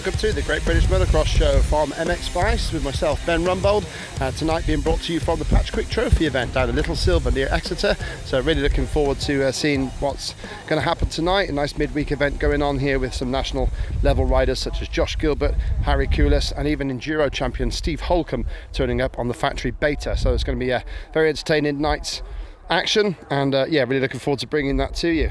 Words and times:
welcome 0.00 0.18
to 0.18 0.32
the 0.32 0.40
Great 0.40 0.64
British 0.64 0.86
Motocross 0.86 1.26
Show 1.26 1.60
from 1.60 1.90
MX 1.90 2.30
Vice 2.30 2.72
with 2.72 2.82
myself, 2.82 3.20
Ben 3.26 3.44
Rumbold. 3.44 3.84
Uh, 4.18 4.30
tonight 4.30 4.66
being 4.66 4.80
brought 4.80 5.00
to 5.00 5.12
you 5.12 5.20
from 5.20 5.38
the 5.38 5.44
Patchquick 5.44 5.90
Trophy 5.90 6.24
event 6.24 6.54
down 6.54 6.70
in 6.70 6.74
Little 6.74 6.96
Silver 6.96 7.30
near 7.30 7.48
Exeter. 7.50 7.94
So 8.24 8.40
really 8.40 8.62
looking 8.62 8.86
forward 8.86 9.20
to 9.20 9.48
uh, 9.48 9.52
seeing 9.52 9.88
what's 10.00 10.34
going 10.68 10.80
to 10.80 10.88
happen 10.88 11.10
tonight. 11.10 11.50
A 11.50 11.52
nice 11.52 11.76
midweek 11.76 12.12
event 12.12 12.38
going 12.38 12.62
on 12.62 12.78
here 12.78 12.98
with 12.98 13.12
some 13.12 13.30
national 13.30 13.68
level 14.02 14.24
riders 14.24 14.58
such 14.58 14.80
as 14.80 14.88
Josh 14.88 15.18
Gilbert, 15.18 15.54
Harri 15.82 16.10
Kullas, 16.10 16.50
and 16.56 16.66
even 16.66 16.88
Enduro 16.88 17.30
champion 17.30 17.70
Steve 17.70 18.00
Holcombe 18.00 18.46
turning 18.72 19.02
up 19.02 19.18
on 19.18 19.28
the 19.28 19.34
factory 19.34 19.70
beta. 19.70 20.16
So 20.16 20.32
it's 20.32 20.44
going 20.44 20.58
to 20.58 20.64
be 20.64 20.70
a 20.70 20.82
very 21.12 21.28
entertaining 21.28 21.78
night's 21.78 22.22
action, 22.70 23.16
and 23.28 23.54
uh, 23.54 23.66
yeah, 23.68 23.82
really 23.82 24.00
looking 24.00 24.20
forward 24.20 24.40
to 24.40 24.46
bringing 24.46 24.78
that 24.78 24.94
to 24.94 25.10
you. 25.10 25.30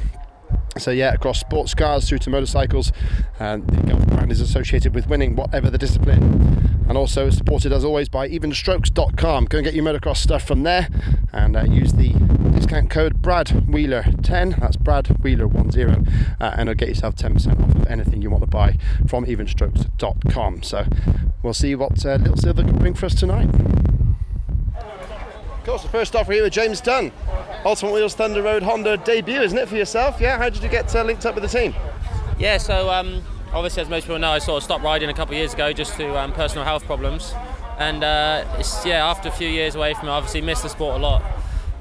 So 0.78 0.92
yeah, 0.92 1.14
across 1.14 1.40
sports 1.40 1.74
cars 1.74 2.08
through 2.08 2.20
to 2.20 2.30
motorcycles, 2.30 2.92
and 3.40 3.68
the 3.68 3.78
Gulf 3.88 4.06
brand 4.08 4.32
is 4.32 4.42
associated 4.42 4.96
with 4.96 5.08
winning 5.08 5.36
whatever 5.36 5.70
the 5.70 5.78
discipline, 5.78 6.84
and 6.88 6.98
also 6.98 7.30
supported 7.30 7.72
as 7.72 7.86
always 7.86 8.10
by 8.10 8.28
evenstrokes.com. 8.28 9.46
Go 9.46 9.58
and 9.60 9.66
get 9.66 9.74
your 9.74 9.86
motocross 9.86 10.18
stuff 10.18 10.44
from 10.44 10.64
there, 10.64 10.88
and 11.32 11.56
uh, 11.56 11.64
use 11.64 11.94
the 11.94 12.10
discount 12.54 12.90
code 12.90 13.22
Brad 13.22 13.70
Wheeler 13.70 14.06
10. 14.24 14.58
That's 14.60 14.76
Brad 14.78 15.08
Wheeler 15.24 15.48
10, 15.48 16.36
uh, 16.40 16.56
and 16.58 16.70
it'll 16.70 16.78
get 16.78 16.90
yourself 16.90 17.16
10% 17.16 17.62
off 17.62 17.76
of 17.76 17.88
anything 17.88 18.22
you 18.22 18.30
want 18.30 18.42
to 18.44 18.48
buy 18.48 18.78
from 19.08 19.26
evenstrokes.com. 19.26 20.64
So 20.64 20.86
we'll 21.44 21.54
see 21.54 21.76
what 21.76 22.04
uh, 22.06 22.16
Little 22.16 22.38
Silver 22.38 22.64
can 22.64 22.78
bring 22.78 22.94
for 22.96 23.06
us 23.06 23.16
tonight. 23.16 23.50
Of 25.64 25.68
course, 25.68 25.84
the 25.84 25.88
first 25.88 26.14
off, 26.14 26.28
we're 26.28 26.34
here 26.34 26.44
with 26.44 26.52
James 26.52 26.82
Dunn. 26.82 27.10
Ultimate 27.64 27.94
Wheels 27.94 28.16
Thunder 28.16 28.42
Road 28.42 28.64
Honda 28.64 28.98
debut, 28.98 29.40
isn't 29.40 29.58
it, 29.58 29.70
for 29.70 29.78
yourself? 29.78 30.20
Yeah, 30.20 30.38
how 30.38 30.50
did 30.50 30.62
you 30.62 30.68
get 30.68 30.94
uh, 30.94 31.04
linked 31.06 31.26
up 31.26 31.36
with 31.36 31.50
the 31.50 31.58
team? 31.58 31.74
Yeah, 32.38 32.58
so 32.58 32.90
um, 32.90 33.24
obviously, 33.54 33.82
as 33.82 33.88
most 33.88 34.04
people 34.04 34.20
know, 34.20 34.32
I 34.32 34.40
sort 34.40 34.58
of 34.58 34.64
stopped 34.64 34.84
riding 34.84 35.10
a 35.10 35.14
couple 35.14 35.36
of 35.36 35.38
years 35.38 35.54
ago 35.54 35.72
just 35.72 35.96
to 35.96 36.20
um, 36.20 36.34
personal 36.34 36.66
health 36.66 36.84
problems. 36.84 37.34
And 37.80 38.04
uh, 38.04 38.44
yeah, 38.84 39.08
after 39.08 39.30
a 39.30 39.32
few 39.32 39.48
years 39.48 39.76
away 39.76 39.94
from 39.94 40.10
it, 40.10 40.12
I 40.12 40.16
obviously 40.16 40.42
missed 40.42 40.64
the 40.64 40.68
sport 40.68 40.98
a 40.98 41.00
lot. 41.00 41.24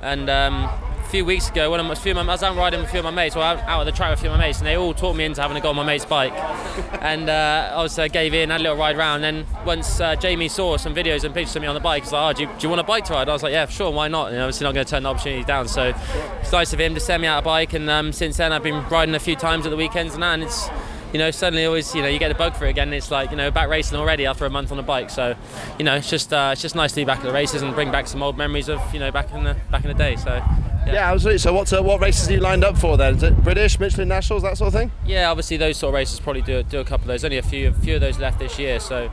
And 0.00 0.31
um, 0.31 0.70
few 1.12 1.27
weeks 1.27 1.50
ago, 1.50 1.71
when 1.71 1.78
I 1.78 1.87
was, 1.87 1.99
few, 1.99 2.15
I 2.15 2.25
was 2.25 2.43
out 2.43 2.56
riding 2.56 2.81
with 2.81 2.89
a 2.89 2.91
few 2.91 3.00
of 3.00 3.05
my 3.05 3.11
mates, 3.11 3.37
well, 3.37 3.45
out, 3.45 3.59
out 3.65 3.81
at 3.81 3.84
the 3.84 3.93
track 3.93 4.09
with 4.09 4.21
a 4.21 4.23
few 4.23 4.31
of 4.31 4.39
my 4.39 4.47
mates, 4.47 4.61
and 4.61 4.67
they 4.67 4.78
all 4.78 4.95
taught 4.95 5.15
me 5.15 5.25
into 5.25 5.43
having 5.43 5.56
to 5.56 5.61
go 5.61 5.69
on 5.69 5.77
my 5.77 5.84
mate's 5.84 6.06
bike. 6.06 6.33
and 7.03 7.28
uh, 7.28 7.75
I 7.75 7.83
was 7.83 7.99
uh, 7.99 8.09
gave 8.09 8.33
in, 8.33 8.49
had 8.49 8.61
a 8.61 8.62
little 8.62 8.78
ride 8.78 8.97
around. 8.97 9.23
And 9.23 9.45
then 9.45 9.65
once 9.67 10.00
uh, 10.00 10.17
Jamie 10.17 10.49
saw 10.49 10.78
some 10.78 10.95
videos 10.95 11.23
and 11.25 11.34
pictures 11.34 11.55
of 11.55 11.61
me 11.61 11.69
on 11.69 11.75
the 11.75 11.83
bike, 11.83 12.05
he's 12.05 12.12
like, 12.12 12.34
"Oh, 12.34 12.39
do 12.39 12.45
you, 12.45 12.49
do 12.59 12.62
you 12.62 12.71
want 12.71 12.81
a 12.81 12.84
bike 12.84 13.05
to 13.05 13.12
ride?" 13.12 13.28
I 13.28 13.33
was 13.34 13.43
like, 13.43 13.53
"Yeah, 13.53 13.67
sure, 13.67 13.91
why 13.91 14.09
not?" 14.09 14.33
And 14.33 14.41
obviously 14.41 14.65
not 14.65 14.73
going 14.73 14.87
to 14.87 14.91
turn 14.91 15.03
the 15.03 15.11
opportunity 15.11 15.45
down. 15.45 15.69
So 15.69 15.93
it's 16.41 16.50
nice 16.50 16.73
of 16.73 16.81
him 16.81 16.95
to 16.95 17.00
send 17.00 17.21
me 17.21 17.29
out 17.29 17.41
a 17.41 17.44
bike. 17.44 17.75
And 17.75 17.91
um, 17.91 18.15
since 18.15 18.39
then, 18.39 18.50
I've 18.50 18.62
been 18.62 18.83
riding 18.89 19.15
a 19.15 19.21
few 19.21 19.37
times 19.37 19.67
at 19.67 19.71
the 19.71 19.77
weekends 19.77 20.15
and 20.15 20.23
that, 20.23 20.33
and 20.33 20.44
it's 20.44 20.71
you 21.12 21.19
know, 21.19 21.31
suddenly 21.31 21.67
always, 21.67 21.94
you 21.94 22.00
know, 22.00 22.09
you 22.09 22.19
get 22.19 22.29
the 22.29 22.34
bug 22.34 22.56
for 22.56 22.65
it 22.65 22.71
again. 22.71 22.91
It's 22.94 23.11
like, 23.11 23.31
you 23.31 23.37
know, 23.37 23.50
back 23.50 23.69
racing 23.69 23.99
already 23.99 24.25
after 24.25 24.47
a 24.47 24.50
month 24.50 24.73
on 24.73 24.79
a 24.79 24.83
bike. 24.83 25.11
So, 25.11 25.34
you 25.79 25.84
know, 25.84 25.97
it's 25.97 26.09
just 26.09 26.33
uh, 26.33 26.50
it's 26.55 26.62
just 26.62 26.75
nice 26.75 26.93
to 26.93 26.97
be 26.97 27.05
back 27.05 27.19
at 27.19 27.25
the 27.25 27.33
races 27.33 27.61
and 27.61 27.75
bring 27.75 27.91
back 27.93 28.06
some 28.06 28.23
old 28.23 28.39
memories 28.39 28.71
of, 28.71 28.81
you 28.94 28.99
know, 28.99 29.11
back 29.11 29.31
in 29.31 29.44
the 29.44 29.55
back 29.71 29.84
in 29.84 29.89
the 29.89 29.94
day. 29.94 30.17
So, 30.17 30.43
yeah, 30.87 30.93
Yeah, 30.94 31.12
absolutely. 31.12 31.38
So 31.38 31.53
what 31.53 31.72
uh, 31.72 31.82
what 31.82 32.00
races 32.00 32.28
are 32.28 32.32
you 32.32 32.41
lined 32.41 32.65
up 32.65 32.76
for 32.76 32.97
then? 32.97 33.16
Is 33.16 33.22
it 33.22 33.43
British, 33.44 33.78
Michelin 33.78 34.09
Nationals, 34.09 34.43
that 34.43 34.56
sort 34.59 34.69
of 34.69 34.75
thing? 34.81 34.91
yeah. 35.06 35.31
Obviously, 35.31 35.56
those 35.56 35.76
sort 35.76 35.91
of 35.91 35.94
races 35.94 36.20
probably 36.20 36.43
do 36.43 36.62
do 36.62 36.81
a 36.81 36.84
couple 36.84 37.04
of 37.04 37.09
those. 37.09 37.25
Only 37.25 37.38
a 37.38 37.43
few 37.43 37.69
a 37.69 37.72
few 37.72 37.94
of 37.97 38.00
those 38.00 38.19
left 38.19 38.38
this 38.38 38.59
year. 38.59 38.81
So. 38.81 39.10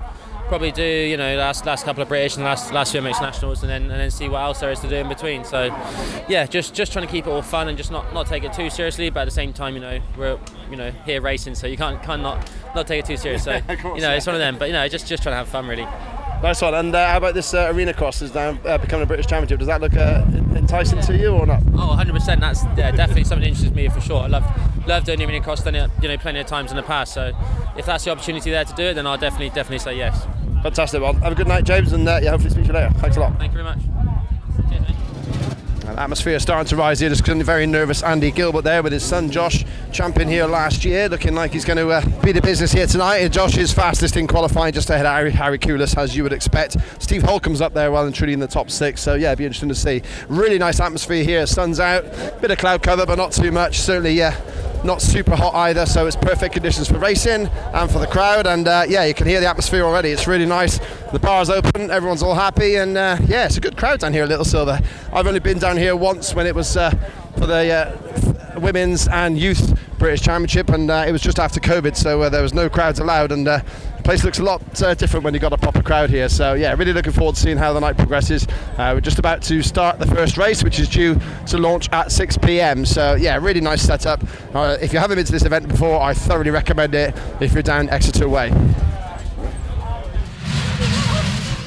Probably 0.47 0.71
do 0.71 0.81
you 0.83 1.15
know 1.15 1.37
last 1.37 1.63
last 1.67 1.85
couple 1.85 2.01
of 2.01 2.09
British 2.09 2.35
and 2.35 2.43
last 2.43 2.73
last 2.73 2.91
few 2.91 3.01
MX 3.01 3.21
nationals 3.21 3.61
and 3.61 3.69
then 3.69 3.83
and 3.83 3.91
then 3.91 4.09
see 4.09 4.27
what 4.27 4.39
else 4.41 4.59
there 4.61 4.71
is 4.71 4.79
to 4.79 4.89
do 4.89 4.95
in 4.95 5.07
between. 5.07 5.43
So, 5.43 5.65
yeah, 6.27 6.47
just 6.47 6.73
just 6.73 6.91
trying 6.91 7.05
to 7.05 7.11
keep 7.11 7.27
it 7.27 7.29
all 7.29 7.43
fun 7.43 7.67
and 7.67 7.77
just 7.77 7.91
not, 7.91 8.11
not 8.15 8.25
take 8.25 8.43
it 8.43 8.51
too 8.51 8.71
seriously. 8.71 9.11
But 9.11 9.19
at 9.19 9.25
the 9.25 9.31
same 9.31 9.53
time, 9.53 9.75
you 9.75 9.79
know, 9.81 9.99
we're 10.17 10.39
you 10.71 10.75
know 10.75 10.89
here 11.05 11.21
racing, 11.21 11.53
so 11.53 11.67
you 11.67 11.77
can't 11.77 12.01
can't 12.01 12.23
not 12.23 12.49
not 12.73 12.87
take 12.87 13.01
it 13.01 13.05
too 13.05 13.15
serious. 13.17 13.43
So 13.43 13.51
you 13.69 14.01
know, 14.01 14.11
it's 14.15 14.25
one 14.25 14.33
of 14.33 14.39
them. 14.39 14.57
But 14.57 14.69
you 14.69 14.73
know, 14.73 14.87
just 14.87 15.05
just 15.05 15.21
trying 15.21 15.33
to 15.33 15.37
have 15.37 15.49
fun 15.49 15.67
really. 15.67 15.85
Nice 16.41 16.61
one. 16.61 16.73
And 16.73 16.95
uh, 16.95 17.11
how 17.11 17.17
about 17.17 17.33
this 17.33 17.53
uh, 17.53 17.69
arena 17.73 17.93
cross 17.93 18.21
is 18.21 18.33
now 18.33 18.57
uh, 18.65 18.77
becoming 18.77 19.03
a 19.03 19.05
British 19.05 19.27
championship? 19.27 19.59
Does 19.59 19.67
that 19.67 19.81
look 19.81 19.95
uh, 19.95 20.23
enticing 20.55 21.01
to 21.01 21.17
you 21.17 21.33
or 21.33 21.45
not? 21.45 21.61
Oh, 21.73 21.97
100%. 21.99 22.39
That's 22.39 22.63
yeah, 22.77 22.91
definitely 22.91 23.25
something 23.25 23.43
that 23.43 23.49
interests 23.49 23.75
me 23.75 23.89
for 23.89 23.99
sure. 23.99 24.23
I 24.23 24.27
love 24.27 24.87
love 24.87 25.03
doing 25.03 25.21
arena 25.21 25.41
cross. 25.41 25.63
Done 25.63 25.75
it, 25.75 25.91
you 26.01 26.07
know, 26.07 26.17
plenty 26.17 26.39
of 26.39 26.47
times 26.47 26.71
in 26.71 26.77
the 26.77 26.83
past. 26.83 27.13
So 27.13 27.33
if 27.77 27.85
that's 27.85 28.05
the 28.05 28.11
opportunity 28.11 28.51
there 28.51 28.63
to 28.63 28.73
do 28.73 28.83
it, 28.83 28.93
then 28.93 29.05
I'll 29.05 29.17
definitely 29.17 29.49
definitely 29.49 29.79
say 29.79 29.97
yes. 29.97 30.25
Fantastic. 30.63 31.01
Well, 31.01 31.13
have 31.13 31.33
a 31.33 31.35
good 31.35 31.47
night, 31.47 31.65
James, 31.65 31.91
and 31.91 32.07
uh, 32.07 32.19
yeah, 32.21 32.31
hopefully 32.31 32.51
speak 32.51 32.65
to 32.65 32.67
you 32.69 32.73
later. 32.73 32.93
Thanks 32.99 33.17
a 33.17 33.19
lot. 33.19 33.37
Thank 33.37 33.53
you 33.53 33.61
very 33.61 33.75
much. 33.75 33.98
Atmosphere 35.97 36.39
starting 36.39 36.67
to 36.69 36.75
rise 36.75 36.99
here. 36.99 37.09
Just 37.09 37.25
very 37.25 37.65
nervous 37.65 38.03
Andy 38.03 38.31
Gilbert 38.31 38.63
there 38.63 38.83
with 38.83 38.93
his 38.93 39.03
son 39.03 39.31
Josh, 39.31 39.65
champion 39.91 40.27
here 40.27 40.45
last 40.45 40.85
year, 40.85 41.09
looking 41.09 41.33
like 41.33 41.51
he's 41.51 41.65
going 41.65 41.77
to 41.77 41.89
uh, 41.89 42.21
be 42.21 42.31
the 42.31 42.41
business 42.41 42.71
here 42.71 42.85
tonight. 42.85 43.17
And 43.17 43.33
Josh 43.33 43.57
is 43.57 43.73
fastest 43.73 44.17
in 44.17 44.27
qualifying, 44.27 44.73
just 44.73 44.89
ahead 44.89 45.05
of 45.05 45.11
Harri, 45.33 45.59
Harri 45.59 45.97
as 45.97 46.15
you 46.15 46.23
would 46.23 46.33
expect. 46.33 46.77
Steve 46.99 47.23
Holcombe's 47.23 47.61
up 47.61 47.73
there 47.73 47.91
well 47.91 48.05
and 48.05 48.13
truly 48.13 48.33
in 48.33 48.39
the 48.39 48.47
top 48.47 48.69
six. 48.69 49.01
So 49.01 49.15
yeah, 49.15 49.29
it'd 49.29 49.39
be 49.39 49.45
interesting 49.45 49.69
to 49.69 49.75
see. 49.75 50.01
Really 50.27 50.59
nice 50.59 50.79
atmosphere 50.79 51.23
here. 51.23 51.45
Sun's 51.47 51.79
out, 51.79 52.03
bit 52.41 52.51
of 52.51 52.57
cloud 52.57 52.83
cover, 52.83 53.05
but 53.05 53.15
not 53.15 53.31
too 53.31 53.51
much. 53.51 53.79
Certainly, 53.79 54.13
yeah. 54.13 54.39
Not 54.83 55.01
super 55.01 55.35
hot 55.35 55.53
either, 55.55 55.85
so 55.85 56.07
it's 56.07 56.15
perfect 56.15 56.53
conditions 56.53 56.87
for 56.87 56.97
racing 56.97 57.47
and 57.47 57.91
for 57.91 57.99
the 57.99 58.07
crowd. 58.07 58.47
And 58.47 58.67
uh, 58.67 58.85
yeah, 58.87 59.03
you 59.03 59.13
can 59.13 59.27
hear 59.27 59.41
the 59.41 59.45
atmosphere 59.45 59.83
already. 59.83 60.09
It's 60.09 60.25
really 60.25 60.45
nice. 60.45 60.79
The 61.11 61.19
bar's 61.19 61.49
open, 61.49 61.91
everyone's 61.91 62.23
all 62.23 62.35
happy, 62.35 62.75
and 62.75 62.97
uh, 62.97 63.17
yeah, 63.27 63.45
it's 63.45 63.57
a 63.57 63.61
good 63.61 63.75
crowd 63.75 63.99
down 63.99 64.13
here 64.13 64.23
at 64.23 64.29
Little 64.29 64.45
Silver. 64.45 64.79
I've 65.11 65.27
only 65.27 65.41
been 65.41 65.59
down 65.59 65.75
here 65.75 65.95
once 65.95 66.33
when 66.33 66.47
it 66.47 66.55
was 66.55 66.77
uh, 66.77 66.91
for 67.37 67.45
the 67.45 67.71
uh, 67.73 68.59
women's 68.59 69.07
and 69.09 69.37
youth 69.37 69.77
British 69.99 70.21
Championship, 70.21 70.69
and 70.69 70.89
uh, 70.89 71.03
it 71.05 71.11
was 71.11 71.21
just 71.21 71.39
after 71.39 71.59
COVID, 71.59 71.95
so 71.97 72.21
uh, 72.21 72.29
there 72.29 72.41
was 72.41 72.53
no 72.53 72.69
crowds 72.69 72.99
allowed. 72.99 73.33
And 73.33 73.47
place 74.03 74.23
looks 74.23 74.39
a 74.39 74.43
lot 74.43 74.81
uh, 74.81 74.93
different 74.93 75.23
when 75.23 75.33
you've 75.33 75.41
got 75.41 75.53
a 75.53 75.57
proper 75.57 75.81
crowd 75.81 76.09
here. 76.09 76.29
So 76.29 76.53
yeah, 76.53 76.73
really 76.73 76.93
looking 76.93 77.11
forward 77.11 77.35
to 77.35 77.41
seeing 77.41 77.57
how 77.57 77.73
the 77.73 77.79
night 77.79 77.97
progresses. 77.97 78.47
Uh, 78.77 78.91
we're 78.93 79.01
just 79.01 79.19
about 79.19 79.41
to 79.43 79.61
start 79.61 79.99
the 79.99 80.07
first 80.07 80.37
race, 80.37 80.63
which 80.63 80.79
is 80.79 80.89
due 80.89 81.19
to 81.47 81.57
launch 81.57 81.89
at 81.91 82.11
6 82.11 82.37
p.m. 82.39 82.85
So 82.85 83.15
yeah, 83.15 83.37
really 83.37 83.61
nice 83.61 83.81
setup. 83.81 84.23
Uh, 84.53 84.77
if 84.81 84.93
you 84.93 84.99
haven't 84.99 85.17
been 85.17 85.25
to 85.25 85.31
this 85.31 85.45
event 85.45 85.67
before, 85.67 86.01
I 86.01 86.13
thoroughly 86.13 86.51
recommend 86.51 86.95
it. 86.95 87.15
If 87.39 87.53
you're 87.53 87.63
down 87.63 87.89
Exeter 87.89 88.27
Way. 88.27 88.49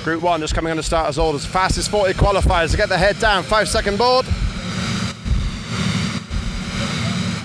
Group 0.04 0.22
one 0.22 0.40
just 0.40 0.54
coming 0.54 0.72
on 0.72 0.76
the 0.76 0.82
start 0.82 1.08
as 1.08 1.16
old 1.16 1.36
as 1.36 1.46
fastest 1.46 1.88
40 1.88 2.14
qualifiers 2.14 2.72
to 2.72 2.76
get 2.76 2.88
the 2.88 2.98
head 2.98 3.18
down. 3.20 3.44
Five 3.44 3.68
second 3.68 3.98
board. 3.98 4.26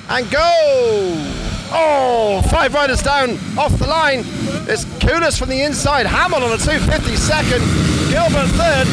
And 0.10 0.32
go! 0.32 1.37
Oh, 1.72 2.42
five 2.50 2.74
riders 2.74 3.02
down 3.02 3.32
off 3.58 3.78
the 3.78 3.88
line. 3.88 4.24
It's 4.70 4.86
Kullas 5.04 5.38
from 5.38 5.50
the 5.50 5.62
inside. 5.64 6.06
Hammal 6.06 6.42
on 6.42 6.52
a 6.52 6.58
250 6.58 7.16
second. 7.16 7.62
Gilbert 8.10 8.48
third. 8.56 8.88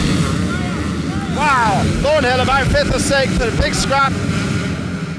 Wow. 1.37 1.82
Thornhill 2.03 2.41
about 2.41 2.67
fifth 2.69 2.94
or 2.94 2.99
sixth. 2.99 3.41
A 3.41 3.50
big 3.62 3.75
scrap. 3.75 4.12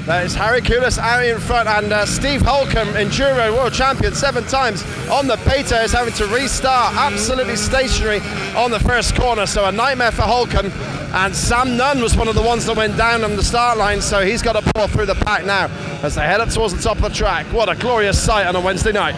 That 0.06 0.24
is 0.24 0.36
Harri 0.36 0.60
Kullas 0.60 0.98
out 0.98 1.24
in 1.24 1.40
front, 1.40 1.68
and 1.68 1.92
uh, 1.92 2.06
Steve 2.06 2.40
Holcombe, 2.40 2.94
Enduro 2.94 3.52
World 3.52 3.72
Champion 3.72 4.14
seven 4.14 4.44
times 4.44 4.84
on 5.10 5.26
the 5.26 5.36
beta, 5.38 5.82
is 5.82 5.90
having 5.90 6.14
to 6.14 6.26
restart 6.28 6.94
absolutely 6.94 7.56
stationary 7.56 8.20
on 8.54 8.70
the 8.70 8.78
first 8.78 9.16
corner. 9.16 9.46
So 9.46 9.64
a 9.64 9.72
nightmare 9.72 10.12
for 10.12 10.22
Holcombe. 10.22 10.70
And 11.12 11.34
Sam 11.34 11.76
Nunn 11.76 12.00
was 12.00 12.16
one 12.16 12.28
of 12.28 12.36
the 12.36 12.42
ones 12.42 12.66
that 12.66 12.76
went 12.76 12.96
down 12.96 13.24
on 13.24 13.34
the 13.34 13.42
start 13.42 13.78
line, 13.78 14.00
so 14.00 14.24
he's 14.24 14.42
got 14.42 14.52
to 14.52 14.72
pull 14.74 14.86
through 14.86 15.06
the 15.06 15.16
pack 15.16 15.44
now 15.44 15.66
as 16.04 16.14
they 16.14 16.22
head 16.22 16.40
up 16.40 16.50
towards 16.50 16.72
the 16.72 16.80
top 16.80 16.98
of 16.98 17.02
the 17.02 17.10
track. 17.10 17.46
What 17.46 17.68
a 17.68 17.74
glorious 17.74 18.22
sight 18.22 18.46
on 18.46 18.54
a 18.54 18.60
Wednesday 18.60 18.92
night. 18.92 19.16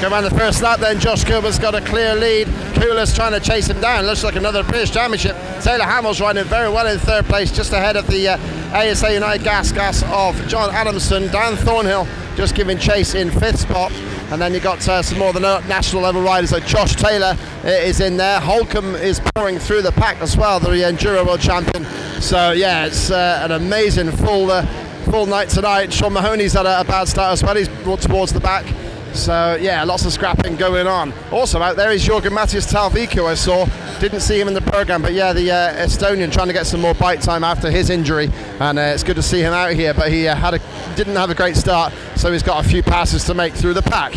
Go 0.00 0.08
around 0.08 0.24
the 0.24 0.30
first 0.30 0.60
lap 0.60 0.78
then. 0.78 1.00
Josh 1.00 1.24
Gilbert's 1.24 1.58
got 1.58 1.74
a 1.74 1.80
clear 1.80 2.14
lead. 2.14 2.48
Kullas 2.74 3.16
trying 3.16 3.32
to 3.32 3.40
chase 3.40 3.68
him 3.68 3.80
down. 3.80 4.04
Looks 4.04 4.24
like 4.24 4.36
another 4.36 4.62
British 4.62 4.90
Championship. 4.90 5.36
Taylor 5.62 5.84
Hammal's 5.84 6.20
riding 6.20 6.44
very 6.44 6.68
well 6.68 6.86
in 6.86 6.98
third 6.98 7.24
place, 7.24 7.50
just 7.50 7.72
ahead 7.72 7.96
of 7.96 8.06
the 8.06 8.28
uh, 8.28 8.76
ASA 8.76 9.14
United 9.14 9.42
Gas 9.42 9.72
Gas 9.72 10.02
of 10.12 10.36
John 10.48 10.68
Adamson. 10.74 11.28
Dan 11.28 11.56
Thornhill 11.56 12.06
just 12.36 12.54
giving 12.54 12.76
chase 12.78 13.14
in 13.14 13.30
fifth 13.30 13.60
spot. 13.60 13.90
And 14.30 14.40
then 14.40 14.52
you've 14.52 14.62
got 14.62 14.86
uh, 14.86 15.02
some 15.02 15.18
more 15.18 15.32
the 15.32 15.40
national 15.40 16.02
level 16.02 16.20
riders 16.20 16.52
like 16.52 16.66
Josh 16.66 16.94
Taylor 16.94 17.34
uh, 17.64 17.68
is 17.68 18.00
in 18.00 18.18
there. 18.18 18.38
Holcombe 18.38 18.96
is 18.96 19.20
pouring 19.34 19.58
through 19.58 19.82
the 19.82 19.92
pack 19.92 20.20
as 20.20 20.36
well, 20.36 20.60
the 20.60 20.68
Enduro 20.68 21.26
World 21.26 21.40
Champion. 21.40 21.84
So 22.20 22.52
yeah, 22.52 22.84
it's 22.86 23.10
uh, 23.10 23.40
an 23.44 23.52
amazing 23.52 24.10
full 24.10 24.50
uh, 24.50 24.66
full 25.10 25.26
night 25.26 25.48
tonight. 25.48 25.92
Sean 25.92 26.12
Mahoney's 26.12 26.52
had 26.52 26.66
a, 26.66 26.80
a, 26.80 26.84
bad 26.84 27.08
start 27.08 27.32
as 27.32 27.42
well. 27.42 27.54
He's 27.54 27.68
brought 27.68 28.02
towards 28.02 28.32
the 28.32 28.40
back. 28.40 28.66
So 29.16 29.56
yeah, 29.60 29.82
lots 29.84 30.04
of 30.04 30.12
scrapping 30.12 30.56
going 30.56 30.86
on. 30.86 31.12
Also 31.32 31.60
out 31.60 31.76
there 31.76 31.90
is 31.90 32.06
Jorgen 32.06 32.32
Matthias 32.32 32.70
Talviku. 32.70 33.26
I 33.26 33.34
saw. 33.34 33.66
Didn't 33.98 34.20
see 34.20 34.38
him 34.38 34.46
in 34.46 34.52
the 34.52 34.60
program, 34.60 35.00
but 35.00 35.14
yeah, 35.14 35.32
the 35.32 35.50
uh, 35.50 35.86
Estonian 35.86 36.30
trying 36.30 36.48
to 36.48 36.52
get 36.52 36.66
some 36.66 36.82
more 36.82 36.92
bike 36.92 37.20
time 37.20 37.42
after 37.42 37.70
his 37.70 37.88
injury, 37.88 38.30
and 38.60 38.78
uh, 38.78 38.82
it's 38.82 39.02
good 39.02 39.16
to 39.16 39.22
see 39.22 39.40
him 39.40 39.54
out 39.54 39.72
here. 39.72 39.94
But 39.94 40.12
he 40.12 40.28
uh, 40.28 40.34
had 40.34 40.52
a 40.54 40.60
didn't 40.96 41.16
have 41.16 41.30
a 41.30 41.34
great 41.34 41.56
start, 41.56 41.94
so 42.14 42.30
he's 42.30 42.42
got 42.42 42.64
a 42.64 42.68
few 42.68 42.82
passes 42.82 43.24
to 43.24 43.34
make 43.34 43.54
through 43.54 43.72
the 43.72 43.82
pack. 43.82 44.14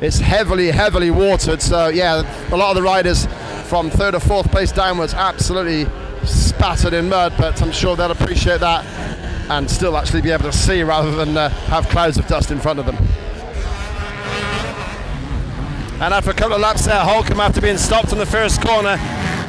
It's 0.00 0.18
heavily, 0.18 0.70
heavily 0.70 1.10
watered, 1.10 1.60
so 1.60 1.88
yeah, 1.88 2.22
a 2.52 2.56
lot 2.56 2.70
of 2.70 2.76
the 2.76 2.82
riders 2.82 3.26
from 3.64 3.90
third 3.90 4.14
or 4.14 4.20
fourth 4.20 4.50
place 4.50 4.70
downwards 4.70 5.12
absolutely 5.12 5.86
spattered 6.24 6.92
in 6.92 7.08
mud, 7.08 7.34
but 7.36 7.60
I'm 7.60 7.72
sure 7.72 7.96
they'll 7.96 8.10
appreciate 8.10 8.60
that 8.60 8.84
and 9.50 9.68
still 9.68 9.96
actually 9.96 10.22
be 10.22 10.30
able 10.30 10.44
to 10.44 10.52
see 10.52 10.82
rather 10.84 11.10
than 11.10 11.36
uh, 11.36 11.48
have 11.48 11.88
clouds 11.88 12.16
of 12.16 12.26
dust 12.28 12.52
in 12.52 12.60
front 12.60 12.78
of 12.78 12.86
them. 12.86 12.96
And 16.00 16.14
after 16.14 16.30
a 16.30 16.34
couple 16.34 16.54
of 16.54 16.62
laps 16.62 16.86
there, 16.86 16.98
Holcombe 16.98 17.40
after 17.40 17.60
being 17.60 17.76
stopped 17.76 18.10
in 18.10 18.18
the 18.18 18.24
first 18.24 18.62
corner, 18.62 18.96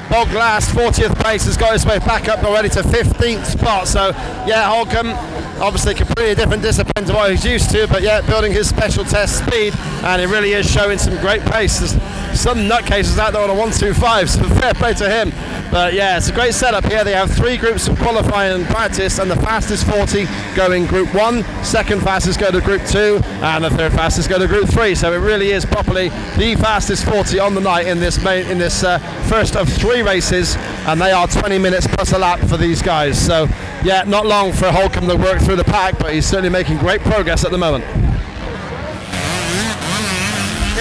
Bob 0.09 0.27
Glass, 0.31 0.69
40th 0.69 1.18
place, 1.18 1.45
has 1.45 1.56
got 1.56 1.71
his 1.71 1.86
way 1.86 1.98
back 2.00 2.27
up 2.27 2.44
already 2.44 2.68
to 2.68 2.81
15th 2.81 3.45
spot. 3.45 3.88
So, 3.88 4.09
yeah, 4.45 4.68
Holcombe, 4.68 5.15
obviously 5.62 5.94
completely 5.94 6.36
different 6.36 6.62
discipline 6.62 7.06
to 7.06 7.13
what 7.13 7.31
he's 7.31 7.45
used 7.45 7.71
to, 7.71 7.88
but 7.88 8.01
yeah, 8.01 8.19
building 8.27 8.51
his 8.51 8.68
special 8.68 9.06
test 9.06 9.45
speed, 9.45 9.74
and 10.03 10.19
he 10.19 10.27
really 10.27 10.51
is 10.51 10.69
showing 10.69 10.98
some 10.98 11.15
great 11.21 11.42
pace. 11.44 11.80
There's 11.80 11.94
some 12.38 12.68
nutcases 12.68 13.18
out 13.18 13.31
there 13.31 13.42
on 13.42 13.50
a 13.50 13.53
125, 13.53 14.30
so 14.30 14.44
fair 14.59 14.74
play 14.74 14.94
to 14.95 15.09
him. 15.09 15.31
But 15.71 15.94
yeah, 15.94 16.18
it's 16.18 16.27
a 16.27 16.33
great 16.33 16.53
setup 16.53 16.85
here. 16.85 17.06
They 17.06 17.13
have 17.13 17.31
three 17.31 17.56
groups 17.56 17.88
of 17.88 17.97
qualifying 17.97 18.53
and 18.53 18.65
practice, 18.65 19.19
and 19.19 19.31
the 19.31 19.38
fastest 19.38 19.88
40 19.88 20.25
go 20.53 20.73
in 20.73 20.85
group 20.85 21.13
one, 21.15 21.44
second 21.63 22.01
fastest 22.01 22.41
go 22.41 22.51
to 22.51 22.59
group 22.59 22.85
two, 22.85 23.21
and 23.41 23.63
the 23.63 23.69
third 23.69 23.94
fastest 23.94 24.27
go 24.27 24.38
to 24.38 24.47
group 24.47 24.68
three. 24.68 24.95
So 24.95 25.13
it 25.13 25.19
really 25.19 25.51
is 25.51 25.65
properly 25.65 26.09
the 26.38 26.56
fastest 26.59 27.06
40 27.06 27.39
on 27.39 27.56
the 27.56 27.62
night 27.62 27.88
in 27.88 28.01
this 28.01 28.21
main, 28.21 28.47
in 28.47 28.57
this 28.57 28.83
uh, 28.83 29.00
first 29.29 29.56
of 29.56 29.69
three 29.69 30.01
races, 30.01 30.57
and 30.88 31.00
they 31.00 31.13
are 31.13 31.25
20 31.25 31.57
minutes 31.57 31.88
plus 31.88 32.12
a 32.12 32.17
lap 32.17 32.39
for 32.41 32.57
these 32.57 32.81
guys. 32.81 33.17
So 33.17 33.47
yeah, 33.81 34.03
not 34.06 34.25
long 34.25 34.51
for 34.51 34.69
Holcombe 34.71 35.07
to 35.07 35.15
work 35.15 35.39
through 35.39 35.56
the 35.56 35.63
pack, 35.63 35.97
but 35.97 36.13
he's 36.13 36.25
certainly 36.25 36.50
making 36.50 36.79
great 36.79 37.00
progress 37.00 37.45
at 37.45 37.51
the 37.51 37.57
moment. 37.57 38.11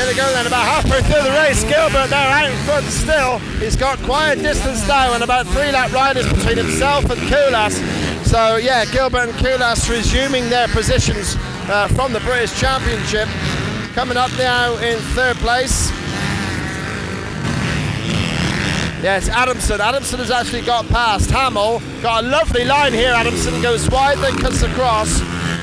Here 0.01 0.09
they 0.09 0.17
go 0.17 0.33
then, 0.33 0.47
about 0.47 0.65
halfway 0.65 1.03
through 1.03 1.25
the 1.25 1.37
race. 1.37 1.63
Gilbert 1.63 2.09
there 2.09 2.31
out 2.31 2.49
in 2.51 2.57
front 2.65 2.87
still. 2.87 3.39
He's 3.61 3.77
got 3.77 3.99
quite 3.99 4.39
a 4.39 4.43
distance 4.43 4.89
now 4.89 5.13
and 5.13 5.23
about 5.23 5.47
three 5.49 5.71
lap 5.71 5.93
riders 5.93 6.27
between 6.33 6.57
himself 6.57 7.05
and 7.11 7.21
Kullas. 7.29 7.77
So 8.25 8.57
yeah, 8.57 8.87
Gilbert 8.87 9.29
and 9.29 9.33
Kullas 9.33 9.91
resuming 9.91 10.49
their 10.49 10.69
positions 10.69 11.37
uh, 11.69 11.87
from 11.89 12.15
the 12.15 12.21
British 12.21 12.59
Championship. 12.59 13.29
Coming 13.93 14.17
up 14.17 14.31
now 14.39 14.73
in 14.79 14.99
third 15.13 15.37
place. 15.37 15.91
Yes, 19.05 19.29
Adamson. 19.29 19.83
Adamson 19.83 20.19
has 20.21 20.31
actually 20.31 20.63
got 20.63 20.89
past 20.89 21.29
Hammal. 21.29 21.83
Got 22.01 22.25
a 22.25 22.27
lovely 22.27 22.65
line 22.65 22.95
here. 22.95 23.13
Adamson 23.13 23.61
goes 23.61 23.87
wide, 23.91 24.17
then 24.21 24.39
cuts 24.39 24.63
across. 24.63 25.21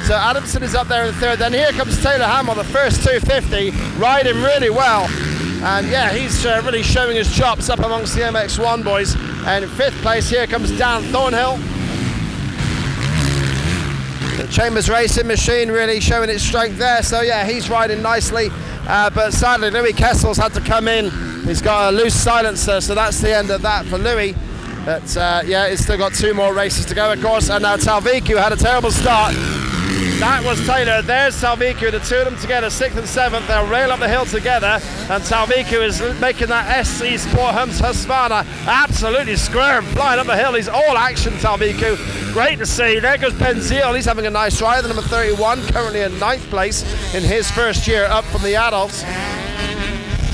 So 0.07 0.15
Adamson 0.15 0.63
is 0.63 0.74
up 0.74 0.88
there 0.88 1.04
in 1.04 1.13
third. 1.15 1.38
Then 1.38 1.51
here 1.51 1.74
comes 1.74 2.01
Taylor 2.01 2.24
Hammal, 2.24 2.56
the 2.56 2.63
first 2.63 3.04
250, 3.04 3.71
riding 4.00 4.42
really 4.42 4.69
well. 4.69 5.06
And 5.65 5.86
yeah, 5.89 6.13
he's 6.13 6.45
uh, 6.45 6.62
really 6.63 6.81
showing 6.81 7.18
his 7.18 7.36
chops 7.36 7.69
up 7.69 7.80
amongst 7.80 8.15
the 8.15 8.21
MX1 8.21 8.86
boys. 8.86 9.18
And 9.45 9.65
in 9.65 9.69
fifth 9.69 10.01
place, 10.01 10.30
here 10.30 10.48
comes 10.48 10.71
Dan 10.77 11.04
Thornhill. 11.12 11.57
The 14.38 14.48
Chambers 14.50 14.89
Racing 14.89 15.27
machine 15.27 15.69
really 15.69 16.00
showing 16.00 16.30
its 16.30 16.42
strength 16.42 16.77
there. 16.77 17.04
So 17.04 17.19
yeah, 17.19 17.45
he's 17.45 17.69
riding 17.69 18.01
nicely. 18.01 18.48
Uh, 18.88 19.09
but 19.09 19.33
sadly, 19.33 19.71
Louis 19.71 19.92
Kessel's 19.92 20.38
had 20.38 20.54
to 20.54 20.62
come 20.62 20.88
in. 20.88 21.12
He's 21.44 21.62
got 21.62 21.94
a 21.94 21.98
loose 21.98 22.15
silencer, 22.15 22.80
so 22.80 22.95
that's 22.95 23.19
the 23.19 23.36
end 23.36 23.51
of 23.51 23.62
that 23.63 23.86
for 23.88 23.98
Louis. 23.98 24.33
But 24.86 25.18
uh, 25.18 25.42
yeah, 25.45 25.68
he's 25.68 25.83
still 25.83 25.98
got 25.98 26.13
two 26.13 26.33
more 26.33 26.54
races 26.54 26.86
to 26.86 26.95
go, 26.95 27.12
of 27.12 27.21
course. 27.21 27.50
And 27.50 27.63
now 27.63 27.75
Talviku 27.75 28.42
had 28.42 28.54
a 28.54 28.56
terrible 28.56 28.92
start. 28.92 29.36
That 30.19 30.44
was 30.44 30.60
Taylor. 30.66 31.04
There's 31.04 31.40
Talviku. 31.40 31.92
The 31.92 32.00
two 32.00 32.16
of 32.16 32.25
them 32.25 32.38
together, 32.38 32.72
sixth 32.72 32.98
and 32.98 33.08
seventh. 33.08 33.48
They'll 33.48 33.68
rail 33.68 33.92
up 33.92 34.00
the 34.00 34.10
hill 34.10 34.25
together. 34.25 34.80
And 35.12 35.22
Talviku 35.22 35.86
is 35.86 36.02
making 36.19 36.48
that 36.48 36.86
SC 36.88 37.19
Sport 37.19 37.54
Hums 37.54 37.80
Husqvarna 37.80 38.44
absolutely 38.66 39.36
squirm, 39.36 39.86
flying 39.86 40.19
up 40.19 40.25
the 40.25 40.36
hill. 40.36 40.56
He's 40.56 40.68
all 40.68 40.98
action, 40.98 41.34
Talviku. 41.34 42.34
Great 42.34 42.58
to 42.58 42.66
see. 42.66 42.98
There 42.98 43.16
goes 43.19 43.34
Benziel. 43.34 43.96
He's 43.96 44.06
having 44.06 44.25
a 44.25 44.31
nice 44.31 44.60
ride. 44.60 44.84
The 44.84 44.88
number 44.88 45.04
31, 45.04 45.62
currently 45.68 46.02
in 46.02 46.18
ninth 46.18 46.50
place 46.50 46.81
in 47.14 47.22
his 47.22 47.52
first 47.52 47.88
year 47.88 48.06
up 48.06 48.25
from 48.25 48.42
the 48.42 48.56
adults. 48.56 49.04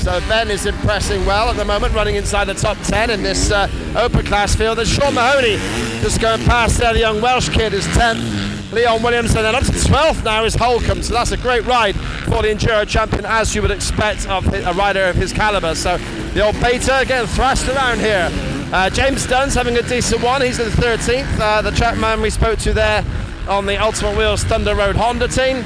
So 0.01 0.17
Ben 0.29 0.49
is 0.49 0.65
impressing 0.65 1.25
well 1.25 1.49
at 1.49 1.57
the 1.57 1.65
moment, 1.65 1.93
running 1.93 2.15
inside 2.15 2.45
the 2.45 2.53
top 2.53 2.77
10 2.83 3.09
in 3.09 3.21
this 3.21 3.51
uh, 3.51 3.67
open 3.97 4.25
class 4.25 4.55
field. 4.55 4.77
There's 4.77 4.89
Sean 4.89 5.13
Mahoney 5.13 5.57
just 6.01 6.21
going 6.21 6.41
past 6.45 6.77
there. 6.77 6.93
The 6.93 6.99
young 6.99 7.19
Welsh 7.19 7.49
kid 7.49 7.73
is 7.73 7.85
10th. 7.87 8.52
Leon 8.73 9.03
Williamson, 9.03 9.45
and 9.45 9.55
up 9.55 9.63
to 9.63 9.71
12th 9.71 10.23
now 10.23 10.43
is 10.43 10.55
Holcombe. 10.55 11.03
So 11.03 11.13
that's 11.13 11.31
a 11.31 11.37
great 11.37 11.63
ride 11.65 11.95
for 11.95 12.41
the 12.41 12.47
Enduro 12.47 12.87
champion, 12.87 13.23
as 13.23 13.53
you 13.53 13.61
would 13.61 13.69
expect 13.69 14.27
of 14.27 14.51
a 14.51 14.73
rider 14.73 15.03
of 15.03 15.15
his 15.15 15.31
calibre. 15.31 15.75
So 15.75 15.97
the 16.33 16.43
old 16.43 16.59
beta 16.59 17.05
getting 17.07 17.27
thrashed 17.27 17.67
around 17.67 17.99
here. 17.99 18.29
Uh, 18.73 18.89
James 18.89 19.27
Dunn's 19.27 19.53
having 19.53 19.77
a 19.77 19.83
decent 19.83 20.23
one. 20.23 20.41
He's 20.41 20.59
in 20.59 20.65
the 20.65 20.75
13th. 20.75 21.39
Uh, 21.39 21.61
the 21.61 21.69
track 21.71 21.99
man 21.99 22.19
we 22.19 22.31
spoke 22.31 22.57
to 22.59 22.73
there 22.73 23.05
on 23.47 23.67
the 23.67 23.77
Ultimate 23.77 24.17
Wheels 24.17 24.43
Thunder 24.43 24.75
Road 24.75 24.95
Honda 24.95 25.27
team. 25.27 25.57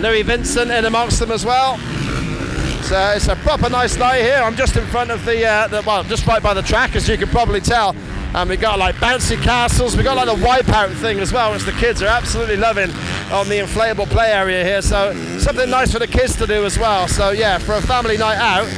Louis 0.00 0.22
Vincent 0.22 0.72
in 0.72 0.84
amongst 0.84 1.20
them 1.20 1.30
as 1.30 1.44
well. 1.44 1.78
So 2.82 2.98
it's 3.14 3.28
a 3.28 3.36
proper 3.36 3.70
nice 3.70 3.96
night 3.96 4.22
here. 4.22 4.42
I'm 4.42 4.56
just 4.56 4.74
in 4.74 4.84
front 4.86 5.12
of 5.12 5.24
the, 5.24 5.46
uh, 5.46 5.68
the 5.68 5.82
well, 5.86 6.02
just 6.02 6.26
right 6.26 6.42
by 6.42 6.54
the 6.54 6.62
track, 6.62 6.96
as 6.96 7.08
you 7.08 7.16
can 7.16 7.28
probably 7.28 7.60
tell 7.60 7.94
and 8.34 8.48
we 8.48 8.56
got 8.56 8.78
like 8.78 8.94
bouncy 8.96 9.40
castles. 9.42 9.96
We 9.96 10.02
got 10.02 10.16
like 10.16 10.26
the 10.26 10.44
wipeout 10.44 10.94
thing 11.00 11.18
as 11.18 11.32
well, 11.32 11.52
which 11.52 11.64
the 11.64 11.72
kids 11.72 12.02
are 12.02 12.06
absolutely 12.06 12.56
loving 12.56 12.90
on 13.32 13.48
the 13.48 13.58
inflatable 13.58 14.08
play 14.08 14.32
area 14.32 14.64
here. 14.64 14.82
So 14.82 15.12
something 15.38 15.68
nice 15.68 15.92
for 15.92 15.98
the 15.98 16.06
kids 16.06 16.36
to 16.36 16.46
do 16.46 16.64
as 16.64 16.78
well. 16.78 17.08
So 17.08 17.30
yeah, 17.30 17.58
for 17.58 17.74
a 17.74 17.82
family 17.82 18.16
night 18.16 18.38
out, 18.38 18.68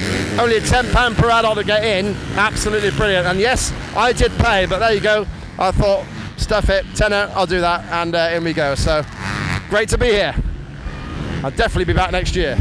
only 0.40 0.56
a 0.56 0.60
ten 0.60 0.90
pound 0.90 1.16
per 1.16 1.30
adult 1.30 1.58
to 1.58 1.64
get 1.64 1.84
in, 1.84 2.16
absolutely 2.36 2.90
brilliant. 2.90 3.26
And 3.26 3.38
yes, 3.38 3.72
I 3.94 4.12
did 4.12 4.32
pay, 4.38 4.66
but 4.66 4.78
there 4.78 4.92
you 4.92 5.00
go. 5.00 5.26
I 5.58 5.70
thought 5.70 6.06
stuff 6.38 6.70
it, 6.70 6.84
tenner, 6.94 7.30
I'll 7.34 7.46
do 7.46 7.60
that, 7.60 7.84
and 7.92 8.14
uh, 8.14 8.30
in 8.32 8.42
we 8.44 8.52
go. 8.52 8.74
So 8.74 9.04
great 9.68 9.88
to 9.90 9.98
be 9.98 10.06
here. 10.06 10.34
I'll 11.44 11.50
definitely 11.50 11.84
be 11.84 11.92
back 11.92 12.12
next 12.12 12.34
year. 12.34 12.56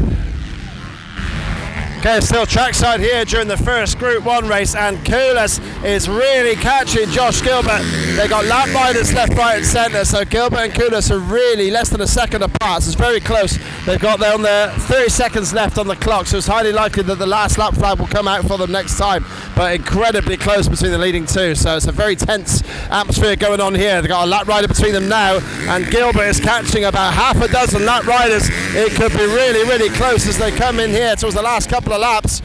Okay, 2.04 2.18
still 2.18 2.44
trackside 2.44 2.98
here 2.98 3.24
during 3.24 3.46
the 3.46 3.56
first 3.56 3.96
Group 3.96 4.24
1 4.24 4.48
race, 4.48 4.74
and 4.74 4.98
Kullas 5.06 5.60
is 5.84 6.08
really 6.08 6.56
catching 6.56 7.08
Josh 7.10 7.40
Gilbert. 7.42 7.80
They've 8.16 8.28
got 8.28 8.44
lap 8.46 8.74
riders 8.74 9.14
left, 9.14 9.34
right, 9.34 9.58
and 9.58 9.64
centre, 9.64 10.04
so 10.04 10.24
Gilbert 10.24 10.58
and 10.58 10.72
Kullas 10.72 11.12
are 11.12 11.20
really 11.20 11.70
less 11.70 11.90
than 11.90 12.00
a 12.00 12.06
second 12.08 12.42
apart. 12.42 12.82
So 12.82 12.88
it's 12.88 12.96
very 12.96 13.20
close. 13.20 13.56
They've 13.86 14.00
got 14.00 14.20
on 14.20 14.42
the 14.42 14.72
30 14.78 15.10
seconds 15.10 15.52
left 15.52 15.78
on 15.78 15.86
the 15.86 15.94
clock, 15.94 16.26
so 16.26 16.38
it's 16.38 16.48
highly 16.48 16.72
likely 16.72 17.04
that 17.04 17.20
the 17.20 17.26
last 17.26 17.56
lap 17.56 17.74
flag 17.74 18.00
will 18.00 18.08
come 18.08 18.26
out 18.26 18.44
for 18.46 18.58
them 18.58 18.72
next 18.72 18.98
time. 18.98 19.24
But 19.54 19.72
incredibly 19.76 20.36
close 20.36 20.66
between 20.66 20.90
the 20.90 20.98
leading 20.98 21.24
two, 21.24 21.54
so 21.54 21.76
it's 21.76 21.86
a 21.86 21.92
very 21.92 22.16
tense 22.16 22.64
atmosphere 22.90 23.36
going 23.36 23.60
on 23.60 23.76
here. 23.76 24.02
They've 24.02 24.08
got 24.08 24.24
a 24.24 24.28
lap 24.28 24.48
rider 24.48 24.66
between 24.66 24.92
them 24.92 25.08
now, 25.08 25.38
and 25.68 25.88
Gilbert 25.88 26.24
is 26.24 26.40
catching 26.40 26.84
about 26.84 27.14
half 27.14 27.40
a 27.40 27.46
dozen 27.46 27.86
lap 27.86 28.06
riders. 28.06 28.48
It 28.74 28.90
could 28.96 29.12
be 29.12 29.24
really, 29.24 29.62
really 29.68 29.94
close 29.96 30.26
as 30.26 30.36
they 30.36 30.50
come 30.50 30.80
in 30.80 30.90
here 30.90 31.14
towards 31.14 31.36
the 31.36 31.42
last 31.42 31.70
couple 31.70 31.91
couple 31.92 31.94
of 31.94 32.00
laps. 32.00 32.42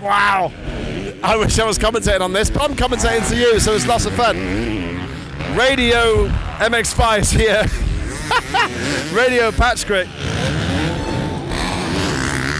Wow. 0.00 0.52
I 1.22 1.36
wish 1.36 1.58
I 1.58 1.64
was 1.64 1.78
commentating 1.78 2.20
on 2.20 2.32
this, 2.32 2.50
but 2.50 2.62
I'm 2.62 2.74
commentating 2.74 3.28
to 3.28 3.36
you, 3.36 3.60
so 3.60 3.74
it's 3.74 3.86
lots 3.86 4.06
of 4.06 4.14
fun. 4.14 4.36
Radio 5.56 6.26
MX5's 6.58 7.30
here. 7.30 7.64
Radio 9.16 9.52
Patch 9.52 9.86
Grit. 9.86 10.08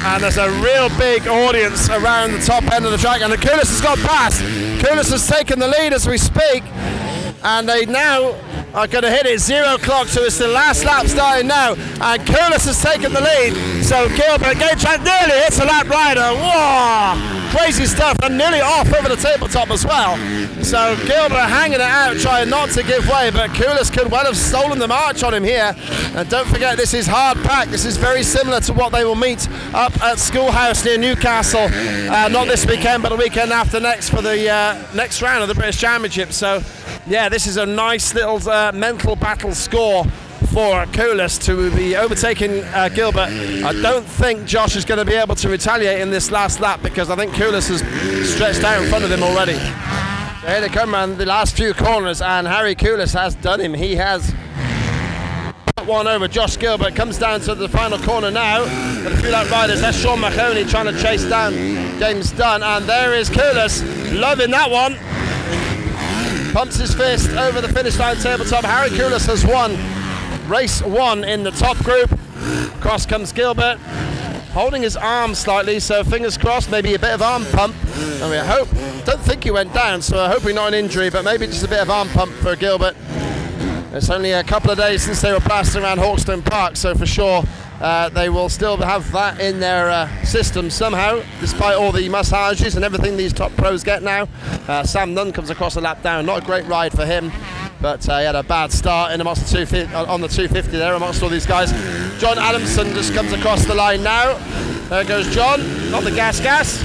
And 0.04 0.22
there's 0.22 0.36
a 0.36 0.50
real 0.60 0.88
big 0.98 1.26
audience 1.26 1.88
around 1.88 2.32
the 2.32 2.40
top 2.40 2.64
end 2.72 2.84
of 2.84 2.92
the 2.92 2.98
track, 2.98 3.20
and 3.22 3.32
the 3.32 3.36
Kullas 3.36 3.70
has 3.70 3.80
got 3.80 3.98
past. 3.98 4.40
Kullas 4.84 5.10
has 5.10 5.26
taken 5.26 5.58
the 5.58 5.68
lead 5.68 5.92
as 5.92 6.06
we 6.06 6.18
speak. 6.18 6.62
and 7.42 7.68
they 7.68 7.86
now 7.86 8.34
are 8.74 8.86
going 8.86 9.04
to 9.04 9.10
hit 9.10 9.26
it 9.26 9.38
zero 9.38 9.76
clock, 9.78 10.08
so 10.08 10.22
it's 10.22 10.38
the 10.38 10.48
last 10.48 10.84
lap 10.84 11.06
starting 11.06 11.46
now, 11.46 11.72
and 11.74 12.22
Kullas 12.22 12.64
has 12.66 12.82
taken 12.82 13.12
the 13.12 13.20
lead. 13.20 13.84
So 13.84 14.08
Gilbert 14.08 14.56
Gaetran 14.56 15.04
nearly 15.04 15.42
hits 15.42 15.58
a 15.60 15.64
lap 15.64 15.88
rider. 15.88 16.20
Whoa! 16.20 17.40
Crazy 17.56 17.84
stuff, 17.84 18.16
and 18.22 18.38
nearly 18.38 18.60
off 18.60 18.92
over 18.94 19.10
the 19.10 19.16
tabletop 19.16 19.70
as 19.70 19.84
well. 19.84 20.16
So 20.64 20.96
Gilbert 21.06 21.48
hanging 21.52 21.74
it 21.74 21.80
out, 21.82 22.16
trying 22.16 22.48
not 22.48 22.70
to 22.70 22.82
give 22.82 23.06
way, 23.08 23.30
but 23.30 23.50
Kullas 23.50 23.92
could 23.92 24.10
well 24.10 24.24
have 24.24 24.36
stolen 24.38 24.78
the 24.78 24.88
march 24.88 25.22
on 25.22 25.34
him 25.34 25.44
here. 25.44 25.74
And 26.14 26.28
don't 26.30 26.48
forget, 26.48 26.78
this 26.78 26.94
is 26.94 27.06
hard 27.06 27.36
pack. 27.38 27.68
This 27.68 27.84
is 27.84 27.98
very 27.98 28.22
similar 28.22 28.60
to 28.60 28.72
what 28.72 28.92
they 28.92 29.04
will 29.04 29.16
meet 29.16 29.48
up 29.74 30.00
at 30.02 30.18
Schoolhouse 30.18 30.84
near 30.84 30.96
Newcastle. 30.96 31.68
Uh, 32.10 32.28
not 32.28 32.46
this 32.46 32.64
weekend, 32.64 33.02
but 33.02 33.10
the 33.10 33.16
weekend 33.16 33.52
after 33.52 33.80
next 33.80 34.08
for 34.08 34.22
the 34.22 34.48
uh, 34.48 34.82
next 34.94 35.20
round 35.20 35.42
of 35.42 35.48
the 35.48 35.54
British 35.54 35.78
Championship. 35.78 36.32
So, 36.32 36.62
yeah, 37.06 37.28
this 37.28 37.46
is 37.46 37.56
a 37.56 37.66
nice 37.66 38.14
little 38.14 38.36
uh, 38.48 38.61
mental 38.70 39.16
battle 39.16 39.54
score 39.54 40.04
for 40.52 40.84
Kullas 40.86 41.42
to 41.46 41.74
be 41.74 41.96
overtaking 41.96 42.62
uh, 42.64 42.88
Gilbert. 42.90 43.30
I 43.64 43.72
don't 43.80 44.04
think 44.04 44.44
Josh 44.44 44.76
is 44.76 44.84
going 44.84 44.98
to 44.98 45.04
be 45.04 45.14
able 45.14 45.34
to 45.36 45.48
retaliate 45.48 46.00
in 46.00 46.10
this 46.10 46.30
last 46.30 46.60
lap 46.60 46.82
because 46.82 47.08
I 47.10 47.16
think 47.16 47.32
Kullas 47.32 47.68
has 47.68 47.80
stretched 48.30 48.62
out 48.62 48.82
in 48.82 48.88
front 48.90 49.04
of 49.04 49.10
him 49.10 49.22
already. 49.22 49.58
Here 50.46 50.60
they 50.60 50.68
come 50.68 50.94
around 50.94 51.18
the 51.18 51.26
last 51.26 51.56
few 51.56 51.72
corners, 51.72 52.20
and 52.20 52.46
Harri 52.46 52.76
Kullas 52.76 53.14
has 53.14 53.34
done 53.36 53.60
him. 53.60 53.74
He 53.74 53.96
has 53.96 54.34
put 55.76 55.86
one 55.86 56.06
over 56.06 56.28
Josh 56.28 56.58
Gilbert. 56.58 56.94
Comes 56.94 57.16
down 57.16 57.40
to 57.42 57.54
the 57.54 57.68
final 57.68 57.98
corner 57.98 58.30
now. 58.30 58.64
But 59.02 59.12
a 59.12 59.16
few 59.16 59.30
lap 59.30 59.50
riders. 59.50 59.80
That's 59.80 59.96
Sean 59.96 60.20
Mahoney 60.20 60.64
trying 60.64 60.92
to 60.92 61.02
chase 61.02 61.24
down 61.24 61.52
James 61.98 62.32
Dunn, 62.32 62.62
and 62.62 62.84
there 62.86 63.14
is 63.14 63.30
Kullas 63.30 63.82
loving 64.20 64.50
that 64.50 64.70
one. 64.70 64.98
Pumps 66.52 66.76
his 66.76 66.94
fist 66.94 67.30
over 67.30 67.62
the 67.62 67.68
finish 67.68 67.98
line 67.98 68.16
tabletop. 68.16 68.62
Harri 68.64 68.88
Kullas 68.88 69.26
has 69.26 69.44
won 69.46 69.72
race 70.50 70.82
one 70.82 71.24
in 71.24 71.42
the 71.42 71.50
top 71.50 71.78
group. 71.78 72.10
Cross 72.80 73.06
comes 73.06 73.32
Gilbert, 73.32 73.78
holding 74.52 74.82
his 74.82 74.94
arm 74.94 75.34
slightly, 75.34 75.80
so 75.80 76.04
fingers 76.04 76.36
crossed, 76.36 76.70
maybe 76.70 76.92
a 76.92 76.98
bit 76.98 77.14
of 77.14 77.22
arm 77.22 77.46
pump. 77.46 77.74
And 77.96 78.30
we 78.30 78.36
hope, 78.36 78.68
don't 79.06 79.20
think 79.20 79.44
he 79.44 79.50
went 79.50 79.72
down, 79.72 80.02
so 80.02 80.28
hoping 80.28 80.56
not 80.56 80.68
an 80.68 80.74
injury, 80.74 81.08
but 81.08 81.24
maybe 81.24 81.46
just 81.46 81.64
a 81.64 81.68
bit 81.68 81.80
of 81.80 81.88
arm 81.88 82.08
pump 82.10 82.32
for 82.32 82.54
Gilbert. 82.54 82.96
It's 83.94 84.10
only 84.10 84.32
a 84.32 84.44
couple 84.44 84.70
of 84.70 84.76
days 84.76 85.02
since 85.02 85.22
they 85.22 85.32
were 85.32 85.40
blasting 85.40 85.82
around 85.82 85.98
Hawkstone 85.98 86.44
Park, 86.44 86.76
so 86.76 86.94
for 86.94 87.06
sure 87.06 87.44
uh, 87.82 88.08
they 88.08 88.28
will 88.28 88.48
still 88.48 88.76
have 88.78 89.10
that 89.12 89.40
in 89.40 89.60
their 89.60 89.90
uh, 89.90 90.24
system 90.24 90.70
somehow, 90.70 91.22
despite 91.40 91.76
all 91.76 91.92
the 91.92 92.08
massages 92.08 92.76
and 92.76 92.84
everything 92.84 93.16
these 93.16 93.32
top 93.32 93.52
pros 93.56 93.82
get 93.82 94.02
now. 94.02 94.28
Uh, 94.68 94.84
Sam 94.84 95.12
Nunn 95.12 95.32
comes 95.32 95.50
across 95.50 95.76
a 95.76 95.80
lap 95.80 96.02
down, 96.02 96.24
not 96.24 96.42
a 96.42 96.46
great 96.46 96.66
ride 96.66 96.92
for 96.92 97.04
him 97.04 97.30
but 97.82 98.08
uh, 98.08 98.18
he 98.20 98.24
had 98.24 98.36
a 98.36 98.44
bad 98.44 98.70
start 98.70 99.10
in 99.10 99.20
amongst 99.20 99.42
the 99.42 99.50
250, 99.66 99.94
on 99.94 100.20
the 100.20 100.28
250 100.28 100.78
there 100.78 100.94
amongst 100.94 101.20
all 101.20 101.28
these 101.28 101.44
guys. 101.44 101.72
John 102.20 102.38
Adamson 102.38 102.94
just 102.94 103.12
comes 103.12 103.32
across 103.32 103.66
the 103.66 103.74
line 103.74 104.04
now. 104.04 104.38
There 104.88 105.02
goes 105.04 105.34
John, 105.34 105.60
on 105.92 106.04
the 106.04 106.12
gas 106.12 106.38
gas, 106.38 106.80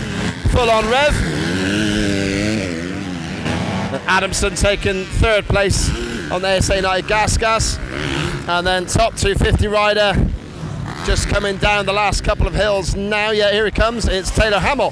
full 0.51 0.69
on 0.71 0.89
rev. 0.89 1.13
Adamson 4.07 4.55
taking 4.55 5.03
third 5.05 5.45
place 5.45 5.89
on 6.31 6.41
the 6.41 6.57
ASA 6.57 6.77
United 6.77 7.07
gas 7.07 7.37
gas, 7.37 7.77
and 8.47 8.65
then 8.65 8.87
top 8.87 9.15
250 9.15 9.67
rider 9.67 10.13
just 11.07 11.29
coming 11.29 11.55
down 11.55 11.85
the 11.85 11.93
last 11.93 12.25
couple 12.25 12.45
of 12.45 12.53
hills 12.53 12.93
now. 12.93 13.31
Yeah, 13.31 13.49
here 13.53 13.63
he 13.63 13.71
comes. 13.71 14.09
It's 14.09 14.29
Taylor 14.29 14.57
Hammal. 14.57 14.91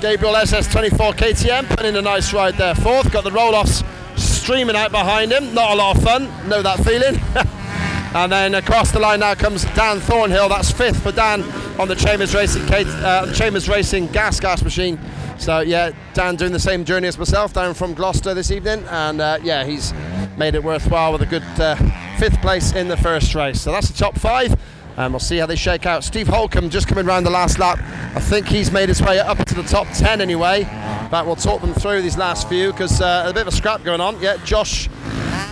Gabriel 0.00 0.34
SS24 0.34 1.14
KTM 1.14 1.68
putting 1.68 1.86
in 1.86 1.96
a 1.96 2.02
nice 2.02 2.32
ride 2.32 2.54
there. 2.54 2.76
Fourth, 2.76 3.10
got 3.10 3.24
the 3.24 3.32
roll 3.32 3.56
offs 3.56 3.82
streaming 4.14 4.76
out 4.76 4.92
behind 4.92 5.32
him. 5.32 5.52
Not 5.52 5.72
a 5.72 5.74
lot 5.74 5.96
of 5.96 6.04
fun. 6.04 6.48
Know 6.48 6.62
that 6.62 6.78
feeling. 6.84 7.20
and 8.14 8.30
then 8.30 8.54
across 8.54 8.92
the 8.92 9.00
line 9.00 9.18
now 9.18 9.34
comes 9.34 9.64
Dan 9.74 9.98
Thornhill. 9.98 10.48
That's 10.48 10.70
fifth 10.70 11.02
for 11.02 11.10
Dan 11.10 11.42
on 11.80 11.88
the 11.88 11.96
Chambers 11.96 12.32
Racing 12.32 12.62
uh, 12.72 13.32
Chambers 13.34 13.68
Racing 13.68 14.06
gas 14.12 14.38
gas 14.38 14.62
machine. 14.62 14.96
So 15.38 15.58
yeah, 15.58 15.90
Dan 16.14 16.36
doing 16.36 16.52
the 16.52 16.60
same 16.60 16.84
journey 16.84 17.08
as 17.08 17.18
myself 17.18 17.52
down 17.52 17.74
from 17.74 17.94
Gloucester 17.94 18.32
this 18.32 18.52
evening, 18.52 18.84
and 18.90 19.20
uh, 19.20 19.38
yeah, 19.42 19.64
he's 19.64 19.92
made 20.38 20.54
it 20.54 20.62
worthwhile 20.62 21.10
with 21.10 21.22
a 21.22 21.26
good 21.26 21.42
uh, 21.58 21.74
fifth 22.16 22.40
place 22.40 22.72
in 22.74 22.86
the 22.86 22.96
first 22.96 23.34
race. 23.34 23.60
So 23.60 23.72
that's 23.72 23.88
the 23.88 23.98
top 23.98 24.16
five 24.16 24.54
and 24.96 25.12
we'll 25.12 25.20
see 25.20 25.36
how 25.38 25.46
they 25.46 25.56
shake 25.56 25.86
out. 25.86 26.04
Steve 26.04 26.28
Holcombe 26.28 26.70
just 26.70 26.88
coming 26.88 27.06
around 27.06 27.24
the 27.24 27.30
last 27.30 27.58
lap. 27.58 27.78
I 28.16 28.20
think 28.20 28.46
he's 28.46 28.70
made 28.70 28.88
his 28.88 29.02
way 29.02 29.18
up 29.18 29.38
to 29.44 29.54
the 29.54 29.62
top 29.62 29.86
10 29.92 30.20
anyway. 30.20 30.64
But 31.10 31.26
we'll 31.26 31.36
talk 31.36 31.60
them 31.60 31.74
through 31.74 32.02
these 32.02 32.16
last 32.16 32.48
few 32.48 32.72
because 32.72 33.00
uh, 33.00 33.26
a 33.28 33.32
bit 33.32 33.42
of 33.42 33.48
a 33.48 33.56
scrap 33.56 33.84
going 33.84 34.00
on. 34.00 34.20
Yeah, 34.20 34.36
Josh 34.44 34.88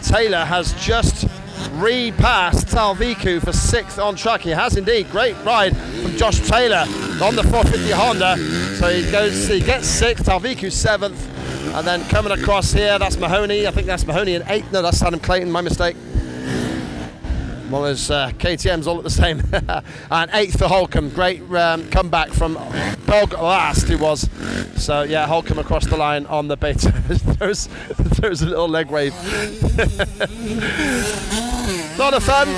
Taylor 0.03 0.45
has 0.45 0.73
just 0.75 1.29
repassed 1.73 2.69
Talviku 2.69 3.41
for 3.43 3.53
sixth 3.53 3.99
on 3.99 4.17
track. 4.17 4.41
He 4.41 4.51
has 4.51 4.77
indeed. 4.77 5.11
Great 5.11 5.37
ride 5.45 5.77
from 5.77 6.17
Josh 6.17 6.41
Taylor 6.41 6.85
on 7.23 7.37
the 7.37 7.43
450 7.43 7.91
Honda. 7.91 8.37
So 8.77 8.89
he 8.89 9.11
goes, 9.11 9.47
he 9.47 9.61
gets 9.61 9.87
sixth, 9.87 10.27
Talviku 10.27 10.73
seventh. 10.73 11.31
And 11.75 11.87
then 11.87 12.05
coming 12.09 12.33
across 12.33 12.73
here, 12.73 12.99
that's 12.99 13.17
Mahoney. 13.19 13.67
I 13.67 13.71
think 13.71 13.87
that's 13.87 14.07
Mahoney 14.07 14.35
in 14.35 14.43
eighth. 14.49 14.73
No, 14.73 14.81
that's 14.81 15.03
Adam 15.03 15.21
Clayton, 15.21 15.51
my 15.51 15.61
mistake. 15.61 15.97
Well, 17.71 17.83
there's 17.83 18.11
uh, 18.11 18.31
KTM's 18.31 18.87
all 18.87 18.99
at 18.99 19.05
the 19.05 19.11
same. 19.11 19.43
and 20.11 20.31
eighth 20.35 20.59
for 20.59 20.69
Holcombe. 20.69 21.11
Great 21.11 21.43
um, 21.53 21.89
comeback 21.91 22.31
from 22.31 22.57
dog 23.21 23.33
last, 23.33 23.89
he 23.89 23.97
was. 23.97 24.29
So, 24.77 25.03
yeah, 25.03 25.27
Holcombe 25.27 25.59
across 25.59 25.87
the 25.87 25.97
line 25.97 26.27
on 26.27 26.49
the 26.49 26.57
beta. 26.57 26.91
there's, 27.39 27.69
there's 28.21 28.43
a 28.43 28.47
little 28.47 28.69
leg 28.69 28.91
wave. 28.91 29.15
lot 31.99 32.15
of 32.15 32.23
fun. 32.23 32.49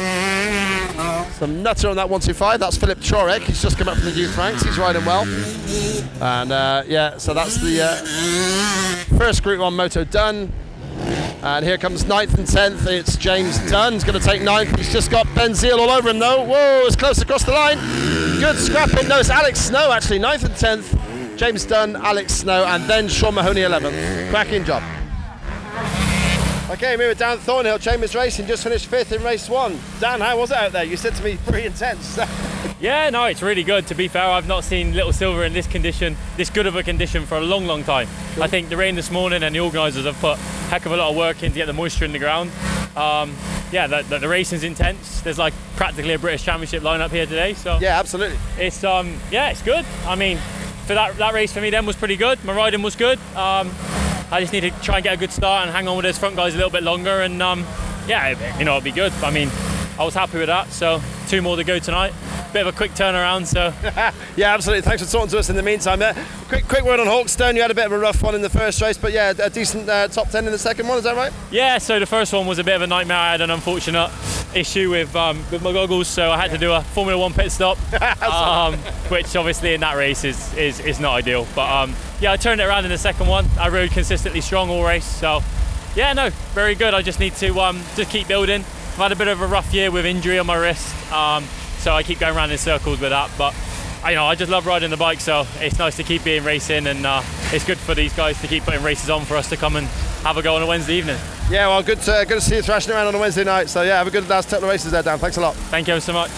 Some 1.34 1.62
nutter 1.62 1.88
on 1.88 1.96
that 1.96 2.08
125. 2.08 2.60
That's 2.60 2.76
Philip 2.76 2.98
Chorek. 2.98 3.42
He's 3.42 3.62
just 3.62 3.78
come 3.78 3.88
up 3.88 3.96
from 3.96 4.06
the 4.06 4.12
youth 4.12 4.36
ranks. 4.36 4.62
He's 4.62 4.78
riding 4.78 5.04
well. 5.04 5.25
And 6.20 6.50
uh, 6.50 6.82
yeah, 6.86 7.18
so 7.18 7.34
that's 7.34 7.60
the 7.60 7.82
uh, 7.82 7.96
first 9.18 9.42
group 9.42 9.60
on 9.60 9.76
Moto 9.76 10.04
done. 10.04 10.52
And 11.43 11.65
here 11.65 11.79
comes 11.79 12.07
ninth 12.07 12.38
and 12.38 12.47
tenth. 12.47 12.87
It's 12.87 13.17
James 13.17 13.59
Dunn. 13.71 13.93
He's 13.93 14.05
going 14.05 14.19
to 14.19 14.25
take 14.25 14.43
ninth. 14.43 14.76
He's 14.76 14.93
just 14.93 15.11
got 15.11 15.26
Benziel 15.29 15.79
all 15.79 15.91
over 15.91 16.09
him 16.09 16.19
though. 16.19 16.43
Whoa, 16.45 16.83
it's 16.87 16.97
close 16.97 17.21
across 17.21 17.45
the 17.45 17.53
line. 17.53 17.79
Good 18.41 18.57
scrapping. 18.57 19.09
No, 19.09 19.21
it's 19.21 19.31
Alex 19.31 19.61
Snow 19.61 19.93
actually. 19.93 20.19
Ninth 20.19 20.45
and 20.45 20.57
tenth. 20.57 21.37
James 21.37 21.67
Dunn, 21.67 21.97
Alex 21.97 22.33
Snow, 22.33 22.65
and 22.65 22.85
then 22.85 23.09
Sean 23.09 23.35
Mahoney 23.35 23.61
11th. 23.61 24.31
Cracking 24.31 24.65
job. 24.65 24.83
Okay, 26.68 26.96
we 26.96 27.06
were 27.06 27.14
down 27.14 27.38
Thornhill. 27.38 27.78
Chambers 27.78 28.16
Racing 28.16 28.49
just 28.49 28.64
finished 28.64 28.87
fifth 28.87 29.12
in 29.12 29.23
race 29.23 29.49
one. 29.49 29.78
Dan, 30.00 30.20
how 30.20 30.37
was 30.37 30.50
it 30.50 30.56
out 30.56 30.73
there? 30.73 30.82
You 30.82 30.96
said 30.96 31.14
to 31.14 31.23
me, 31.23 31.38
pretty 31.46 31.64
intense. 31.64 32.18
yeah, 32.80 33.08
no, 33.08 33.26
it's 33.26 33.40
really 33.40 33.62
good. 33.62 33.87
To 33.87 33.94
be 33.94 34.08
fair, 34.08 34.25
I've 34.28 34.49
not 34.49 34.64
seen 34.64 34.92
Little 34.92 35.12
Silver 35.12 35.44
in 35.44 35.52
this 35.52 35.68
condition, 35.68 36.16
this 36.37 36.50
good 36.50 36.66
of 36.66 36.75
a 36.75 36.82
condition, 36.82 37.25
for 37.25 37.37
a 37.37 37.40
long, 37.40 37.66
long 37.66 37.85
time. 37.85 38.08
Cool. 38.35 38.42
I 38.42 38.49
think 38.49 38.68
the 38.68 38.76
rain 38.76 38.96
this 38.96 39.12
morning 39.12 39.44
and 39.44 39.54
the 39.54 39.61
organisers 39.61 40.06
have 40.06 40.16
put 40.16 40.38
a 40.38 40.40
heck 40.68 40.87
of 40.87 40.92
a 40.92 40.96
lot 40.96 41.11
of 41.11 41.16
work 41.16 41.44
in 41.44 41.52
to 41.52 41.56
get 41.56 41.66
the 41.66 41.73
moisture 41.73 42.04
in 42.04 42.11
the 42.11 42.18
ground. 42.18 42.50
Um, 42.96 43.37
yeah, 43.70 43.87
the, 43.87 44.02
the, 44.02 44.18
the, 44.18 44.28
racing's 44.28 44.64
intense. 44.64 45.20
There's 45.20 45.38
like 45.38 45.54
practically 45.76 46.14
a 46.14 46.18
British 46.18 46.42
Championship 46.42 46.82
lineup 46.82 47.11
here 47.11 47.26
today. 47.26 47.54
So 47.54 47.78
yeah, 47.80 47.96
absolutely. 47.96 48.38
It's 48.58 48.82
um, 48.82 49.20
yeah, 49.30 49.50
it's 49.50 49.62
good. 49.62 49.87
I 50.04 50.16
mean, 50.16 50.38
for 50.87 50.94
that 50.94 51.16
that 51.18 51.32
race 51.32 51.52
for 51.52 51.61
me 51.61 51.70
then 51.70 51.87
was 51.87 51.94
pretty 51.94 52.16
good. 52.16 52.44
My 52.44 52.56
riding 52.56 52.82
was 52.82 52.96
good. 52.96 53.20
Um, 53.37 53.70
I 54.30 54.40
just 54.40 54.52
need 54.52 54.61
to 54.62 54.71
try 54.83 54.97
and 54.97 55.04
get 55.04 55.14
a 55.14 55.16
good 55.16 55.33
start 55.33 55.66
and 55.66 55.75
hang 55.75 55.87
on 55.88 55.97
with 55.97 56.04
those 56.04 56.18
front 56.18 56.37
guys 56.37 56.54
a 56.54 56.56
little 56.56 56.71
bit 56.71 56.83
longer. 56.83 57.23
And 57.23 57.40
um, 57.42 57.64
yeah, 58.09 58.59
you 58.59 58.64
know, 58.64 58.76
it'll 58.76 58.85
be 58.85 58.92
good. 58.92 59.12
I 59.23 59.30
mean, 59.30 59.50
I 59.99 60.04
was 60.04 60.14
happy 60.14 60.38
with 60.38 60.49
that. 60.49 60.68
So 60.71 61.00
two 61.28 61.42
more 61.42 61.56
to 61.56 61.64
go 61.64 61.78
tonight. 61.78 62.12
Bit 62.53 62.67
of 62.67 62.75
a 62.75 62.76
quick 62.76 62.93
turnaround. 62.93 63.47
So 63.47 63.73
yeah, 64.37 64.55
absolutely. 64.55 64.83
Thanks 64.83 65.05
for 65.05 65.11
talking 65.11 65.29
to 65.31 65.38
us 65.38 65.50
in 65.50 65.57
the 65.57 65.62
meantime. 65.62 66.00
Uh, 66.00 66.15
quick, 66.49 66.67
quick 66.69 66.85
word 66.85 67.00
on 67.00 67.07
Hawkstone. 67.07 67.55
You 67.55 67.62
had 67.62 67.71
a 67.71 67.75
bit 67.75 67.87
of 67.87 67.93
a 67.93 67.99
rough 67.99 68.23
one 68.23 68.35
in 68.35 68.43
the 68.43 68.50
first 68.50 68.81
race, 68.81 68.97
but 68.99 69.12
yeah, 69.12 69.33
a 69.38 69.50
decent 69.50 69.88
uh, 69.88 70.09
top 70.09 70.31
ten 70.31 70.47
in 70.47 70.53
the 70.53 70.59
second 70.59 70.88
one. 70.88 70.99
Is 70.99 71.05
that 71.05 71.17
right? 71.17 71.33
Yeah. 71.50 71.79
So 71.79 71.99
the 71.99 72.07
first 72.07 72.33
one 72.33 72.47
was 72.47 72.59
a 72.59 72.65
bit 72.65 72.76
of 72.76 72.83
a 72.83 72.87
nightmare. 72.87 73.19
I 73.19 73.33
had 73.33 73.41
an 73.41 73.50
unfortunate 73.50 74.11
issue 74.55 74.91
with 74.91 75.15
um, 75.15 75.45
with 75.50 75.62
my 75.62 75.73
goggles, 75.73 76.09
so 76.09 76.31
I 76.31 76.37
had 76.37 76.50
to 76.50 76.59
do 76.59 76.73
a 76.73 76.81
Formula 76.83 77.21
One 77.21 77.33
pit 77.33 77.53
stop, 77.53 77.79
um, 78.23 78.75
which 79.09 79.37
obviously 79.37 79.75
in 79.75 79.81
that 79.81 79.97
race 79.97 80.25
is 80.25 80.55
is, 80.55 80.81
is 80.81 81.00
not 81.00 81.15
ideal. 81.15 81.47
But 81.55 81.71
um, 81.71 81.95
yeah, 82.21 82.33
I 82.33 82.37
turned 82.37 82.61
it 82.61 82.65
around 82.65 82.85
in 82.85 82.91
the 82.91 82.99
second 82.99 83.26
one. 83.26 83.47
I 83.59 83.69
rode 83.69 83.91
consistently 83.91 84.41
strong 84.41 84.71
all 84.71 84.85
race, 84.85 85.05
so 85.05 85.41
yeah, 85.95 86.12
no, 86.12 86.31
very 86.55 86.75
good. 86.75 86.95
I 86.95 87.03
just 87.03 87.21
need 87.21 87.35
to 87.37 87.61
um, 87.61 87.83
just 87.95 88.11
keep 88.11 88.29
building. 88.29 88.61
I've 88.61 89.03
had 89.03 89.12
a 89.12 89.17
bit 89.17 89.29
of 89.29 89.43
a 89.43 89.47
rough 89.47 89.75
year 89.75 89.91
with 89.91 90.07
injury 90.07 90.38
on 90.38 90.47
my 90.47 90.57
wrist, 90.57 91.12
um, 91.12 91.45
so 91.87 91.93
I 91.93 92.02
keep 92.02 92.19
going 92.19 92.35
around 92.35 92.50
in 92.50 92.59
circles 92.59 92.99
with 92.99 93.11
that. 93.11 93.31
But 93.38 93.55
you 94.09 94.16
know, 94.16 94.26
I 94.26 94.35
just 94.35 94.50
love 94.50 94.66
riding 94.66 94.90
the 94.90 94.97
bike, 94.97 95.21
so 95.21 95.47
it's 95.61 95.78
nice 95.78 95.95
to 95.99 96.02
keep 96.02 96.25
being 96.25 96.43
racing, 96.43 96.88
and 96.88 97.07
uh, 97.07 97.23
it's 97.52 97.64
good 97.64 97.78
for 97.78 97.95
these 97.95 98.12
guys 98.12 98.40
to 98.40 98.49
keep 98.49 98.64
putting 98.64 98.83
races 98.83 99.09
on 99.09 99.25
for 99.25 99.37
us 99.37 99.49
to 99.50 99.57
come 99.57 99.76
and 99.76 99.87
have 100.25 100.37
a 100.37 100.43
go 100.43 100.57
on 100.57 100.62
a 100.62 100.66
Wednesday 100.66 100.95
evening. 100.95 101.16
Yeah, 101.49 101.69
well, 101.69 101.85
good 101.85 102.00
to, 102.00 102.25
good 102.26 102.35
to 102.35 102.40
see 102.40 102.57
you 102.57 102.62
thrashing 102.62 102.93
around 102.93 103.07
on 103.07 103.14
a 103.14 103.21
Wednesday 103.21 103.45
night. 103.45 103.69
So 103.69 103.83
yeah, 103.83 103.99
have 103.99 104.09
a 104.09 104.11
good 104.11 104.28
last 104.28 104.50
couple 104.50 104.64
of 104.64 104.73
races 104.73 104.90
there, 104.90 105.02
Dan. 105.05 105.21
Thanks 105.21 105.37
a 105.37 105.40
lot. 105.40 105.55
Thank 105.55 105.87
you 105.87 106.00
so 106.00 106.12
much. 106.12 106.33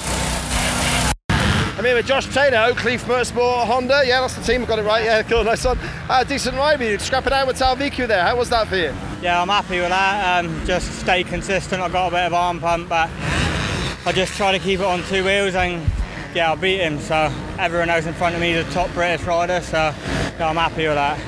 I'm 1.79 1.85
here 1.85 1.95
with 1.95 2.07
Josh 2.07 2.27
Taylor, 2.27 2.71
Oakleaf 2.71 2.99
Motorsport 3.05 3.65
Honda. 3.65 4.03
Yeah, 4.05 4.21
that's 4.21 4.35
the 4.35 4.43
team. 4.43 4.67
Got 4.67 4.81
it 4.81 4.83
right. 4.83 5.05
Yeah, 5.05 5.23
cool, 5.23 5.45
nice 5.45 5.65
one. 5.65 5.79
Uh, 6.11 6.25
decent 6.25 6.59
ride. 6.59 6.79
You 6.83 6.99
scrapping 6.99 7.33
out 7.33 7.47
with 7.47 7.59
Talviku 7.59 8.07
there. 8.07 8.23
How 8.23 8.37
was 8.37 8.51
that 8.51 8.69
for 8.69 8.77
you? 8.77 8.93
yeah, 9.23 9.41
I'm 9.41 9.49
happy 9.49 9.81
with 9.81 9.89
that. 9.89 10.45
Um, 10.45 10.67
just 10.67 11.01
stay 11.01 11.25
consistent. 11.25 11.81
I've 11.81 11.93
got 11.93 12.09
a 12.09 12.11
bit 12.11 12.27
of 12.27 12.35
arm 12.35 12.61
pump, 12.61 12.91
but 12.91 13.09
I 14.09 14.13
just 14.13 14.39
try 14.39 14.53
to 14.53 14.59
keep 14.59 14.81
it 14.81 14.87
on 14.87 15.03
two 15.03 15.23
wheels 15.23 15.55
and 15.55 15.87
yeah, 16.35 16.51
I 16.51 16.55
beat 16.55 16.79
him. 16.79 16.99
So 16.99 17.31
everyone 17.59 17.91
else 17.91 18.07
in 18.07 18.15
front 18.15 18.35
of 18.35 18.41
me 18.41 18.53
is 18.53 18.67
a 18.67 18.71
top 18.71 18.91
British 18.95 19.27
rider. 19.27 19.61
So 19.61 19.77
yeah, 19.77 20.49
I'm 20.49 20.57
happy 20.57 20.87
with 20.87 20.95
that. 20.95 21.21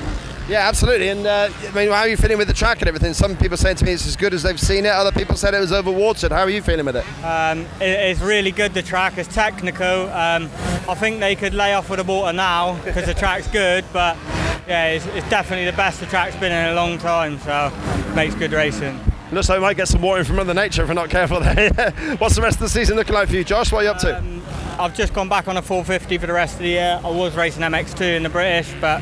Yeah, 0.49 0.67
absolutely. 0.67 1.09
And 1.09 1.27
uh, 1.27 1.49
I 1.51 1.71
mean, 1.73 1.89
how 1.89 1.97
are 1.97 2.07
you 2.07 2.17
feeling 2.17 2.39
with 2.39 2.47
the 2.47 2.55
track 2.55 2.79
and 2.79 2.87
everything? 2.87 3.13
Some 3.13 3.37
people 3.37 3.55
saying 3.55 3.75
to 3.75 3.85
me 3.85 3.91
it's 3.91 4.07
as 4.07 4.15
good 4.15 4.33
as 4.33 4.41
they've 4.41 4.59
seen 4.59 4.87
it. 4.87 4.93
Other 4.93 5.11
people 5.11 5.35
said 5.35 5.53
it 5.53 5.59
was 5.59 5.71
overwatered. 5.71 6.31
How 6.31 6.39
are 6.39 6.49
you 6.49 6.63
feeling 6.63 6.87
with 6.87 6.95
it? 6.95 7.05
Um, 7.23 7.67
it 7.79 7.83
it's 7.83 8.19
really 8.19 8.51
good. 8.51 8.73
The 8.73 8.81
track 8.81 9.19
is 9.19 9.27
technical. 9.27 10.09
Um, 10.09 10.49
I 10.89 10.95
think 10.95 11.19
they 11.19 11.35
could 11.35 11.53
lay 11.53 11.75
off 11.75 11.87
with 11.87 11.99
the 11.99 12.03
water 12.03 12.33
now 12.33 12.81
because 12.83 13.05
the 13.05 13.13
track's 13.13 13.47
good, 13.47 13.85
but 13.93 14.17
yeah, 14.67 14.87
it's, 14.87 15.05
it's, 15.05 15.29
definitely 15.29 15.65
the 15.65 15.77
best 15.77 15.99
the 15.99 16.07
track's 16.07 16.35
been 16.37 16.51
in 16.51 16.71
a 16.71 16.73
long 16.73 16.97
time. 16.97 17.37
So 17.41 17.71
makes 18.15 18.33
good 18.33 18.53
racing. 18.53 18.99
Looks 19.31 19.47
like 19.47 19.59
we 19.59 19.61
might 19.61 19.77
get 19.77 19.87
some 19.87 20.01
water 20.01 20.25
from 20.25 20.35
Mother 20.35 20.53
Nature 20.53 20.81
if 20.81 20.89
we're 20.89 20.93
not 20.93 21.09
careful 21.09 21.39
there. 21.39 21.71
What's 22.17 22.35
the 22.35 22.41
rest 22.41 22.57
of 22.57 22.63
the 22.63 22.69
season 22.69 22.97
looking 22.97 23.13
like 23.13 23.29
for 23.29 23.35
you, 23.35 23.45
Josh? 23.45 23.71
What 23.71 23.79
are 23.79 23.83
you 23.83 23.89
up 23.91 23.99
to? 23.99 24.17
Um, 24.17 24.41
I've 24.77 24.93
just 24.93 25.13
gone 25.13 25.29
back 25.29 25.47
on 25.47 25.55
a 25.55 25.61
450 25.61 26.17
for 26.17 26.27
the 26.27 26.33
rest 26.33 26.55
of 26.55 26.59
the 26.59 26.67
year. 26.67 26.99
I 27.01 27.09
was 27.09 27.33
racing 27.35 27.63
MX2 27.63 28.17
in 28.17 28.23
the 28.23 28.29
British, 28.29 28.73
but 28.81 29.01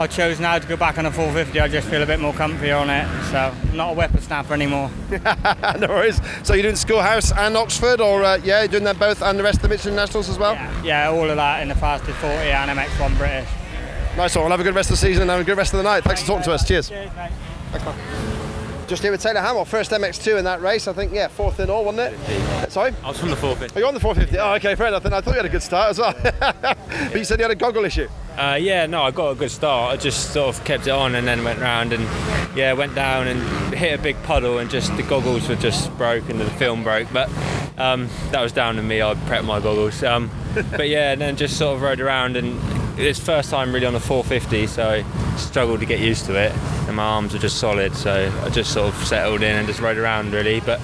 I 0.00 0.06
chose 0.06 0.40
now 0.40 0.58
to 0.58 0.66
go 0.66 0.78
back 0.78 0.96
on 0.96 1.04
a 1.04 1.10
450. 1.10 1.60
I 1.60 1.68
just 1.68 1.88
feel 1.88 2.02
a 2.02 2.06
bit 2.06 2.20
more 2.20 2.32
comfy 2.32 2.70
on 2.70 2.88
it, 2.88 3.06
so 3.30 3.36
I'm 3.54 3.76
not 3.76 3.92
a 3.92 3.94
whippersnapper 3.94 4.54
anymore. 4.54 4.90
no 5.10 5.88
worries. 5.88 6.22
So 6.42 6.54
you're 6.54 6.62
doing 6.62 6.76
Schoolhouse 6.76 7.30
and 7.30 7.54
Oxford, 7.54 8.00
or 8.00 8.24
uh, 8.24 8.38
yeah, 8.42 8.60
you're 8.60 8.68
doing 8.68 8.84
them 8.84 8.96
both 8.96 9.20
and 9.20 9.38
the 9.38 9.42
rest 9.42 9.56
of 9.56 9.62
the 9.62 9.68
Michelin 9.68 9.94
Nationals 9.94 10.30
as 10.30 10.38
well? 10.38 10.54
Yeah, 10.54 10.82
yeah 10.82 11.10
all 11.10 11.28
of 11.28 11.36
that 11.36 11.60
in 11.60 11.68
the 11.68 11.74
fastest 11.74 12.16
40 12.18 12.34
and 12.34 12.70
MX1 12.78 13.18
British. 13.18 13.48
Nice 14.16 14.34
one. 14.36 14.44
Well, 14.44 14.52
have 14.52 14.60
a 14.60 14.64
good 14.64 14.74
rest 14.74 14.88
of 14.88 14.94
the 14.94 15.06
season 15.06 15.22
and 15.22 15.30
have 15.30 15.40
a 15.40 15.44
good 15.44 15.58
rest 15.58 15.74
of 15.74 15.78
the 15.78 15.84
night. 15.84 16.02
Thanks 16.02 16.22
for 16.22 16.28
talking 16.28 16.44
to 16.44 16.52
us. 16.52 16.66
Cheers. 16.66 16.88
Cheers 16.88 17.10
Thanks, 17.12 17.84
man. 17.84 18.33
Just 18.86 19.02
here 19.02 19.12
with 19.12 19.22
Taylor 19.22 19.40
Hammal, 19.40 19.66
first 19.66 19.92
MX2 19.92 20.38
in 20.38 20.44
that 20.44 20.60
race. 20.60 20.86
I 20.86 20.92
think, 20.92 21.12
yeah, 21.14 21.28
fourth 21.28 21.58
in 21.58 21.70
all, 21.70 21.86
wasn't 21.86 22.12
it? 22.12 22.70
Sorry? 22.70 22.92
I 23.02 23.08
was 23.08 23.18
from 23.18 23.30
the 23.30 23.36
450. 23.36 23.76
Are 23.76 23.80
you 23.80 23.86
on 23.86 23.94
the 23.94 24.00
450? 24.00 24.38
Oh, 24.38 24.54
okay, 24.54 24.74
fair 24.74 24.88
enough. 24.88 25.06
I 25.06 25.20
thought 25.22 25.30
you 25.30 25.36
had 25.36 25.46
a 25.46 25.48
good 25.48 25.62
start 25.62 25.90
as 25.90 25.98
well. 25.98 26.14
but 26.22 27.14
you 27.14 27.24
said 27.24 27.38
you 27.38 27.44
had 27.44 27.50
a 27.50 27.54
goggle 27.54 27.86
issue. 27.86 28.08
Uh, 28.36 28.58
yeah, 28.60 28.84
no, 28.84 29.02
I 29.02 29.10
got 29.10 29.30
a 29.30 29.34
good 29.34 29.50
start. 29.50 29.94
I 29.94 29.96
just 29.96 30.34
sort 30.34 30.54
of 30.54 30.62
kept 30.64 30.86
it 30.86 30.90
on 30.90 31.14
and 31.14 31.26
then 31.26 31.44
went 31.44 31.60
round 31.60 31.94
and 31.94 32.02
yeah, 32.54 32.74
went 32.74 32.94
down 32.94 33.26
and 33.26 33.74
hit 33.74 33.98
a 33.98 34.02
big 34.02 34.22
puddle 34.24 34.58
and 34.58 34.68
just 34.68 34.94
the 34.96 35.02
goggles 35.02 35.48
were 35.48 35.56
just 35.56 35.96
broke 35.96 36.28
and 36.28 36.38
the 36.38 36.50
film 36.50 36.82
broke. 36.84 37.08
But 37.10 37.30
um, 37.78 38.10
that 38.32 38.42
was 38.42 38.52
down 38.52 38.76
to 38.76 38.82
me. 38.82 39.00
I 39.00 39.14
prepped 39.14 39.46
my 39.46 39.60
goggles. 39.60 40.02
Um, 40.02 40.30
but 40.72 40.88
yeah, 40.88 41.12
and 41.12 41.22
then 41.22 41.36
just 41.36 41.56
sort 41.56 41.76
of 41.76 41.82
rode 41.82 42.00
around 42.00 42.36
and 42.36 42.60
it's 42.96 43.18
first 43.18 43.50
time 43.50 43.72
really 43.72 43.86
on 43.86 43.94
a 43.94 44.00
450, 44.00 44.66
so 44.66 44.88
I 44.88 45.36
struggled 45.36 45.80
to 45.80 45.86
get 45.86 46.00
used 46.00 46.26
to 46.26 46.34
it, 46.34 46.52
and 46.86 46.96
my 46.96 47.02
arms 47.02 47.34
are 47.34 47.38
just 47.38 47.58
solid. 47.58 47.94
So 47.94 48.32
I 48.42 48.48
just 48.50 48.72
sort 48.72 48.94
of 48.94 49.04
settled 49.04 49.42
in 49.42 49.56
and 49.56 49.66
just 49.66 49.80
rode 49.80 49.98
around 49.98 50.32
really. 50.32 50.60
But 50.60 50.80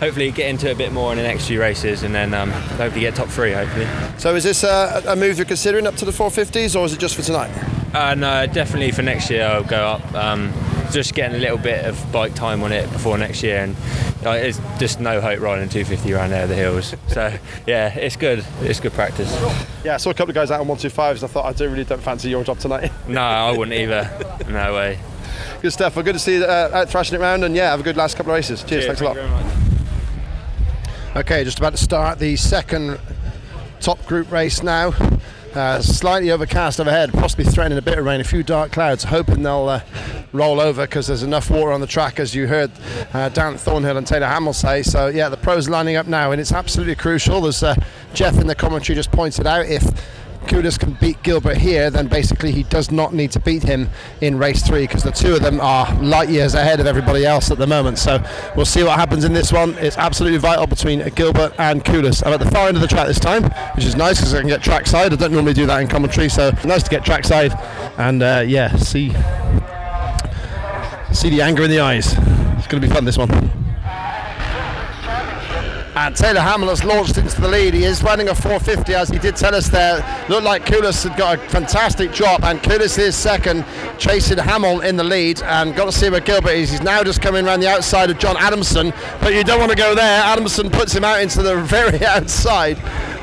hopefully 0.00 0.30
get 0.30 0.48
into 0.48 0.68
it 0.68 0.72
a 0.72 0.76
bit 0.76 0.92
more 0.92 1.12
in 1.12 1.18
the 1.18 1.24
next 1.24 1.46
few 1.46 1.60
races, 1.60 2.02
and 2.02 2.14
then 2.14 2.34
um, 2.34 2.50
hopefully 2.50 3.02
get 3.02 3.14
top 3.14 3.28
three. 3.28 3.52
Hopefully. 3.52 3.86
So 4.18 4.34
is 4.34 4.44
this 4.44 4.64
uh, 4.64 5.02
a 5.06 5.16
move 5.16 5.38
you're 5.38 5.44
considering 5.46 5.86
up 5.86 5.96
to 5.96 6.04
the 6.04 6.12
450s, 6.12 6.78
or 6.78 6.84
is 6.84 6.92
it 6.92 6.98
just 6.98 7.14
for 7.14 7.22
tonight? 7.22 7.50
Uh, 7.94 8.14
no, 8.14 8.46
definitely 8.46 8.90
for 8.90 9.02
next 9.02 9.30
year 9.30 9.44
I'll 9.44 9.64
go 9.64 9.86
up. 9.86 10.14
Um, 10.14 10.52
just 10.92 11.14
getting 11.14 11.36
a 11.36 11.38
little 11.38 11.58
bit 11.58 11.84
of 11.84 12.12
bike 12.12 12.34
time 12.34 12.62
on 12.62 12.72
it 12.72 12.90
before 12.92 13.18
next 13.18 13.42
year, 13.42 13.64
and 13.64 13.76
uh, 14.24 14.30
it's 14.30 14.60
just 14.78 15.00
no 15.00 15.20
hope 15.20 15.40
riding 15.40 15.68
250 15.68 16.12
around 16.12 16.30
there 16.30 16.46
the 16.46 16.54
hills. 16.54 16.94
So 17.08 17.34
yeah, 17.66 17.92
it's 17.94 18.16
good. 18.16 18.44
It's 18.60 18.80
good 18.80 18.92
practice. 18.92 19.32
Yeah, 19.84 19.94
I 19.94 19.96
saw 19.96 20.10
a 20.10 20.14
couple 20.14 20.30
of 20.30 20.34
guys 20.34 20.50
out 20.50 20.60
on 20.60 20.66
125s. 20.66 21.22
I 21.22 21.26
thought 21.26 21.46
I 21.46 21.52
do 21.52 21.68
really 21.68 21.84
don't 21.84 22.02
fancy 22.02 22.30
your 22.30 22.44
job 22.44 22.58
tonight. 22.58 22.92
no, 23.08 23.20
I 23.20 23.56
wouldn't 23.56 23.76
either. 23.76 24.10
No 24.48 24.74
way. 24.74 24.98
Good 25.60 25.72
stuff. 25.72 25.96
Well, 25.96 26.04
good 26.04 26.14
to 26.14 26.18
see 26.18 26.36
you 26.36 26.44
uh, 26.44 26.70
out 26.72 26.90
thrashing 26.90 27.16
it 27.16 27.20
around, 27.20 27.44
and 27.44 27.54
yeah, 27.56 27.70
have 27.70 27.80
a 27.80 27.84
good 27.84 27.96
last 27.96 28.16
couple 28.16 28.32
of 28.32 28.36
races. 28.36 28.62
Cheers. 28.62 28.84
Cheers 28.84 28.98
thanks 28.98 29.16
thank 29.16 29.16
a 29.16 31.14
lot. 31.14 31.22
Okay, 31.24 31.44
just 31.44 31.58
about 31.58 31.72
to 31.72 31.82
start 31.82 32.18
the 32.18 32.36
second 32.36 32.98
top 33.80 34.04
group 34.06 34.30
race 34.30 34.62
now. 34.62 34.94
Uh, 35.54 35.82
slightly 35.82 36.30
overcast 36.30 36.80
overhead, 36.80 37.12
possibly 37.12 37.44
threatening 37.44 37.76
a 37.76 37.82
bit 37.82 37.98
of 37.98 38.06
rain, 38.06 38.22
a 38.22 38.24
few 38.24 38.42
dark 38.42 38.72
clouds, 38.72 39.04
hoping 39.04 39.42
they'll 39.42 39.68
uh, 39.68 39.80
roll 40.32 40.58
over 40.58 40.86
because 40.86 41.06
there's 41.06 41.22
enough 41.22 41.50
water 41.50 41.72
on 41.72 41.80
the 41.82 41.86
track, 41.86 42.18
as 42.18 42.34
you 42.34 42.46
heard 42.46 42.70
uh, 43.12 43.28
Dan 43.28 43.58
Thornhill 43.58 43.98
and 43.98 44.06
Taylor 44.06 44.26
Hammal 44.26 44.54
say. 44.54 44.82
So, 44.82 45.08
yeah, 45.08 45.28
the 45.28 45.36
pros 45.36 45.68
lining 45.68 45.96
up 45.96 46.06
now, 46.06 46.32
and 46.32 46.40
it's 46.40 46.52
absolutely 46.52 46.94
crucial. 46.94 47.46
As 47.46 47.62
uh, 47.62 47.74
Jeff 48.14 48.40
in 48.40 48.46
the 48.46 48.54
commentary 48.54 48.94
just 48.94 49.12
pointed 49.12 49.46
out, 49.46 49.66
if 49.66 49.84
Kullas 50.46 50.78
can 50.78 50.92
beat 50.94 51.22
Gilbert 51.22 51.56
here, 51.56 51.90
then 51.90 52.08
basically 52.08 52.52
he 52.52 52.62
does 52.64 52.90
not 52.90 53.14
need 53.14 53.32
to 53.32 53.40
beat 53.40 53.62
him 53.62 53.88
in 54.20 54.38
race 54.38 54.62
three 54.62 54.86
because 54.86 55.02
the 55.02 55.10
two 55.10 55.34
of 55.34 55.42
them 55.42 55.60
are 55.60 55.92
light 56.02 56.28
years 56.28 56.54
ahead 56.54 56.80
of 56.80 56.86
everybody 56.86 57.24
else 57.24 57.50
at 57.50 57.58
the 57.58 57.66
moment. 57.66 57.98
So 57.98 58.22
we'll 58.56 58.66
see 58.66 58.82
what 58.82 58.98
happens 58.98 59.24
in 59.24 59.32
this 59.32 59.52
one. 59.52 59.74
It's 59.78 59.96
absolutely 59.96 60.38
vital 60.38 60.66
between 60.66 61.08
Gilbert 61.10 61.54
and 61.58 61.84
Kullas. 61.84 62.24
I'm 62.26 62.32
at 62.32 62.40
the 62.40 62.50
far 62.50 62.68
end 62.68 62.76
of 62.76 62.82
the 62.82 62.88
track 62.88 63.06
this 63.06 63.20
time, 63.20 63.44
which 63.74 63.84
is 63.84 63.96
nice 63.96 64.18
because 64.18 64.34
I 64.34 64.40
can 64.40 64.48
get 64.48 64.62
track 64.62 64.86
side. 64.86 65.12
I 65.12 65.16
don't 65.16 65.32
normally 65.32 65.54
do 65.54 65.66
that 65.66 65.80
in 65.80 65.88
commentary, 65.88 66.28
so 66.28 66.50
nice 66.64 66.82
to 66.82 66.90
get 66.90 67.04
track 67.04 67.24
side 67.24 67.52
and 67.98 68.22
uh, 68.22 68.44
yeah, 68.46 68.74
see 68.76 69.10
see 71.12 71.30
the 71.30 71.42
anger 71.42 71.62
in 71.62 71.70
the 71.70 71.80
eyes. 71.80 72.14
It's 72.58 72.66
going 72.66 72.80
to 72.80 72.88
be 72.88 72.92
fun 72.92 73.04
this 73.04 73.18
one. 73.18 73.61
And 75.94 76.16
Taylor 76.16 76.40
Hammal 76.40 76.68
has 76.68 76.82
launched 76.84 77.18
into 77.18 77.38
the 77.38 77.48
lead. 77.48 77.74
He 77.74 77.84
is 77.84 78.02
running 78.02 78.30
a 78.30 78.34
450, 78.34 78.94
as 78.94 79.10
he 79.10 79.18
did 79.18 79.36
tell 79.36 79.54
us 79.54 79.68
there. 79.68 79.96
Looked 80.30 80.44
like 80.44 80.64
Kullas 80.64 81.06
had 81.06 81.18
got 81.18 81.38
a 81.38 81.48
fantastic 81.50 82.12
drop, 82.12 82.42
and 82.44 82.58
Kullas 82.60 82.98
is 82.98 83.14
second, 83.14 83.66
chasing 83.98 84.38
Hammal 84.38 84.82
in 84.82 84.96
the 84.96 85.04
lead. 85.04 85.42
And 85.42 85.76
got 85.76 85.84
to 85.84 85.92
see 85.92 86.08
where 86.08 86.20
Gilbert 86.20 86.52
is. 86.52 86.70
He's 86.70 86.80
now 86.80 87.02
just 87.02 87.20
coming 87.20 87.46
around 87.46 87.60
the 87.60 87.68
outside 87.68 88.10
of 88.10 88.18
John 88.18 88.38
Adamson, 88.38 88.94
but 89.20 89.34
you 89.34 89.44
don't 89.44 89.58
want 89.58 89.70
to 89.70 89.76
go 89.76 89.94
there. 89.94 90.22
Adamson 90.22 90.70
puts 90.70 90.94
him 90.94 91.04
out 91.04 91.20
into 91.20 91.42
the 91.42 91.56
very 91.62 92.02
outside. 92.06 92.78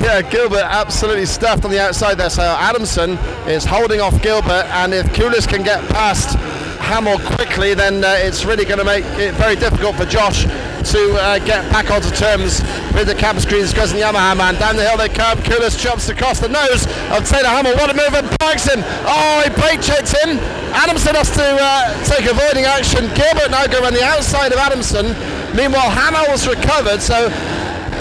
yeah, 0.00 0.22
Gilbert 0.22 0.64
absolutely 0.64 1.26
stuffed 1.26 1.64
on 1.66 1.70
the 1.70 1.80
outside 1.80 2.14
there. 2.14 2.30
So 2.30 2.42
Adamson 2.42 3.10
is 3.46 3.66
holding 3.66 4.00
off 4.00 4.20
Gilbert, 4.22 4.64
and 4.72 4.94
if 4.94 5.06
Kullas 5.12 5.46
can 5.46 5.62
get 5.62 5.86
past 5.90 6.38
Hammal 6.84 7.18
quickly, 7.36 7.72
then 7.72 8.04
uh, 8.04 8.14
it's 8.20 8.44
really 8.44 8.64
going 8.64 8.78
to 8.78 8.84
make 8.84 9.04
it 9.16 9.32
very 9.34 9.56
difficult 9.56 9.96
for 9.96 10.04
Josh 10.04 10.44
to 10.44 11.00
uh, 11.16 11.38
get 11.40 11.64
back 11.72 11.90
onto 11.90 12.10
terms 12.12 12.60
with 12.92 13.08
the 13.08 13.14
Cab 13.16 13.40
Screens 13.40 13.72
Crescent 13.72 14.00
Yamaha 14.00 14.36
man. 14.36 14.54
Down 14.60 14.76
the 14.76 14.84
hill 14.84 14.98
they 14.98 15.08
come. 15.08 15.38
Kullas 15.38 15.80
jumps 15.80 16.08
across 16.08 16.40
the 16.40 16.48
nose 16.48 16.84
of 17.08 17.24
Taylor 17.24 17.48
Hammal. 17.48 17.74
What 17.80 17.88
a 17.88 17.96
move 17.96 18.12
and 18.12 18.28
bikes 18.38 18.68
him. 18.68 18.84
Oh, 19.08 19.40
he 19.42 19.50
brake 19.56 19.80
checked 19.80 20.12
him. 20.12 20.36
Adamson 20.76 21.16
has 21.16 21.32
to 21.32 21.46
uh, 21.56 21.88
take 22.04 22.28
avoiding 22.28 22.68
action. 22.68 23.08
Gilbert 23.16 23.50
now 23.50 23.66
go 23.66 23.80
around 23.80 23.94
the 23.94 24.04
outside 24.04 24.52
of 24.52 24.58
Adamson. 24.58 25.16
Meanwhile, 25.56 25.88
Hammal 25.88 26.28
was 26.28 26.46
recovered. 26.46 27.00
So 27.00 27.32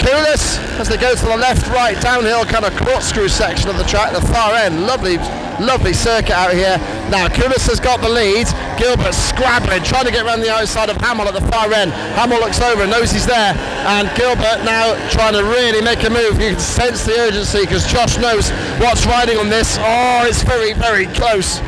Kullas, 0.03 0.59
as 0.75 0.89
they 0.89 0.97
go 0.97 1.15
to 1.15 1.25
the 1.25 1.37
left, 1.37 1.69
right, 1.71 1.95
downhill 2.01 2.43
kind 2.43 2.65
of 2.65 2.75
corkscrew 2.75 3.29
section 3.29 3.69
of 3.69 3.77
the 3.77 3.85
track, 3.85 4.11
the 4.11 4.19
far 4.19 4.53
end. 4.53 4.83
Lovely, 4.83 5.15
lovely 5.59 5.93
circuit 5.93 6.33
out 6.33 6.53
here. 6.53 6.77
Now 7.09 7.27
Kullas 7.27 7.67
has 7.69 7.79
got 7.79 8.01
the 8.01 8.09
lead. 8.09 8.47
Gilbert 8.77 9.13
scrabbling, 9.13 9.83
trying 9.83 10.05
to 10.05 10.11
get 10.11 10.25
around 10.25 10.41
the 10.41 10.51
outside 10.51 10.89
of 10.89 10.97
Hammal 10.97 11.25
at 11.27 11.33
the 11.33 11.45
far 11.51 11.71
end. 11.73 11.91
Hammal 12.17 12.39
looks 12.39 12.61
over 12.61 12.83
and 12.83 12.91
knows 12.91 13.11
he's 13.11 13.25
there. 13.25 13.53
And 13.85 14.09
Gilbert 14.17 14.63
now 14.65 14.95
trying 15.09 15.33
to 15.33 15.43
really 15.43 15.81
make 15.81 16.03
a 16.03 16.09
move. 16.09 16.41
You 16.41 16.51
can 16.51 16.59
sense 16.59 17.05
the 17.05 17.17
urgency 17.19 17.61
because 17.61 17.85
Josh 17.85 18.17
knows 18.17 18.49
what's 18.79 19.05
riding 19.05 19.37
on 19.37 19.49
this. 19.49 19.77
Oh, 19.79 20.25
it's 20.25 20.43
very, 20.43 20.73
very 20.73 21.05
close. 21.07 21.59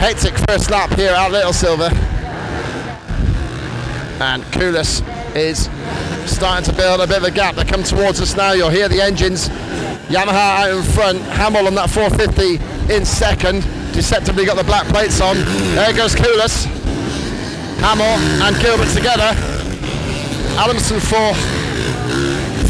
Hectic 0.00 0.34
first 0.48 0.70
lap 0.70 0.90
here 0.94 1.12
at 1.12 1.30
Little 1.30 1.52
Silver. 1.52 1.90
And 4.20 4.42
Kullas 4.54 5.02
is 5.36 5.68
starting 6.30 6.64
to 6.70 6.76
build 6.76 7.00
a 7.00 7.06
bit 7.06 7.18
of 7.18 7.24
a 7.24 7.30
gap. 7.30 7.56
They 7.56 7.64
come 7.64 7.82
towards 7.82 8.20
us 8.20 8.36
now. 8.36 8.52
You'll 8.52 8.70
hear 8.70 8.88
the 8.88 9.00
engines. 9.00 9.48
Yamaha 10.08 10.64
out 10.64 10.76
in 10.76 10.82
front. 10.82 11.18
Hammal 11.20 11.66
on 11.66 11.74
that 11.74 11.90
450 11.90 12.71
in 12.90 13.04
second. 13.04 13.62
Deceptively 13.92 14.44
got 14.44 14.56
the 14.56 14.64
black 14.64 14.86
plates 14.88 15.20
on. 15.20 15.36
There 15.74 15.92
goes 15.92 16.14
Kullas. 16.14 16.66
Hammal 17.82 18.16
and 18.42 18.56
Gilbert 18.62 18.88
together. 18.94 19.34
Adamson 20.58 21.00
fourth. 21.00 21.38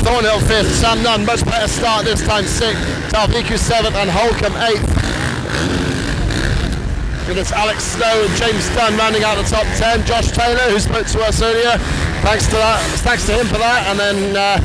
Thornhill 0.02 0.40
fifth. 0.40 0.74
Sam 0.74 1.02
Nunn 1.02 1.24
much 1.24 1.44
better 1.44 1.68
start 1.68 2.04
this 2.04 2.26
time 2.26 2.44
sixth. 2.44 2.82
Talviku 3.12 3.56
seventh 3.56 3.94
and 3.96 4.10
Holcombe 4.10 4.56
eighth. 4.68 5.02
And 7.28 7.38
it's 7.38 7.52
Alex 7.52 7.84
Snow 7.84 8.26
and 8.26 8.34
James 8.36 8.68
Dunn 8.74 8.96
rounding 8.98 9.22
out 9.22 9.36
the 9.36 9.48
top 9.48 9.64
10. 9.78 10.04
Josh 10.04 10.32
Taylor, 10.32 10.68
who 10.68 10.80
spoke 10.80 11.06
to 11.06 11.22
us 11.22 11.40
earlier, 11.40 11.78
thanks 12.20 12.44
to 12.46 12.56
that, 12.58 12.82
thanks 13.00 13.24
to 13.26 13.32
him 13.32 13.46
for 13.46 13.56
that. 13.56 13.86
And 13.88 13.96
then, 13.98 14.36
uh, 14.36 14.58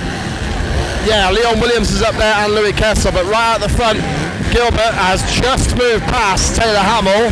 yeah, 1.08 1.30
Leon 1.32 1.62
Williams 1.62 1.92
is 1.92 2.02
up 2.02 2.16
there 2.16 2.34
and 2.34 2.54
Louis 2.54 2.74
Kessel. 2.74 3.12
But 3.12 3.26
right 3.26 3.56
at 3.56 3.62
the 3.62 3.70
front, 3.70 4.00
Gilbert 4.52 4.94
has 4.96 5.22
just 5.42 5.78
moved 5.78 6.04
past 6.06 6.56
Taylor 6.56 6.80
Hammal. 6.80 7.32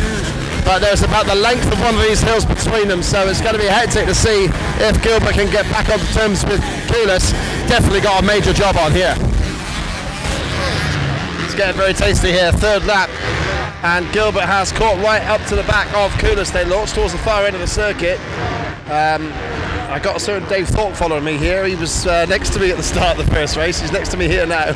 But 0.64 0.80
there's 0.80 1.02
about 1.02 1.26
the 1.26 1.34
length 1.34 1.70
of 1.70 1.78
one 1.80 1.94
of 1.94 2.02
these 2.02 2.20
hills 2.20 2.44
between 2.44 2.88
them, 2.88 3.02
so 3.02 3.26
it's 3.28 3.40
going 3.40 3.54
to 3.54 3.60
be 3.60 3.70
hectic 3.70 4.06
to 4.06 4.14
see 4.14 4.50
if 4.82 5.00
Gilbert 5.02 5.34
can 5.34 5.50
get 5.52 5.64
back 5.70 5.88
on 5.88 6.00
terms 6.10 6.44
with 6.44 6.60
Kullas. 6.90 7.30
Definitely 7.68 8.00
got 8.00 8.22
a 8.22 8.26
major 8.26 8.52
job 8.52 8.76
on 8.76 8.90
here. 8.90 9.14
It's 11.44 11.54
getting 11.54 11.76
very 11.76 11.94
tasty 11.94 12.32
here. 12.32 12.50
Third 12.50 12.84
lap 12.84 13.08
and 13.84 14.10
Gilbert 14.12 14.46
has 14.46 14.72
caught 14.72 14.96
right 15.04 15.22
up 15.26 15.40
to 15.46 15.54
the 15.54 15.62
back 15.64 15.86
of 15.94 16.10
Kullas. 16.18 16.52
They 16.52 16.64
launched 16.64 16.96
towards 16.96 17.12
the 17.12 17.18
far 17.20 17.44
end 17.44 17.54
of 17.54 17.60
the 17.60 17.68
circuit. 17.68 18.18
Um, 18.90 19.30
I 19.88 20.00
got 20.02 20.16
a 20.16 20.20
certain 20.20 20.48
Dave 20.48 20.68
Thorpe 20.68 20.96
following 20.96 21.22
me 21.22 21.36
here. 21.36 21.64
He 21.64 21.76
was 21.76 22.06
uh, 22.06 22.26
next 22.26 22.52
to 22.54 22.60
me 22.60 22.72
at 22.72 22.76
the 22.76 22.82
start 22.82 23.16
of 23.16 23.24
the 23.24 23.32
first 23.32 23.56
race. 23.56 23.80
He's 23.80 23.92
next 23.92 24.08
to 24.10 24.16
me 24.16 24.26
here 24.26 24.46
now. 24.46 24.72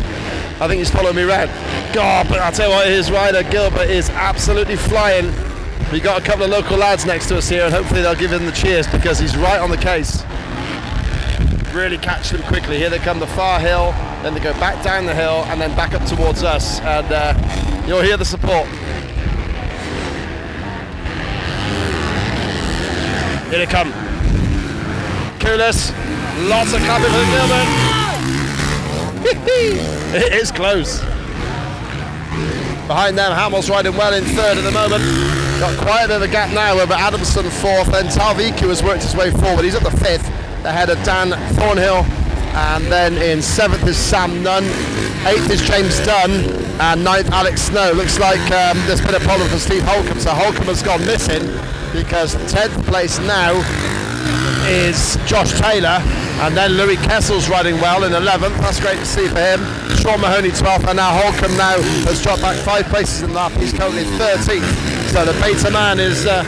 I 0.61 0.69
think 0.69 0.79
he's 0.79 0.91
following 0.91 1.17
me 1.17 1.23
around. 1.23 1.49
God, 1.95 2.29
but 2.29 2.39
I'll 2.39 2.53
tell 2.53 2.69
you 2.69 2.77
what, 2.77 2.87
his 2.87 3.11
rider 3.11 3.43
Gilbert 3.51 3.89
is 3.89 4.11
absolutely 4.11 4.77
flying. 4.77 5.33
We've 5.91 6.03
got 6.03 6.21
a 6.21 6.25
couple 6.25 6.45
of 6.45 6.51
local 6.51 6.77
lads 6.77 7.07
next 7.07 7.29
to 7.29 7.39
us 7.39 7.49
here, 7.49 7.65
and 7.65 7.73
hopefully 7.73 8.03
they'll 8.03 8.15
give 8.15 8.31
him 8.31 8.45
the 8.45 8.53
cheers 8.53 8.87
because 8.87 9.19
he's 9.19 9.35
right 9.39 9.59
on 9.59 9.71
the 9.71 9.79
case. 9.79 10.23
Really 11.75 11.97
catch 11.97 12.29
them 12.29 12.43
quickly. 12.43 12.77
Here 12.77 12.91
they 12.91 12.99
come 12.99 13.21
the 13.21 13.27
far 13.27 13.59
hill, 13.59 13.93
then 14.23 14.35
they 14.35 14.41
go 14.41 14.53
back 14.61 14.85
down 14.85 15.07
the 15.07 15.15
hill, 15.15 15.45
and 15.49 15.59
then 15.59 15.75
back 15.75 15.95
up 15.95 16.07
towards 16.07 16.43
us, 16.43 16.79
and 16.81 17.07
uh, 17.11 17.85
you'll 17.89 18.03
hear 18.03 18.19
the 18.19 18.25
support. 18.27 18.69
Here 23.49 23.59
they 23.59 23.67
come. 23.67 23.93
Kullas, 25.41 25.91
lots 26.51 26.75
of 26.75 26.81
clapping 26.83 27.11
for 27.11 27.25
Gilbert. 27.33 27.90
It 29.23 30.33
is 30.33 30.51
close. 30.51 31.01
Behind 32.87 33.17
them, 33.17 33.33
Hammal's 33.33 33.71
riding 33.71 33.97
well 33.97 34.13
in 34.13 34.25
third 34.25 34.59
at 34.59 34.65
the 34.65 34.73
moment. 34.73 35.05
Got 35.61 35.79
quite 35.79 36.05
a 36.05 36.09
bit 36.09 36.17
of 36.17 36.23
a 36.23 36.29
gap 36.29 36.53
now 36.53 36.79
over 36.81 36.95
Adamson 36.95 37.49
fourth, 37.51 37.93
then 37.93 38.07
Talviku 38.07 38.69
has 38.69 38.83
worked 38.83 39.03
his 39.03 39.15
way 39.15 39.31
forward. 39.31 39.65
He's 39.65 39.77
at 39.77 39.83
the 39.83 39.91
fifth, 39.91 40.27
ahead 40.65 40.91
of 40.91 41.01
Dan 41.05 41.31
Thornhill. 41.55 42.05
And 42.53 42.85
then 42.87 43.17
in 43.19 43.41
seventh 43.43 43.87
is 43.87 43.97
Sam 43.97 44.43
Nunn. 44.43 44.65
Eighth 45.27 45.51
is 45.51 45.63
James 45.63 45.99
Dunn. 46.05 46.31
And 46.81 47.05
ninth, 47.05 47.31
Alex 47.31 47.63
Snow. 47.63 47.93
Looks 47.93 48.19
like 48.19 48.41
um, 48.51 48.77
there's 48.87 49.01
been 49.01 49.15
a 49.15 49.21
problem 49.21 49.49
for 49.49 49.59
Steve 49.59 49.85
Holcombe. 49.85 50.19
So 50.19 50.31
Holcombe 50.31 50.65
has 50.65 50.83
gone 50.83 51.05
missing 51.07 51.43
because 51.93 52.35
10th 52.53 52.85
place 52.87 53.19
now 53.21 53.53
is 54.67 55.17
Josh 55.27 55.53
Taylor. 55.61 56.03
And 56.41 56.57
then 56.57 56.73
Louis 56.73 56.97
Kessel's 56.97 57.51
riding 57.51 57.77
well 57.85 58.05
in 58.05 58.13
11th. 58.13 58.57
That's 58.65 58.81
great 58.81 58.99
to 58.99 59.05
see 59.05 59.29
for 59.29 59.41
him. 59.41 59.61
Sean 60.01 60.21
Mahoney 60.25 60.49
12th. 60.49 60.89
And 60.89 60.97
now 60.97 61.13
Holcombe 61.13 61.57
now 61.59 61.77
has 62.09 62.23
dropped 62.23 62.41
back 62.41 62.57
five 62.65 62.87
places 62.87 63.21
in 63.21 63.35
lap. 63.35 63.53
He's 63.53 63.75
currently 63.75 64.05
13th. 64.17 64.65
So 65.13 65.27
the 65.27 65.37
beta 65.37 65.71
man 65.71 66.01
is 66.01 66.25
uh, 66.25 66.43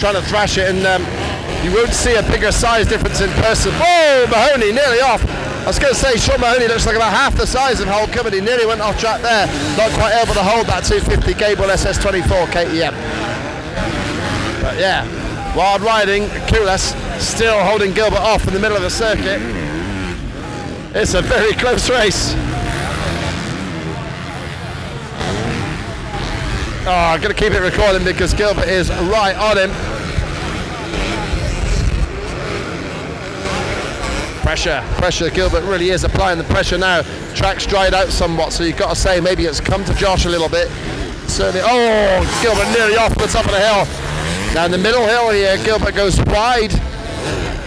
trying 0.00 0.14
to 0.14 0.22
thrash 0.22 0.56
it. 0.56 0.72
And 0.72 0.80
um, 0.86 1.04
you 1.60 1.76
won't 1.76 1.92
see 1.92 2.14
a 2.16 2.22
bigger 2.32 2.50
size 2.50 2.88
difference 2.88 3.20
in 3.20 3.28
person. 3.44 3.70
Whoa, 3.76 4.26
Mahoney 4.32 4.72
nearly 4.72 5.00
off. 5.00 5.20
I 5.64 5.66
was 5.68 5.78
going 5.78 5.92
to 5.92 6.00
say, 6.00 6.16
Sean 6.16 6.40
Mahoney 6.40 6.66
looks 6.66 6.86
like 6.86 6.96
about 6.96 7.12
half 7.12 7.36
the 7.36 7.46
size 7.46 7.80
of 7.80 7.88
Holcombe, 7.88 8.26
and 8.26 8.34
he 8.34 8.40
nearly 8.40 8.64
went 8.64 8.80
off 8.80 8.98
track 8.98 9.20
there. 9.20 9.46
Not 9.76 9.92
quite 9.92 10.16
able 10.16 10.32
to 10.32 10.42
hold 10.42 10.68
that 10.68 10.84
250 10.84 11.34
Gabriel 11.36 11.68
SS24 11.68 12.48
KTM. 12.48 12.96
But 14.64 14.80
yeah, 14.80 15.04
wild 15.54 15.82
riding. 15.82 16.28
Kullas 16.48 16.96
still 17.18 17.62
holding 17.62 17.92
Gilbert 17.92 18.20
off 18.20 18.46
in 18.46 18.54
the 18.54 18.60
middle 18.60 18.76
of 18.76 18.82
the 18.82 18.90
circuit. 18.90 19.40
It's 20.94 21.14
a 21.14 21.22
very 21.22 21.52
close 21.54 21.90
race. 21.90 22.34
Oh, 26.86 26.92
I'm 26.92 27.20
going 27.20 27.34
to 27.34 27.40
keep 27.40 27.52
it 27.52 27.60
recording 27.60 28.04
because 28.04 28.34
Gilbert 28.34 28.68
is 28.68 28.90
right 28.90 29.34
on 29.36 29.56
him. 29.56 29.70
Pressure, 34.42 34.84
pressure. 34.98 35.30
Gilbert 35.30 35.64
really 35.64 35.88
is 35.88 36.04
applying 36.04 36.36
the 36.36 36.44
pressure 36.44 36.76
now. 36.76 37.02
Track's 37.34 37.64
dried 37.64 37.94
out 37.94 38.08
somewhat, 38.08 38.52
so 38.52 38.64
you've 38.64 38.76
got 38.76 38.90
to 38.90 38.96
say 38.96 39.18
maybe 39.18 39.46
it's 39.46 39.60
come 39.60 39.82
to 39.86 39.94
Josh 39.94 40.26
a 40.26 40.28
little 40.28 40.50
bit. 40.50 40.68
Certainly. 41.26 41.62
Oh, 41.64 42.40
Gilbert 42.42 42.70
nearly 42.78 42.96
off 42.96 43.14
the 43.14 43.26
top 43.26 43.46
of 43.46 43.52
the 43.52 43.60
hill. 43.60 44.52
Down 44.52 44.70
the 44.70 44.78
middle 44.78 45.06
hill 45.06 45.30
here, 45.30 45.56
Gilbert 45.64 45.94
goes 45.94 46.20
wide. 46.26 46.72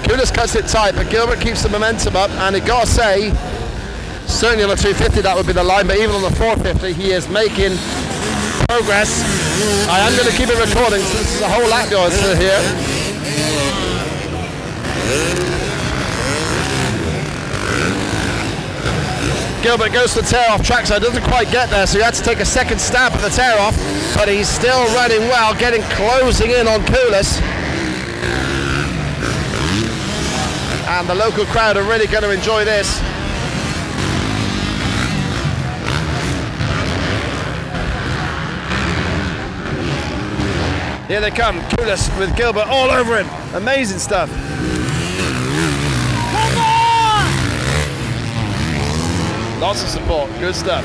Kullas 0.03 0.33
cuts 0.33 0.55
it 0.55 0.67
tight, 0.67 0.95
but 0.95 1.09
Gilbert 1.09 1.39
keeps 1.39 1.63
the 1.63 1.69
momentum 1.69 2.15
up, 2.15 2.29
and 2.31 2.55
you 2.55 2.61
got 2.65 2.85
to 2.85 2.91
say, 2.91 3.31
certainly 4.25 4.63
on 4.63 4.69
the 4.69 4.75
250 4.75 5.21
that 5.21 5.35
would 5.35 5.47
be 5.47 5.53
the 5.53 5.63
line, 5.63 5.87
but 5.87 5.97
even 5.97 6.15
on 6.15 6.21
the 6.21 6.31
450 6.31 6.93
he 6.93 7.11
is 7.11 7.27
making 7.29 7.75
progress. 8.67 9.23
I 9.89 9.99
am 10.05 10.15
going 10.15 10.29
to 10.29 10.35
keep 10.35 10.49
it 10.49 10.59
recording 10.59 11.01
since 11.01 11.39
there's 11.39 11.41
a 11.41 11.49
whole 11.49 11.67
lap 11.69 11.89
going 11.89 12.11
through 12.11 12.35
here. 12.35 12.61
Gilbert 19.63 19.91
goes 19.91 20.13
to 20.13 20.21
the 20.21 20.27
tear 20.27 20.49
off 20.51 20.63
trackside, 20.63 21.01
doesn't 21.01 21.23
quite 21.23 21.51
get 21.51 21.69
there, 21.69 21.85
so 21.87 21.97
he 21.97 22.03
had 22.03 22.13
to 22.13 22.23
take 22.23 22.39
a 22.39 22.45
second 22.45 22.79
stab 22.79 23.11
at 23.11 23.21
the 23.21 23.29
tear 23.29 23.59
off, 23.59 23.75
but 24.15 24.29
he's 24.29 24.47
still 24.47 24.85
running 24.95 25.19
well, 25.27 25.53
getting 25.55 25.81
closing 25.97 26.51
in 26.51 26.67
on 26.67 26.79
Kullas. 26.87 27.41
And 30.97 31.07
the 31.07 31.13
local 31.13 31.45
crowd 31.45 31.77
are 31.77 31.83
really 31.83 32.07
going 32.07 32.23
to 32.23 32.31
enjoy 32.31 32.65
this. 32.65 32.97
Here 41.07 41.21
they 41.21 41.29
come, 41.29 41.59
Kullas 41.69 42.09
with 42.17 42.35
Gilbert 42.35 42.65
all 42.67 42.89
over 42.89 43.15
him. 43.15 43.27
Amazing 43.53 43.99
stuff. 43.99 44.31
Lots 49.61 49.83
of 49.83 49.89
support, 49.89 50.31
good 50.39 50.55
stuff. 50.55 50.83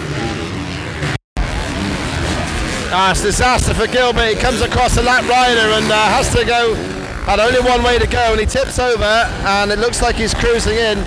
Ah, 2.95 3.13
it's 3.13 3.23
disaster 3.23 3.73
for 3.73 3.87
Gilbert. 3.87 4.29
He 4.29 4.35
comes 4.35 4.61
across 4.61 4.99
a 4.99 5.03
lap 5.03 5.27
rider 5.27 5.59
and 5.59 5.91
uh, 5.91 5.97
has 6.09 6.31
to 6.35 6.45
go. 6.45 6.92
Had 7.25 7.39
only 7.41 7.61
one 7.61 7.83
way 7.83 7.99
to 7.99 8.07
go, 8.07 8.33
and 8.33 8.41
he 8.41 8.47
tips 8.47 8.79
over, 8.79 9.05
and 9.05 9.71
it 9.71 9.79
looks 9.79 10.03
like 10.03 10.17
he's 10.17 10.35
cruising 10.35 10.77
in. 10.77 10.99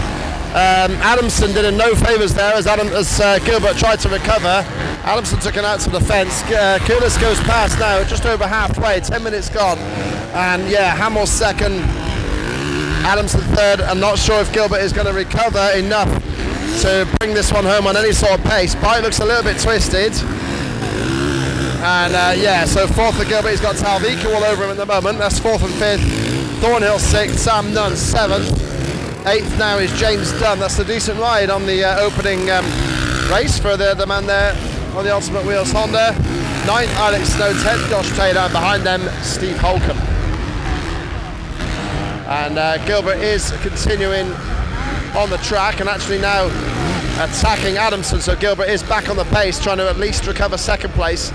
Um, 0.56 0.95
Adamson 1.04 1.51
did 1.51 1.65
him 1.65 1.75
no 1.75 1.93
favours 1.93 2.34
there 2.34 2.54
as, 2.54 2.65
Adam, 2.65 2.88
as 2.88 3.19
uh, 3.19 3.39
Gilbert 3.39 3.75
tried 3.75 3.99
to 3.99 4.10
recover. 4.10 4.63
Adamson 5.04 5.39
took 5.39 5.58
an 5.58 5.65
out 5.65 5.82
to 5.82 5.89
the 5.89 5.99
fence. 5.99 6.41
Uh, 6.43 6.80
Kullas 6.84 7.19
goes 7.19 7.38
past 7.41 7.78
now, 7.78 8.01
just 8.06 8.25
over 8.25 8.47
halfway, 8.47 9.01
10 9.01 9.21
minutes 9.21 9.49
gone. 9.49 9.78
And 10.34 10.69
yeah, 10.69 10.95
Hammal 10.95 11.28
second, 11.28 11.82
Adamson 13.06 13.41
third. 13.54 13.82
I'm 13.82 13.99
not 13.99 14.17
sure 14.17 14.39
if 14.39 14.51
Gilbert 14.54 14.80
is 14.80 14.93
going 14.93 15.08
to 15.08 15.13
recover 15.13 15.71
enough 15.75 16.10
to 16.82 17.08
bring 17.19 17.34
this 17.34 17.51
one 17.51 17.65
home 17.65 17.86
on 17.88 17.97
any 17.97 18.13
sort 18.13 18.39
of 18.39 18.45
pace. 18.45 18.75
Bike 18.75 19.04
looks 19.04 19.19
a 19.19 19.25
little 19.25 19.43
bit 19.43 19.60
twisted. 19.60 20.13
And 21.85 22.15
uh, 22.15 22.33
yeah, 22.35 22.65
so 22.65 22.87
fourth 22.87 23.15
for 23.15 23.25
Gilbert, 23.25 23.51
he's 23.51 23.61
got 23.61 23.75
Talviku 23.75 24.33
all 24.33 24.43
over 24.43 24.63
him 24.63 24.71
at 24.71 24.77
the 24.77 24.87
moment. 24.87 25.19
That's 25.19 25.37
fourth 25.37 25.63
and 25.63 25.71
fifth. 25.75 26.01
Thornhill 26.59 26.97
sixth, 26.97 27.37
Sam 27.37 27.75
Nunn 27.75 27.95
seventh. 27.95 28.49
Eighth 29.27 29.59
now 29.59 29.77
is 29.77 29.93
James 29.99 30.31
Dunn. 30.39 30.57
That's 30.57 30.79
a 30.79 30.83
decent 30.83 31.19
ride 31.19 31.51
on 31.51 31.67
the 31.67 31.83
uh, 31.83 31.99
opening 31.99 32.49
um, 32.49 32.65
race 33.31 33.59
for 33.59 33.77
the, 33.77 33.93
the 33.93 34.07
man 34.07 34.25
there 34.25 34.53
on 34.97 35.03
the 35.03 35.13
Ultimate 35.13 35.45
Wheels 35.45 35.71
Honda. 35.71 36.13
Ninth, 36.65 36.89
Alex 36.95 37.29
Snow. 37.29 37.53
Tenth, 37.61 37.87
Josh 37.87 38.09
Taylor. 38.17 38.49
Behind 38.49 38.81
them, 38.81 39.01
Steve 39.21 39.57
Holcombe. 39.59 39.95
And 42.27 42.57
uh, 42.57 42.83
Gilbert 42.87 43.19
is 43.19 43.51
continuing 43.61 44.31
on 45.15 45.29
the 45.29 45.37
track 45.43 45.81
and 45.81 45.89
actually 45.89 46.19
now 46.19 46.45
attacking 47.23 47.77
Adamson. 47.77 48.21
So 48.21 48.35
Gilbert 48.35 48.69
is 48.69 48.81
back 48.81 49.07
on 49.07 49.17
the 49.17 49.25
pace, 49.25 49.61
trying 49.61 49.77
to 49.77 49.87
at 49.87 49.97
least 49.97 50.25
recover 50.25 50.57
second 50.57 50.91
place 50.93 51.31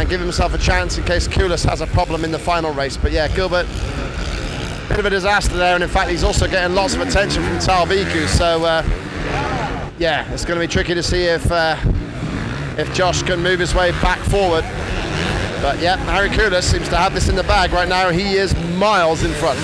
and 0.00 0.08
give 0.08 0.20
himself 0.20 0.54
a 0.54 0.58
chance 0.58 0.98
in 0.98 1.04
case 1.04 1.28
Kullas 1.28 1.64
has 1.68 1.80
a 1.80 1.86
problem 1.88 2.24
in 2.24 2.32
the 2.32 2.38
final 2.38 2.72
race. 2.72 2.96
But 2.96 3.12
yeah, 3.12 3.28
Gilbert, 3.28 3.66
bit 4.88 4.98
of 4.98 5.06
a 5.06 5.10
disaster 5.10 5.56
there, 5.56 5.74
and 5.74 5.82
in 5.82 5.88
fact 5.88 6.10
he's 6.10 6.24
also 6.24 6.46
getting 6.48 6.74
lots 6.74 6.94
of 6.94 7.00
attention 7.00 7.42
from 7.42 7.56
Talviku. 7.58 8.26
So 8.28 8.64
uh, 8.64 8.82
yeah, 9.98 10.30
it's 10.32 10.44
going 10.44 10.60
to 10.60 10.66
be 10.66 10.70
tricky 10.70 10.94
to 10.94 11.02
see 11.02 11.24
if 11.24 11.50
uh, 11.50 11.76
if 12.76 12.92
Josh 12.94 13.22
can 13.22 13.42
move 13.42 13.60
his 13.60 13.74
way 13.74 13.92
back 14.02 14.18
forward. 14.18 14.64
But 15.62 15.80
yeah, 15.80 15.96
Harri 16.06 16.28
Kullas 16.28 16.64
seems 16.64 16.88
to 16.90 16.96
have 16.96 17.14
this 17.14 17.28
in 17.28 17.36
the 17.36 17.44
bag 17.44 17.72
right 17.72 17.88
now. 17.88 18.10
He 18.10 18.34
is 18.34 18.54
miles 18.76 19.22
in 19.22 19.32
front. 19.32 19.58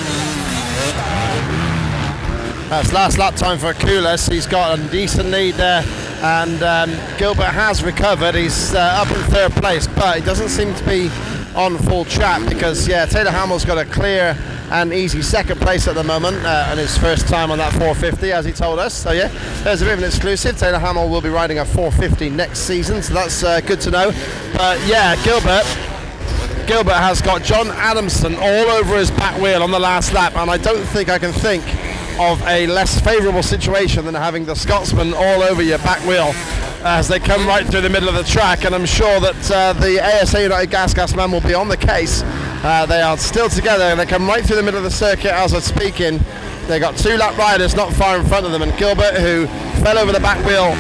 That's 2.71 2.93
last 2.93 3.19
lap 3.19 3.35
time 3.35 3.59
for 3.59 3.75
Kullas. 3.75 4.31
He's 4.31 4.47
got 4.47 4.79
a 4.79 4.89
decent 4.91 5.29
lead 5.31 5.57
there, 5.57 5.83
and 6.23 6.63
um, 6.63 6.91
Gilbert 7.19 7.45
has 7.45 7.83
recovered. 7.83 8.35
He's 8.35 8.75
uh, 8.75 8.79
up 8.79 9.11
in 9.11 9.23
third 9.31 9.53
place, 9.53 9.87
but 9.87 10.17
he 10.17 10.25
doesn't 10.25 10.49
seem 10.49 10.75
to 10.75 10.85
be 10.85 11.11
on 11.55 11.77
full 11.79 12.05
track 12.05 12.49
because 12.49 12.87
yeah, 12.87 13.07
Taylor 13.07 13.31
Hammal's 13.31 13.65
got 13.65 13.79
a 13.79 13.85
clear 13.85 14.37
and 14.71 14.93
easy 14.93 15.21
second 15.21 15.61
place 15.61 15.89
at 15.89 15.95
the 15.95 16.05
moment, 16.05 16.37
uh, 16.45 16.67
and 16.69 16.79
his 16.79 16.97
first 16.97 17.27
time 17.27 17.51
on 17.51 17.59
that 17.59 17.73
450, 17.73 18.33
as 18.33 18.45
he 18.45 18.53
told 18.53 18.79
us. 18.79 18.95
So 18.95 19.11
yeah, 19.11 19.29
there's 19.65 19.83
a 19.83 19.85
bit 19.85 19.95
of 19.95 19.99
an 19.99 20.05
exclusive. 20.05 20.57
Taylor 20.57 20.79
Hamill 20.79 21.09
will 21.09 21.21
be 21.21 21.29
riding 21.29 21.59
a 21.59 21.65
450 21.65 22.31
next 22.31 22.61
season, 22.61 23.03
so 23.03 23.15
that's 23.15 23.43
uh, 23.43 23.61
good 23.61 23.81
to 23.81 23.91
know. 23.91 24.13
But 24.57 24.81
yeah, 24.87 25.17
Gilbert. 25.25 25.67
Gilbert 26.67 26.93
has 26.93 27.21
got 27.21 27.43
John 27.43 27.69
Adamson 27.71 28.37
all 28.37 28.71
over 28.71 28.97
his 28.97 29.11
back 29.11 29.41
wheel 29.43 29.65
on 29.65 29.73
the 29.73 29.81
last 29.81 30.13
lap, 30.13 30.37
and 30.37 30.49
I 30.49 30.57
don't 30.57 30.85
think 30.85 31.09
I 31.09 31.19
can 31.19 31.33
think 31.33 31.65
of 32.19 32.43
a 32.43 32.67
less 32.67 33.01
favourable 33.01 33.43
situation 33.43 34.05
than 34.05 34.15
having 34.15 34.45
the 34.45 34.55
Scotsman 34.55 35.13
all 35.15 35.43
over 35.43 35.63
your 35.63 35.79
back 35.79 36.01
wheel 36.07 36.33
as 36.83 37.09
they 37.09 37.19
come 37.21 37.47
right 37.47 37.67
through 37.67 37.83
the 37.83 37.91
middle 37.91 38.09
of 38.09 38.15
the 38.15 38.25
track, 38.25 38.65
and 38.65 38.75
I'm 38.75 38.87
sure 38.87 39.21
that 39.21 39.51
uh, 39.51 39.73
the 39.75 40.01
ASA 40.01 40.43
United 40.43 40.71
Gas 40.71 40.95
Gas 40.95 41.15
man 41.15 41.31
will 41.31 41.43
be 41.43 41.55
on 41.55 41.69
the 41.69 41.77
case. 41.77 42.23
Uh, 42.25 42.87
they 42.87 43.03
are 43.03 43.19
still 43.19 43.49
together, 43.49 43.85
and 43.85 44.01
they 44.01 44.07
come 44.07 44.27
right 44.27 44.45
through 44.45 44.57
the 44.57 44.63
middle 44.63 44.79
of 44.79 44.85
the 44.85 44.91
circuit 44.91 45.33
as 45.33 45.53
I'm 45.53 45.61
speaking. 45.61 46.21
They've 46.67 46.81
got 46.81 46.97
two 46.97 47.17
lap 47.17 47.37
riders 47.37 47.75
not 47.75 47.93
far 47.93 48.19
in 48.19 48.25
front 48.27 48.47
of 48.47 48.53
them, 48.53 48.63
and 48.63 48.77
Gilbert, 48.79 49.15
who 49.15 49.47
fell 49.83 49.99
over 49.99 50.13
the 50.13 50.21
back 50.21 50.45
wheel 50.47 50.73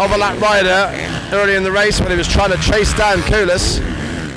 of 0.00 0.12
a 0.12 0.16
lap 0.16 0.40
rider 0.40 0.90
early 1.36 1.56
in 1.56 1.64
the 1.64 1.72
race 1.72 2.00
when 2.00 2.10
he 2.10 2.16
was 2.16 2.28
trying 2.28 2.50
to 2.50 2.58
chase 2.58 2.96
down 2.96 3.18
Kullas, 3.22 3.80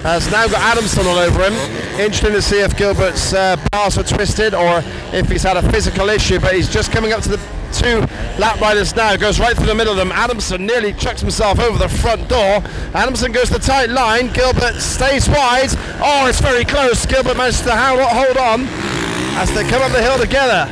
has 0.04 0.30
now 0.32 0.48
got 0.48 0.62
Adamson 0.62 1.06
all 1.06 1.18
over 1.18 1.44
him. 1.44 1.54
Interesting 2.00 2.32
to 2.34 2.42
see 2.42 2.60
if 2.60 2.76
Gilbert's 2.76 3.34
uh, 3.34 3.56
bars 3.72 3.98
are 3.98 4.04
twisted 4.04 4.54
or 4.54 4.82
if 5.14 5.30
he's 5.30 5.44
had 5.44 5.58
a 5.58 5.72
physical 5.72 6.10
issue, 6.10 6.40
but 6.40 6.56
he's 6.56 6.72
just 6.72 6.92
coming 6.92 7.14
up 7.14 7.22
to 7.22 7.30
the 7.30 7.38
two 7.72 8.00
lap 8.40 8.60
riders 8.60 8.96
now, 8.96 9.16
goes 9.16 9.40
right 9.40 9.56
through 9.56 9.68
the 9.68 9.76
middle 9.76 9.94
of 9.94 9.98
them. 9.98 10.12
Adamson 10.12 10.66
nearly 10.66 10.94
chucks 10.94 11.22
himself 11.22 11.60
over 11.60 11.78
the 11.78 11.90
front 11.90 12.28
door. 12.28 12.62
Adamson 12.94 13.32
goes 13.32 13.50
the 13.50 13.60
tight 13.60 13.90
line. 13.90 14.32
Gilbert 14.34 14.76
stays 14.76 15.30
wide. 15.30 15.70
Oh, 16.02 16.26
it's 16.28 16.42
very 16.42 16.66
close. 16.66 17.06
Gilbert 17.06 17.38
manages 17.38 17.62
to 17.62 17.76
hold 17.76 18.38
on 18.38 18.68
as 19.38 19.54
they 19.54 19.64
come 19.64 19.82
up 19.82 19.92
the 19.92 20.02
hill 20.02 20.18
together. 20.18 20.70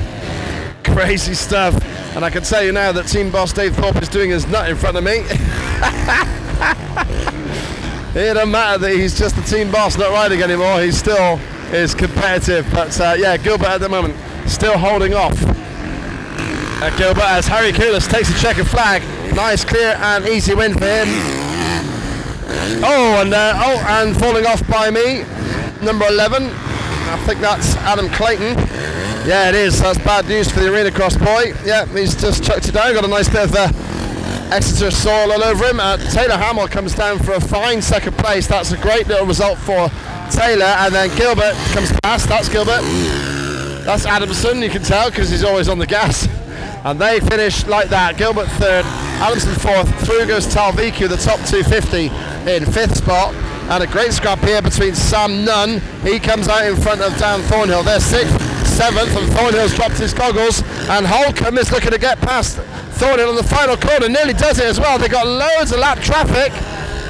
Crazy 0.84 1.34
stuff. 1.34 1.76
And 2.15 2.26
I 2.26 2.30
can 2.30 2.44
tell 2.44 2.63
you 2.63 2.72
now 2.72 2.92
that 2.92 3.08
team 3.08 3.32
boss 3.32 3.54
Dave 3.54 3.76
Thorpe 3.76 4.02
is 4.02 4.10
doing 4.10 4.32
his 4.32 4.48
nut 4.48 4.70
in 4.70 4.76
front 4.76 4.98
of 4.98 5.04
me. 5.04 5.24
it 8.15 8.34
doesn't 8.34 8.52
matter 8.52 8.78
that 8.80 8.91
he's 8.91 9.17
just 9.17 9.36
the 9.36 9.41
team 9.43 9.72
boss, 9.72 9.98
not 9.98 10.12
riding 10.12 10.41
anymore. 10.41 10.82
He 10.82 10.91
still 10.91 11.39
is 11.72 11.93
competitive. 11.93 12.67
But 12.72 13.00
uh, 13.00 13.15
yeah, 13.17 13.38
Gilbert 13.38 13.67
at 13.67 13.82
the 13.82 13.89
moment 13.89 14.15
still 14.50 14.78
holding 14.78 15.13
off. 15.13 15.36
Uh, 16.82 16.89
Gilbert 16.98 17.24
as 17.24 17.45
Harri 17.45 17.72
Kullas 17.72 18.10
takes 18.10 18.30
a 18.30 18.39
checkered 18.41 18.67
flag. 18.67 19.04
Nice, 19.36 19.63
clear 19.63 19.95
and 20.00 20.28
easy 20.28 20.56
win 20.56 20.74
for 20.74 20.86
him. 20.86 21.08
Oh, 22.82 23.19
and 23.22 23.34
uh, 23.34 23.54
oh, 23.58 23.86
and 23.88 24.15
falling 24.17 24.45
off 24.45 24.67
by 24.67 24.89
me, 24.89 25.24
number 25.86 26.06
11. 26.08 26.43
I 26.43 27.24
think 27.26 27.39
that's 27.41 27.76
Adam 27.78 28.10
Clayton. 28.10 28.58
Yeah, 29.28 29.50
it 29.50 29.56
is. 29.56 29.82
That's 29.82 30.00
bad 30.00 30.28
news 30.28 30.50
for 30.50 30.62
the 30.62 30.74
arena 30.74 30.91
cross 30.91 31.15
boy. 31.15 31.54
Yeah, 31.65 31.86
he's 31.86 32.19
just 32.19 32.43
chucked 32.43 32.67
it 32.67 32.74
down. 32.74 32.93
Got 32.93 33.06
a 33.06 33.08
nice 33.08 33.30
bit 33.30 33.43
of 33.43 33.56
uh, 33.56 33.72
Exeter 34.52 34.90
soil 34.90 35.32
all 35.32 35.44
over 35.44 35.66
him. 35.66 35.80
Uh, 35.80 35.98
Taylor 35.98 36.36
Hammal 36.36 36.70
comes 36.70 36.96
down 36.96 37.20
for 37.20 37.34
a 37.34 37.40
fine 37.40 37.82
second 37.82 38.18
place. 38.18 38.48
That's 38.48 38.72
a 38.72 38.78
great 38.78 39.08
little 39.08 39.28
result 39.28 39.60
for 39.60 39.90
Taylor. 40.32 40.66
And 40.66 40.94
then 40.94 41.16
Gilbert 41.16 41.54
comes 41.74 41.92
past. 42.02 42.28
That's 42.28 42.50
Gilbert. 42.50 42.82
That's 43.86 44.06
Adamson, 44.06 44.62
you 44.62 44.70
can 44.70 44.84
tell, 44.84 45.10
because 45.10 45.30
he's 45.30 45.44
always 45.44 45.68
on 45.70 45.80
the 45.80 45.88
gas. 45.88 46.28
And 46.86 46.98
they 46.98 47.20
finish 47.20 47.66
like 47.68 47.90
that. 47.90 48.18
Gilbert 48.18 48.48
third, 48.56 48.86
Adamson 49.20 49.54
fourth. 49.56 50.06
Through 50.06 50.28
goes 50.28 50.48
Talviku, 50.48 51.10
the 51.10 51.18
top 51.18 51.42
250 51.46 52.08
in 52.50 52.66
fifth 52.72 52.96
spot. 52.96 53.36
And 53.70 53.84
a 53.84 53.88
great 53.88 54.14
scrap 54.14 54.40
here 54.40 54.62
between 54.62 54.96
Sam 54.96 55.44
Nunn. 55.44 55.82
He 56.04 56.20
comes 56.20 56.48
out 56.48 56.66
in 56.66 56.78
front 56.78 57.02
of 57.02 57.18
Dan 57.18 57.42
Thornhill. 57.42 57.84
They're 57.84 58.00
sixth 58.00 58.38
seventh, 58.80 59.13
and 59.18 59.28
Thornhill's 59.34 59.76
dropped 59.76 59.98
his 59.98 60.13
goggles, 60.13 60.62
and 60.88 61.06
Holcombe 61.06 61.58
is 61.58 61.70
looking 61.70 61.92
to 61.92 62.00
get 62.00 62.18
past 62.22 62.56
Thornhill 62.96 63.28
on 63.28 63.36
the 63.36 63.44
final 63.44 63.76
corner, 63.76 64.08
nearly 64.08 64.32
does 64.32 64.58
it 64.58 64.65
as 64.65 64.80
well. 64.80 64.98
They've 64.98 65.12
got 65.12 65.28
loads 65.28 65.74
of 65.74 65.80
lap 65.80 66.00
traffic. 66.00 66.54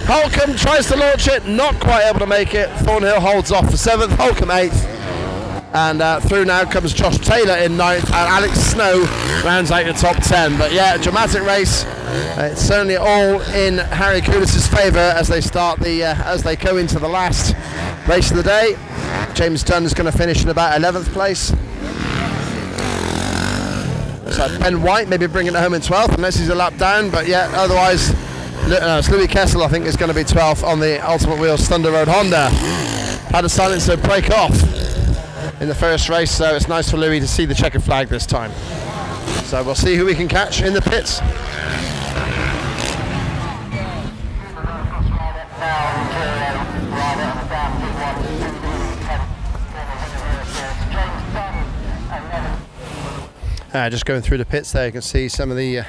Holcombe 0.07 0.55
tries 0.55 0.87
to 0.87 0.95
launch 0.95 1.27
it, 1.27 1.45
not 1.45 1.79
quite 1.79 2.09
able 2.09 2.19
to 2.19 2.25
make 2.25 2.55
it. 2.55 2.69
Thornhill 2.81 3.19
holds 3.19 3.51
off 3.51 3.69
for 3.69 3.77
seventh, 3.77 4.13
Holcombe 4.13 4.49
eighth. 4.49 4.83
And 5.71 6.01
uh, 6.01 6.19
through 6.21 6.45
now 6.45 6.65
comes 6.65 6.91
Josh 6.91 7.19
Taylor 7.19 7.57
in 7.57 7.77
ninth, 7.77 8.05
and 8.05 8.15
Alex 8.15 8.53
Snow 8.59 9.01
rounds 9.45 9.69
out 9.69 9.85
the 9.85 9.93
top 9.93 10.15
ten. 10.23 10.57
But 10.57 10.73
yeah, 10.73 10.97
dramatic 10.97 11.43
race. 11.43 11.85
Uh, 11.85 12.49
it's 12.51 12.61
certainly 12.61 12.95
all 12.95 13.41
in 13.53 13.77
Harri 13.77 14.21
Kullas' 14.21 14.67
favour 14.75 14.97
as 14.97 15.27
they 15.27 15.41
start 15.41 15.79
the 15.79 16.03
uh, 16.05 16.15
as 16.23 16.41
they 16.41 16.55
go 16.55 16.77
into 16.77 16.97
the 16.97 17.07
last 17.07 17.55
race 18.07 18.31
of 18.31 18.37
the 18.37 18.43
day. 18.43 18.75
James 19.39 19.63
Dunn 19.63 19.85
is 19.85 19.93
going 19.93 20.11
to 20.11 20.17
finish 20.17 20.43
in 20.43 20.49
about 20.49 20.77
11th 20.81 21.13
place. 21.13 21.51
Ben 24.59 24.81
White 24.81 25.07
maybe 25.07 25.27
bringing 25.27 25.53
it 25.53 25.57
home 25.57 25.73
in 25.73 25.79
12th 25.79 26.15
unless 26.15 26.35
he's 26.35 26.49
a 26.49 26.55
lap 26.55 26.75
down. 26.75 27.09
But 27.09 27.25
yeah, 27.25 27.49
otherwise, 27.53 28.09
uh, 28.65 29.01
Louis 29.09 29.27
Kessel 29.27 29.63
I 29.63 29.69
think 29.69 29.85
is 29.85 29.95
going 29.95 30.09
to 30.09 30.13
be 30.13 30.25
12th 30.25 30.67
on 30.67 30.81
the 30.81 30.99
Ultimate 31.09 31.39
Wheels 31.39 31.61
Thunder 31.69 31.89
Road 31.89 32.09
Honda. 32.09 32.49
Had 33.29 33.45
a 33.45 33.49
silencer 33.49 33.95
break 33.95 34.29
off 34.29 34.61
in 35.61 35.69
the 35.69 35.75
first 35.75 36.09
race, 36.09 36.31
so 36.31 36.53
it's 36.53 36.67
nice 36.67 36.91
for 36.91 36.97
Louis 36.97 37.21
to 37.21 37.27
see 37.27 37.45
the 37.45 37.55
checkered 37.55 37.81
flag 37.81 38.09
this 38.09 38.25
time. 38.25 38.51
So 39.45 39.63
we'll 39.63 39.73
see 39.73 39.95
who 39.95 40.05
we 40.05 40.15
can 40.15 40.27
catch 40.27 40.61
in 40.61 40.73
the 40.73 40.81
pits. 40.81 41.21
Uh, 53.71 53.87
just 53.89 54.05
going 54.05 54.21
through 54.21 54.39
the 54.39 54.45
pits 54.45 54.71
there, 54.71 54.87
you 54.87 54.91
can 54.91 55.01
see 55.01 55.27
some 55.27 55.51
of 55.51 55.57
the 55.57 55.79
uh, 55.79 55.83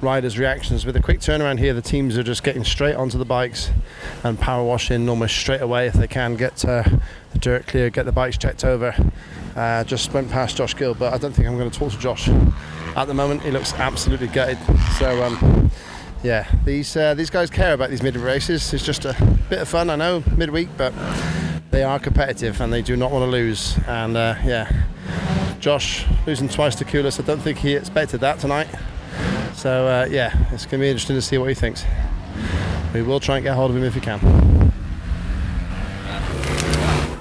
riders' 0.00 0.36
reactions. 0.36 0.84
With 0.84 0.96
a 0.96 1.00
quick 1.00 1.20
turnaround 1.20 1.60
here, 1.60 1.72
the 1.72 1.82
teams 1.82 2.18
are 2.18 2.24
just 2.24 2.42
getting 2.42 2.64
straight 2.64 2.96
onto 2.96 3.18
the 3.18 3.24
bikes 3.24 3.70
and 4.24 4.38
power 4.38 4.64
washing 4.64 5.08
almost 5.08 5.36
straight 5.36 5.60
away 5.60 5.86
if 5.86 5.94
they 5.94 6.08
can 6.08 6.34
get 6.34 6.64
uh, 6.64 6.82
the 7.32 7.38
dirt 7.38 7.68
clear, 7.68 7.88
get 7.88 8.04
the 8.04 8.12
bikes 8.12 8.36
checked 8.36 8.64
over. 8.64 8.94
Uh, 9.54 9.84
just 9.84 10.12
went 10.12 10.28
past 10.28 10.56
Josh 10.56 10.76
Gill, 10.76 10.94
but 10.94 11.12
I 11.12 11.18
don't 11.18 11.32
think 11.32 11.46
I'm 11.46 11.56
going 11.56 11.70
to 11.70 11.78
talk 11.78 11.92
to 11.92 11.98
Josh 11.98 12.28
at 12.28 13.04
the 13.04 13.14
moment. 13.14 13.42
He 13.42 13.52
looks 13.52 13.72
absolutely 13.74 14.28
gutted. 14.28 14.58
So. 14.98 15.22
Um, 15.22 15.70
yeah, 16.24 16.50
these 16.64 16.96
uh, 16.96 17.12
these 17.12 17.28
guys 17.28 17.50
care 17.50 17.74
about 17.74 17.90
these 17.90 18.02
mid 18.02 18.16
races. 18.16 18.72
It's 18.72 18.82
just 18.82 19.04
a 19.04 19.14
bit 19.50 19.58
of 19.58 19.68
fun, 19.68 19.90
I 19.90 19.96
know, 19.96 20.24
midweek, 20.38 20.70
but 20.78 20.94
they 21.74 21.82
are 21.82 21.98
competitive 21.98 22.60
and 22.60 22.72
they 22.72 22.82
do 22.82 22.96
not 22.96 23.10
want 23.10 23.24
to 23.24 23.30
lose. 23.30 23.76
And 23.88 24.16
uh, 24.16 24.36
yeah, 24.44 24.70
Josh 25.58 26.06
losing 26.24 26.48
twice 26.48 26.76
to 26.76 26.84
Kullas. 26.84 27.18
I 27.20 27.24
don't 27.24 27.40
think 27.40 27.58
he 27.58 27.74
expected 27.74 28.20
that 28.20 28.38
tonight. 28.38 28.68
So 29.54 29.88
uh, 29.88 30.06
yeah, 30.08 30.32
it's 30.52 30.66
going 30.66 30.78
to 30.78 30.84
be 30.84 30.88
interesting 30.88 31.16
to 31.16 31.22
see 31.22 31.36
what 31.36 31.48
he 31.48 31.54
thinks. 31.54 31.84
We 32.94 33.02
will 33.02 33.18
try 33.18 33.38
and 33.38 33.44
get 33.44 33.56
hold 33.56 33.72
of 33.72 33.76
him 33.76 33.82
if 33.82 33.96
we 33.96 34.00
can. 34.00 34.20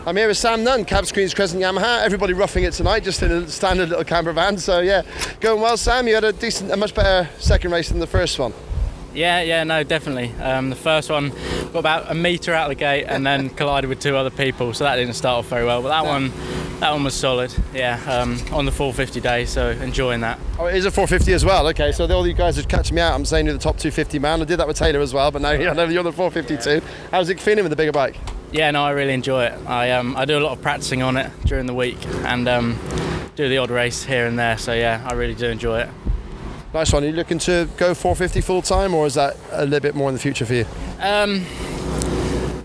I'm 0.05 0.15
here 0.15 0.27
with 0.27 0.37
Sam 0.37 0.63
Nunn, 0.63 0.85
Cab 0.85 1.07
Screens 1.07 1.33
Crescent 1.33 1.61
Yamaha. 1.61 2.03
Everybody 2.03 2.33
roughing 2.33 2.65
it 2.65 2.73
tonight, 2.73 3.03
just 3.03 3.23
in 3.23 3.31
a 3.31 3.47
standard 3.47 3.89
little 3.89 4.03
camper 4.03 4.33
van. 4.33 4.59
So 4.59 4.81
yeah, 4.81 5.01
going 5.39 5.61
well, 5.61 5.77
Sam. 5.77 6.07
You 6.07 6.13
had 6.13 6.25
a 6.25 6.33
decent, 6.33 6.71
a 6.71 6.77
much 6.77 6.93
better 6.93 7.27
second 7.39 7.71
race 7.71 7.89
than 7.89 7.99
the 7.99 8.07
first 8.07 8.37
one. 8.37 8.53
Yeah, 9.13 9.41
yeah, 9.41 9.63
no, 9.63 9.83
definitely. 9.83 10.33
Um, 10.41 10.69
the 10.69 10.75
first 10.75 11.09
one 11.09 11.31
got 11.71 11.79
about 11.79 12.11
a 12.11 12.15
metre 12.15 12.53
out 12.53 12.71
of 12.71 12.77
the 12.77 12.79
gate 12.79 13.05
and 13.07 13.25
then 13.25 13.49
collided 13.57 13.89
with 13.89 13.99
two 13.99 14.15
other 14.15 14.29
people, 14.29 14.73
so 14.73 14.83
that 14.83 14.95
didn't 14.95 15.13
start 15.13 15.39
off 15.39 15.47
very 15.47 15.65
well. 15.65 15.81
But 15.81 15.89
that 15.89 16.03
no. 16.03 16.09
one, 16.09 16.79
that 16.79 16.91
one 16.91 17.03
was 17.03 17.13
solid. 17.13 17.53
Yeah, 17.73 17.99
um, 18.07 18.39
on 18.51 18.65
the 18.65 18.71
450 18.71 19.21
day, 19.21 19.45
so 19.45 19.69
enjoying 19.69 20.21
that. 20.21 20.39
Oh, 20.57 20.65
it 20.65 20.75
is 20.75 20.85
a 20.85 20.91
450 20.91 21.33
as 21.33 21.45
well. 21.45 21.67
Okay, 21.67 21.91
so 21.91 22.11
all 22.11 22.25
you 22.27 22.33
guys 22.33 22.57
are 22.57 22.63
catching 22.63 22.95
me 22.95 23.01
out. 23.01 23.13
I'm 23.13 23.25
saying 23.25 23.45
you're 23.45 23.53
the 23.53 23.59
top 23.59 23.77
250 23.77 24.19
man. 24.19 24.41
I 24.41 24.45
did 24.45 24.57
that 24.57 24.67
with 24.67 24.77
Taylor 24.77 24.99
as 24.99 25.13
well, 25.13 25.31
but 25.31 25.41
now 25.41 25.51
you're 25.51 25.73
the 26.03 26.11
452. 26.11 26.81
How's 27.11 27.29
it 27.29 27.39
feeling 27.39 27.63
with 27.63 27.69
the 27.69 27.75
bigger 27.75 27.91
bike? 27.91 28.17
Yeah, 28.51 28.69
no, 28.71 28.83
I 28.83 28.91
really 28.91 29.13
enjoy 29.13 29.45
it. 29.45 29.59
I 29.67 29.91
um, 29.91 30.15
I 30.15 30.25
do 30.25 30.37
a 30.37 30.41
lot 30.41 30.51
of 30.51 30.61
practicing 30.61 31.01
on 31.01 31.17
it 31.17 31.31
during 31.45 31.65
the 31.65 31.73
week 31.73 31.97
and 32.23 32.47
um, 32.47 32.79
do 33.35 33.49
the 33.49 33.57
odd 33.57 33.71
race 33.71 34.03
here 34.03 34.27
and 34.27 34.37
there. 34.37 34.57
So 34.57 34.73
yeah, 34.73 35.03
I 35.07 35.13
really 35.13 35.33
do 35.33 35.47
enjoy 35.47 35.81
it. 35.81 35.89
Nice 36.73 36.91
one. 36.91 37.03
Are 37.03 37.07
you 37.07 37.11
looking 37.13 37.37
to 37.39 37.69
go 37.77 37.93
450 37.93 38.41
full 38.41 38.63
time, 38.63 38.95
or 38.95 39.05
is 39.05 39.13
that 39.13 39.37
a 39.51 39.63
little 39.63 39.79
bit 39.79 39.93
more 39.93 40.09
in 40.09 40.15
the 40.15 40.19
future 40.19 40.45
for 40.45 40.55
you? 40.55 40.65
Um, 40.99 41.45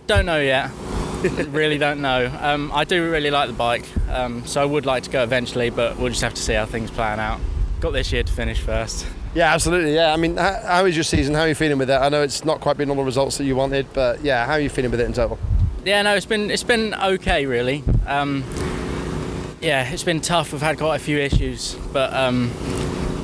don't 0.07 0.25
know 0.25 0.41
yet. 0.41 0.71
really 1.49 1.77
don't 1.77 2.01
know. 2.01 2.33
Um, 2.41 2.71
I 2.73 2.85
do 2.85 3.11
really 3.11 3.31
like 3.31 3.49
the 3.49 3.55
bike, 3.55 3.85
um, 4.09 4.47
so 4.47 4.63
I 4.63 4.65
would 4.65 4.87
like 4.87 5.03
to 5.03 5.11
go 5.11 5.23
eventually, 5.23 5.69
but 5.69 5.99
we'll 5.99 6.09
just 6.09 6.23
have 6.23 6.33
to 6.35 6.41
see 6.41 6.55
how 6.55 6.65
things 6.65 6.91
plan 6.91 7.21
out. 7.21 7.39
Got 7.81 7.91
this 7.91 8.11
year 8.11 8.23
to 8.23 8.33
finish 8.33 8.61
first. 8.61 9.07
Yeah, 9.35 9.53
absolutely. 9.53 9.95
Yeah, 9.95 10.15
I 10.15 10.17
mean, 10.17 10.39
how, 10.39 10.59
how 10.65 10.85
is 10.87 10.97
your 10.97 11.05
season? 11.05 11.35
How 11.35 11.43
are 11.43 11.49
you 11.49 11.55
feeling 11.55 11.77
with 11.77 11.91
it? 11.91 11.95
I 11.95 12.09
know 12.09 12.23
it's 12.23 12.47
not 12.47 12.61
quite 12.61 12.79
been 12.79 12.89
all 12.89 12.97
the 12.97 13.05
results 13.05 13.37
that 13.39 13.45
you 13.45 13.57
wanted, 13.57 13.93
but 13.93 14.23
yeah, 14.23 14.47
how 14.47 14.53
are 14.53 14.61
you 14.61 14.71
feeling 14.71 14.91
with 14.91 15.01
it 15.01 15.05
in 15.05 15.13
total? 15.13 15.39
Yeah, 15.85 16.01
no, 16.01 16.15
it's 16.15 16.27
been 16.27 16.51
it's 16.51 16.65
been 16.65 16.95
okay 16.95 17.47
really. 17.47 17.85
Um, 18.07 18.43
yeah, 19.61 19.91
it's 19.91 20.05
been 20.05 20.21
tough. 20.21 20.53
We've 20.53 20.63
had 20.63 20.79
quite 20.79 20.97
a 20.97 20.99
few 20.99 21.19
issues, 21.19 21.75
but 21.93 22.13
um, 22.15 22.51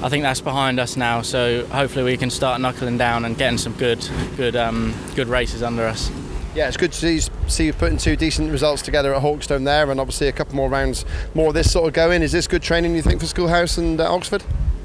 I 0.04 0.10
think 0.10 0.22
that's 0.22 0.42
behind 0.42 0.78
us 0.78 0.98
now. 0.98 1.22
So 1.22 1.64
hopefully 1.68 2.04
we 2.04 2.18
can 2.18 2.28
start 2.28 2.60
knuckling 2.60 2.98
down 2.98 3.24
and 3.24 3.38
getting 3.38 3.56
some 3.56 3.72
good, 3.72 4.06
good, 4.36 4.54
um, 4.54 4.94
good 5.14 5.28
races 5.28 5.62
under 5.62 5.84
us. 5.84 6.10
Yeah, 6.54 6.68
it's 6.68 6.76
good 6.76 6.92
to 6.92 6.98
see, 6.98 7.32
see 7.48 7.66
you 7.66 7.72
putting 7.72 7.96
two 7.96 8.14
decent 8.14 8.52
results 8.52 8.82
together 8.82 9.14
at 9.14 9.22
Hawkstone 9.22 9.64
there, 9.64 9.90
and 9.90 9.98
obviously 9.98 10.28
a 10.28 10.32
couple 10.32 10.56
more 10.56 10.68
rounds, 10.68 11.06
more 11.32 11.48
of 11.48 11.54
this 11.54 11.72
sort 11.72 11.88
of 11.88 11.94
going. 11.94 12.20
Is 12.20 12.32
this 12.32 12.46
good 12.46 12.62
training 12.62 12.94
you 12.94 13.00
think 13.00 13.18
for 13.18 13.26
Schoolhouse 13.26 13.78
and 13.78 13.98
uh, 13.98 14.14
Oxford? 14.14 14.44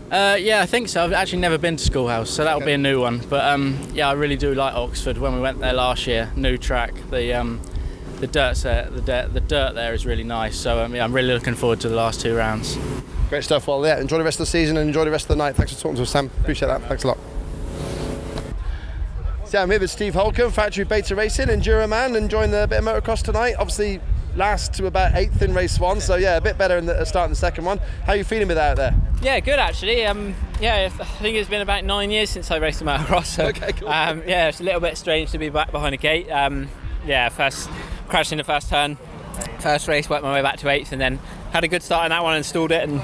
Uh, 0.09 0.37
yeah, 0.39 0.61
I 0.61 0.65
think 0.65 0.87
so. 0.87 1.03
I've 1.03 1.11
actually 1.11 1.39
never 1.39 1.57
been 1.57 1.75
to 1.75 1.83
Schoolhouse, 1.83 2.29
so 2.29 2.45
that'll 2.45 2.61
okay. 2.61 2.67
be 2.67 2.73
a 2.73 2.77
new 2.77 3.01
one. 3.01 3.19
But 3.29 3.43
um, 3.43 3.77
yeah, 3.93 4.07
I 4.07 4.13
really 4.13 4.37
do 4.37 4.55
like 4.55 4.73
Oxford. 4.73 5.17
When 5.17 5.35
we 5.35 5.41
went 5.41 5.59
there 5.59 5.73
last 5.73 6.07
year, 6.07 6.31
new 6.37 6.57
track, 6.57 6.93
the 7.11 7.33
um, 7.33 7.59
the 8.19 8.27
dirt 8.27 8.57
set, 8.57 8.93
the, 8.93 9.01
dirt, 9.01 9.33
the 9.33 9.39
dirt 9.41 9.75
there 9.75 9.93
is 9.93 10.05
really 10.05 10.23
nice. 10.23 10.57
So 10.57 10.83
um, 10.83 10.93
yeah, 10.95 11.03
I'm 11.03 11.13
really 11.13 11.33
looking 11.33 11.55
forward 11.55 11.79
to 11.81 11.89
the 11.89 11.95
last 11.95 12.21
two 12.21 12.35
rounds. 12.35 12.77
Great 13.29 13.43
stuff. 13.43 13.67
Well, 13.67 13.85
yeah, 13.85 13.99
enjoy 13.99 14.17
the 14.17 14.23
rest 14.23 14.39
of 14.39 14.45
the 14.47 14.51
season 14.51 14.77
and 14.77 14.87
enjoy 14.87 15.05
the 15.05 15.11
rest 15.11 15.25
of 15.25 15.29
the 15.29 15.43
night. 15.43 15.55
Thanks 15.55 15.73
for 15.73 15.79
talking 15.79 15.95
to 15.97 16.01
us, 16.01 16.09
Sam. 16.11 16.29
Appreciate 16.41 16.67
that. 16.67 16.81
Thanks 16.83 17.03
a 17.03 17.07
lot. 17.09 17.17
So 19.45 19.59
I'm 19.61 19.69
here 19.71 19.79
with 19.79 19.89
Steve 19.89 20.13
Holcombe, 20.13 20.51
Factory 20.51 20.83
Beta 20.83 21.15
Racing, 21.15 21.47
Enduro 21.47 21.89
Man, 21.89 22.15
enjoying 22.15 22.53
a 22.53 22.67
bit 22.67 22.79
of 22.79 22.85
motocross 22.85 23.23
tonight. 23.23 23.55
Obviously, 23.57 23.99
last 24.35 24.73
to 24.75 24.85
about 24.85 25.15
eighth 25.15 25.41
in 25.41 25.55
race 25.55 25.79
one, 25.79 25.99
so 25.99 26.15
yeah, 26.17 26.37
a 26.37 26.41
bit 26.41 26.55
better 26.57 26.77
in 26.77 26.85
the 26.85 27.03
start 27.05 27.25
in 27.25 27.31
the 27.31 27.35
second 27.35 27.65
one. 27.65 27.79
How 28.05 28.13
are 28.13 28.15
you 28.15 28.23
feeling 28.23 28.47
with 28.47 28.57
that 28.57 28.71
out 28.71 28.77
there? 28.77 28.95
Yeah, 29.23 29.39
good 29.39 29.57
actually. 29.57 30.05
Um, 30.05 30.35
yeah, 30.61 30.87
I 30.99 31.03
think 31.03 31.35
it's 31.35 31.49
been 31.49 31.61
about 31.61 31.83
nine 31.83 32.11
years 32.11 32.29
since 32.29 32.51
I 32.51 32.57
raced 32.57 32.81
a 32.81 32.85
motocross. 32.85 33.25
So, 33.25 33.45
Okay, 33.47 33.71
cool. 33.73 33.89
um, 33.89 34.21
yeah, 34.27 34.49
it's 34.49 34.59
a 34.59 34.63
little 34.63 34.81
bit 34.81 34.97
strange 34.97 35.31
to 35.31 35.39
be 35.39 35.49
back 35.49 35.71
behind 35.71 35.95
a 35.95 35.97
gate. 35.97 36.29
Um, 36.29 36.67
yeah, 37.07 37.29
first 37.29 37.69
crashed 38.09 38.31
in 38.31 38.37
the 38.37 38.43
first 38.43 38.69
turn, 38.69 38.97
first 39.59 39.87
race, 39.87 40.09
worked 40.09 40.23
my 40.23 40.33
way 40.33 40.41
back 40.41 40.57
to 40.57 40.69
eighth, 40.69 40.91
and 40.91 40.99
then 40.99 41.19
had 41.51 41.63
a 41.63 41.67
good 41.67 41.83
start 41.83 42.05
in 42.05 42.09
that 42.09 42.23
one 42.23 42.35
and 42.35 42.45
stalled 42.45 42.71
it, 42.71 42.87
and 42.87 43.01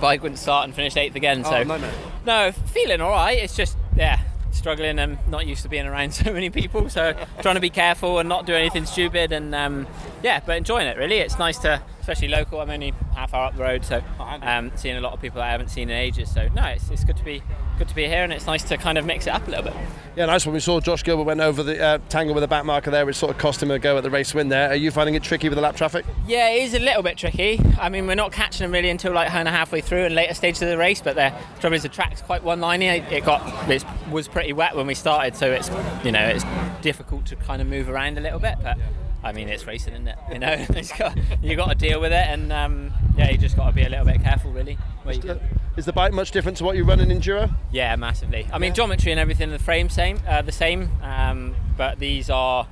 bike 0.00 0.22
wouldn't 0.22 0.38
start 0.38 0.64
and 0.64 0.74
finished 0.74 0.96
eighth 0.96 1.14
again. 1.14 1.44
So, 1.44 1.50
Oh, 1.56 1.62
nightmare. 1.62 1.92
no, 2.26 2.52
feeling 2.52 3.00
all 3.00 3.10
right. 3.10 3.38
It's 3.38 3.56
just 3.56 3.76
yeah, 3.96 4.20
struggling 4.50 4.98
and 4.98 5.18
not 5.28 5.46
used 5.46 5.62
to 5.62 5.68
being 5.68 5.86
around 5.86 6.12
so 6.14 6.32
many 6.32 6.50
people. 6.50 6.88
So 6.88 7.14
trying 7.42 7.54
to 7.54 7.60
be 7.60 7.70
careful 7.70 8.18
and 8.18 8.28
not 8.28 8.46
do 8.46 8.54
anything 8.54 8.86
stupid, 8.86 9.32
and 9.32 9.54
um, 9.54 9.86
yeah, 10.22 10.40
but 10.44 10.56
enjoying 10.56 10.86
it 10.86 10.96
really. 10.96 11.18
It's 11.18 11.38
nice 11.38 11.58
to, 11.58 11.80
especially 12.08 12.28
local. 12.28 12.58
I'm 12.58 12.70
only 12.70 12.94
half 13.14 13.34
hour 13.34 13.44
up 13.44 13.54
the 13.54 13.62
road, 13.62 13.84
so 13.84 14.02
um, 14.18 14.72
seeing 14.76 14.96
a 14.96 15.00
lot 15.00 15.12
of 15.12 15.20
people 15.20 15.42
I 15.42 15.50
haven't 15.50 15.68
seen 15.68 15.90
in 15.90 15.96
ages. 15.96 16.32
So 16.32 16.48
no, 16.54 16.64
it's, 16.64 16.88
it's 16.88 17.04
good 17.04 17.18
to 17.18 17.24
be 17.24 17.42
good 17.76 17.86
to 17.88 17.94
be 17.94 18.06
here, 18.06 18.24
and 18.24 18.32
it's 18.32 18.46
nice 18.46 18.62
to 18.64 18.78
kind 18.78 18.96
of 18.96 19.04
mix 19.04 19.26
it 19.26 19.30
up 19.34 19.46
a 19.46 19.50
little 19.50 19.66
bit. 19.66 19.74
Yeah, 20.16 20.24
nice 20.24 20.46
one. 20.46 20.54
We 20.54 20.60
saw 20.60 20.80
Josh 20.80 21.04
Gilbert 21.04 21.24
went 21.24 21.40
over 21.40 21.62
the 21.62 21.80
uh, 21.80 21.98
tangle 22.08 22.34
with 22.34 22.42
a 22.42 22.48
back 22.48 22.64
marker 22.64 22.90
there, 22.90 23.04
which 23.04 23.16
sort 23.16 23.30
of 23.30 23.38
cost 23.38 23.62
him 23.62 23.70
a 23.70 23.78
go 23.78 23.98
at 23.98 24.02
the 24.02 24.10
race 24.10 24.32
win 24.32 24.48
there. 24.48 24.70
Are 24.70 24.74
you 24.74 24.90
finding 24.90 25.16
it 25.16 25.22
tricky 25.22 25.50
with 25.50 25.56
the 25.56 25.62
lap 25.62 25.76
traffic? 25.76 26.06
Yeah, 26.26 26.48
it 26.48 26.62
is 26.62 26.74
a 26.74 26.78
little 26.78 27.02
bit 27.02 27.18
tricky. 27.18 27.60
I 27.78 27.90
mean, 27.90 28.06
we're 28.06 28.14
not 28.14 28.32
catching 28.32 28.64
them 28.64 28.72
really 28.72 28.88
until 28.88 29.12
like 29.12 29.28
kind 29.28 29.46
of 29.46 29.52
halfway 29.52 29.82
through 29.82 30.06
and 30.06 30.14
later 30.14 30.32
stages 30.32 30.62
of 30.62 30.70
the 30.70 30.78
race. 30.78 31.02
But 31.02 31.16
the 31.16 31.34
trouble 31.60 31.76
is 31.76 31.82
the 31.82 31.90
track's 31.90 32.22
quite 32.22 32.42
one-liney. 32.42 33.12
It 33.12 33.22
got 33.22 33.70
it 33.70 33.84
was 34.10 34.28
pretty 34.28 34.54
wet 34.54 34.74
when 34.74 34.86
we 34.86 34.94
started, 34.94 35.36
so 35.36 35.52
it's 35.52 35.68
you 36.04 36.10
know 36.10 36.24
it's 36.24 36.44
difficult 36.80 37.26
to 37.26 37.36
kind 37.36 37.60
of 37.60 37.68
move 37.68 37.90
around 37.90 38.16
a 38.16 38.22
little 38.22 38.40
bit. 38.40 38.54
But 38.62 38.78
I 39.22 39.32
mean, 39.32 39.48
it's 39.48 39.66
racing, 39.66 39.94
isn't 39.94 40.08
it? 40.08 40.18
You 40.32 40.38
know, 40.38 40.52
it's 40.70 40.96
got, 40.96 41.16
you 41.42 41.56
got 41.56 41.68
to 41.68 41.74
deal 41.74 42.00
with 42.00 42.12
it, 42.12 42.26
and 42.28 42.52
um, 42.52 42.92
yeah, 43.16 43.30
you 43.30 43.38
just 43.38 43.56
got 43.56 43.66
to 43.66 43.72
be 43.72 43.82
a 43.82 43.88
little 43.88 44.04
bit 44.04 44.22
careful, 44.22 44.52
really. 44.52 44.78
Is 45.76 45.84
the 45.84 45.92
bike 45.92 46.12
much 46.12 46.32
different 46.32 46.58
to 46.58 46.64
what 46.64 46.76
you 46.76 46.84
run 46.84 47.00
in 47.00 47.08
Enduro? 47.08 47.50
Yeah, 47.70 47.94
massively. 47.96 48.46
I 48.52 48.58
mean, 48.58 48.74
geometry 48.74 49.12
and 49.12 49.20
everything, 49.20 49.50
the 49.50 49.58
frame 49.58 49.88
same, 49.88 50.20
uh, 50.26 50.42
the 50.42 50.52
same, 50.52 50.90
um, 51.02 51.54
but 51.76 51.98
these 51.98 52.30
are, 52.30 52.66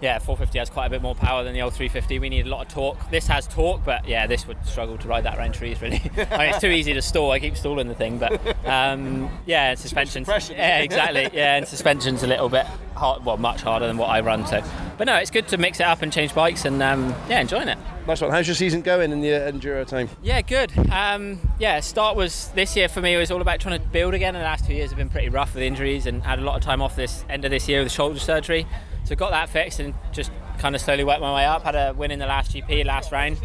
yeah, 0.00 0.18
450 0.18 0.58
has 0.58 0.70
quite 0.70 0.86
a 0.86 0.90
bit 0.90 1.02
more 1.02 1.14
power 1.14 1.42
than 1.42 1.54
the 1.54 1.62
old 1.62 1.72
350. 1.72 2.18
We 2.18 2.28
need 2.28 2.46
a 2.46 2.50
lot 2.50 2.66
of 2.66 2.72
torque. 2.72 3.10
This 3.10 3.26
has 3.28 3.46
torque, 3.46 3.82
but 3.84 4.06
yeah, 4.06 4.26
this 4.26 4.46
would 4.46 4.64
struggle 4.66 4.98
to 4.98 5.08
ride 5.08 5.24
that 5.24 5.38
around 5.38 5.52
trees 5.52 5.80
really. 5.80 6.02
I 6.30 6.38
mean, 6.38 6.50
it's 6.50 6.60
too 6.60 6.68
easy 6.68 6.92
to 6.92 7.02
stall. 7.02 7.30
I 7.30 7.38
keep 7.40 7.56
stalling 7.56 7.88
the 7.88 7.94
thing, 7.94 8.18
but 8.18 8.40
um, 8.66 9.30
yeah, 9.46 9.74
suspension. 9.74 10.24
Yeah, 10.50 10.78
exactly. 10.80 11.30
Yeah, 11.32 11.56
and 11.56 11.66
suspension's 11.66 12.22
a 12.22 12.26
little 12.26 12.50
bit 12.50 12.66
hard, 13.00 13.24
well, 13.24 13.38
much 13.38 13.62
harder 13.62 13.86
than 13.86 13.96
what 13.96 14.10
I 14.10 14.20
run. 14.20 14.46
So, 14.46 14.62
but 14.96 15.06
no, 15.06 15.16
it's 15.16 15.30
good 15.30 15.48
to 15.48 15.56
mix 15.56 15.80
it 15.80 15.86
up 15.86 16.02
and 16.02 16.12
change 16.12 16.34
bikes, 16.34 16.64
and 16.64 16.80
um, 16.82 17.14
yeah, 17.28 17.40
enjoying 17.40 17.68
it. 17.68 17.78
Nice 18.06 18.20
one. 18.20 18.30
How's 18.30 18.46
your 18.46 18.54
season 18.54 18.82
going 18.82 19.10
in 19.10 19.20
the 19.20 19.34
uh, 19.34 19.50
Enduro 19.50 19.86
time? 19.86 20.08
Yeah, 20.22 20.42
good. 20.42 20.70
Um, 20.90 21.40
yeah, 21.58 21.80
start 21.80 22.16
was 22.16 22.48
this 22.54 22.76
year 22.76 22.88
for 22.88 23.00
me 23.00 23.16
was 23.16 23.30
all 23.30 23.40
about 23.40 23.60
trying 23.60 23.80
to 23.80 23.86
build 23.88 24.14
again. 24.14 24.36
And 24.36 24.42
the 24.42 24.46
last 24.46 24.66
two 24.66 24.74
years 24.74 24.90
have 24.90 24.98
been 24.98 25.08
pretty 25.08 25.28
rough 25.28 25.54
with 25.54 25.62
injuries 25.62 26.06
and 26.06 26.22
had 26.22 26.38
a 26.38 26.42
lot 26.42 26.56
of 26.56 26.62
time 26.62 26.82
off 26.82 26.94
this 26.94 27.24
end 27.28 27.44
of 27.44 27.50
this 27.50 27.68
year 27.68 27.82
with 27.82 27.90
shoulder 27.90 28.18
surgery. 28.18 28.66
So 29.04 29.16
got 29.16 29.30
that 29.30 29.48
fixed 29.48 29.80
and 29.80 29.94
just 30.12 30.30
kind 30.58 30.74
of 30.74 30.80
slowly 30.80 31.04
worked 31.04 31.20
my 31.20 31.34
way 31.34 31.46
up. 31.46 31.62
Had 31.62 31.74
a 31.74 31.94
win 31.96 32.10
in 32.10 32.18
the 32.18 32.26
last 32.26 32.52
GP 32.52 32.84
last 32.84 33.12
round, 33.12 33.38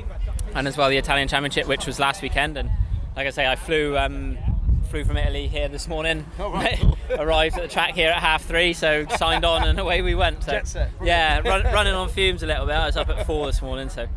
and 0.53 0.67
as 0.67 0.77
well 0.77 0.89
the 0.89 0.97
Italian 0.97 1.27
Championship, 1.27 1.67
which 1.67 1.85
was 1.85 1.99
last 1.99 2.21
weekend. 2.21 2.57
And 2.57 2.69
like 3.15 3.27
I 3.27 3.29
say, 3.29 3.47
I 3.47 3.55
flew. 3.55 3.97
Um, 3.97 4.37
From 5.03 5.17
Italy 5.17 5.49
here 5.49 5.67
this 5.67 5.89
morning. 5.89 6.25
Arrived 6.39 7.57
at 7.57 7.63
the 7.63 7.67
track 7.67 7.95
here 7.95 8.11
at 8.11 8.21
half 8.21 8.45
three, 8.45 8.71
so 8.71 9.05
signed 9.17 9.43
on 9.43 9.67
and 9.67 9.77
away 9.77 10.01
we 10.01 10.15
went. 10.15 10.41
So, 10.41 10.61
set. 10.63 10.89
yeah, 11.03 11.39
run, 11.39 11.63
running 11.73 11.93
on 11.93 12.07
fumes 12.07 12.43
a 12.43 12.47
little 12.47 12.65
bit. 12.65 12.75
I 12.75 12.85
was 12.85 12.95
up 12.95 13.09
at 13.09 13.27
four 13.27 13.45
this 13.47 13.61
morning, 13.61 13.89
so 13.89 14.07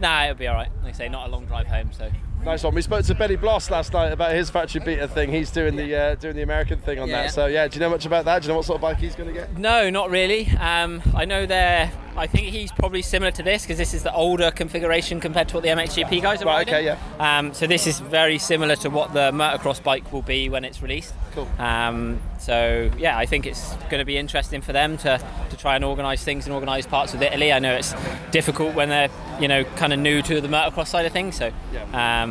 nah, 0.00 0.24
it'll 0.24 0.34
be 0.34 0.48
all 0.48 0.56
right. 0.56 0.70
Like 0.82 0.94
I 0.94 0.96
say, 0.96 1.08
not 1.08 1.28
a 1.28 1.30
long 1.30 1.46
drive 1.46 1.68
home, 1.68 1.92
so 1.92 2.10
Nice 2.44 2.62
one. 2.62 2.74
We 2.74 2.82
spoke 2.82 3.06
to 3.06 3.14
Benny 3.14 3.36
Bloss 3.36 3.70
last 3.70 3.94
night 3.94 4.12
about 4.12 4.34
his 4.34 4.50
factory 4.50 4.82
beta 4.84 5.08
thing. 5.08 5.30
He's 5.32 5.50
doing 5.50 5.76
the 5.76 5.94
uh, 5.96 6.14
doing 6.16 6.36
the 6.36 6.42
American 6.42 6.78
thing 6.78 6.98
on 6.98 7.08
Yeah. 7.08 7.22
that. 7.22 7.30
So 7.32 7.46
yeah, 7.46 7.66
do 7.68 7.74
you 7.76 7.80
know 7.80 7.88
much 7.88 8.04
about 8.04 8.26
that? 8.26 8.42
Do 8.42 8.46
you 8.46 8.52
know 8.52 8.56
what 8.56 8.66
sort 8.66 8.76
of 8.76 8.82
bike 8.82 8.98
he's 8.98 9.14
going 9.14 9.28
to 9.28 9.32
get? 9.34 9.56
No, 9.56 9.88
not 9.88 10.10
really. 10.10 10.48
Um, 10.60 11.00
I 11.16 11.24
know 11.24 11.46
they're. 11.46 11.90
I 12.16 12.28
think 12.28 12.46
he's 12.48 12.70
probably 12.70 13.02
similar 13.02 13.32
to 13.32 13.42
this 13.42 13.62
because 13.62 13.76
this 13.76 13.92
is 13.92 14.04
the 14.04 14.14
older 14.14 14.52
configuration 14.52 15.18
compared 15.18 15.48
to 15.48 15.54
what 15.54 15.64
the 15.64 15.70
MXGP 15.70 16.22
guys 16.22 16.42
are 16.42 16.44
Right, 16.44 16.64
riding. 16.70 16.90
okay, 16.90 16.98
Um, 17.18 17.52
so 17.52 17.66
this 17.66 17.88
is 17.88 17.98
very 17.98 18.38
similar 18.38 18.76
to 18.76 18.88
what 18.90 19.12
the 19.12 19.32
motocross 19.32 19.82
bike 19.82 20.12
will 20.12 20.22
be 20.22 20.48
when 20.48 20.64
it's 20.64 20.80
released. 20.80 21.12
Cool. 21.34 21.48
Um, 21.58 22.20
so 22.38 22.88
yeah, 22.98 23.18
I 23.18 23.26
think 23.26 23.46
it's 23.46 23.74
going 23.90 23.98
to 23.98 24.04
be 24.04 24.16
interesting 24.16 24.60
for 24.60 24.72
them 24.72 24.96
to, 24.98 25.20
to 25.50 25.56
try 25.56 25.74
and 25.74 25.84
organise 25.84 26.22
things 26.22 26.46
and 26.46 26.54
organise 26.54 26.86
parts 26.86 27.12
with 27.14 27.20
Italy. 27.22 27.52
I 27.52 27.58
know 27.58 27.74
it's 27.74 27.94
difficult 28.30 28.74
when 28.76 28.90
they're 28.90 29.08
you 29.40 29.48
know 29.48 29.64
kind 29.74 29.92
of 29.92 29.98
new 29.98 30.22
to 30.22 30.40
the 30.40 30.46
motocross 30.46 30.86
side 30.88 31.06
of 31.06 31.12
things. 31.12 31.34
So 31.36 31.50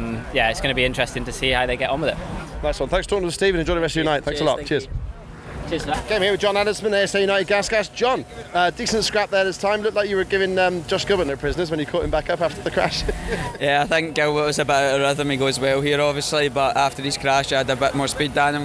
um, 0.03 0.25
yeah, 0.33 0.49
it's 0.49 0.61
going 0.61 0.69
to 0.69 0.75
be 0.75 0.85
interesting 0.85 1.25
to 1.25 1.31
see 1.31 1.49
how 1.51 1.65
they 1.65 1.77
get 1.77 1.89
on 1.89 2.01
with 2.01 2.11
it. 2.11 2.17
Nice 2.63 2.79
one. 2.79 2.89
Thanks 2.89 3.07
for 3.07 3.11
talking 3.11 3.27
to 3.27 3.31
Stephen. 3.31 3.59
Enjoy 3.59 3.75
the 3.75 3.81
rest 3.81 3.93
of 3.93 3.97
your 3.97 4.05
night. 4.05 4.23
Thanks 4.23 4.41
a 4.41 4.43
lot. 4.43 4.57
thank 4.57 4.67
Cheers. 4.67 4.85
you. 4.85 4.91
Cheers 5.69 5.83
for 5.83 5.91
that. 5.91 6.07
Came 6.07 6.21
here 6.21 6.31
with 6.31 6.41
John 6.41 6.57
Adamson, 6.57 6.93
ASA 6.93 7.21
United 7.21 7.47
Gas 7.47 7.69
Gas. 7.69 7.87
John, 7.89 8.25
uh, 8.53 8.69
decent 8.71 9.03
scrap 9.03 9.29
there 9.29 9.43
this 9.45 9.57
time. 9.57 9.81
Looked 9.81 9.95
like 9.95 10.09
you 10.09 10.15
were 10.17 10.23
giving 10.23 10.59
um, 10.59 10.83
Josh 10.85 11.05
Gilbert 11.07 11.25
no 11.25 11.35
prisoners 11.35 11.71
when 11.71 11.79
you 11.79 11.85
caught 11.85 12.03
him 12.03 12.11
back 12.11 12.29
up 12.29 12.41
after 12.41 12.61
the 12.61 12.71
crash. 12.71 13.03
Yeah, 13.59 13.83
I 13.83 13.87
think 13.87 14.15
Gilbert 14.15 14.43
was 14.45 14.59
a 14.59 14.65
bit 14.65 14.73
out 14.75 14.99
of 14.99 15.01
rhythm. 15.01 15.29
He 15.29 15.37
goes 15.37 15.57
well 15.57 15.79
here, 15.79 16.01
obviously, 16.01 16.49
but 16.49 16.75
after 16.75 17.01
his 17.01 17.17
crash, 17.17 17.53
I 17.53 17.59
had 17.59 17.69
a 17.69 17.75
bit 17.77 17.95
more 17.95 18.07
speed 18.09 18.33
than 18.33 18.55
him. 18.55 18.63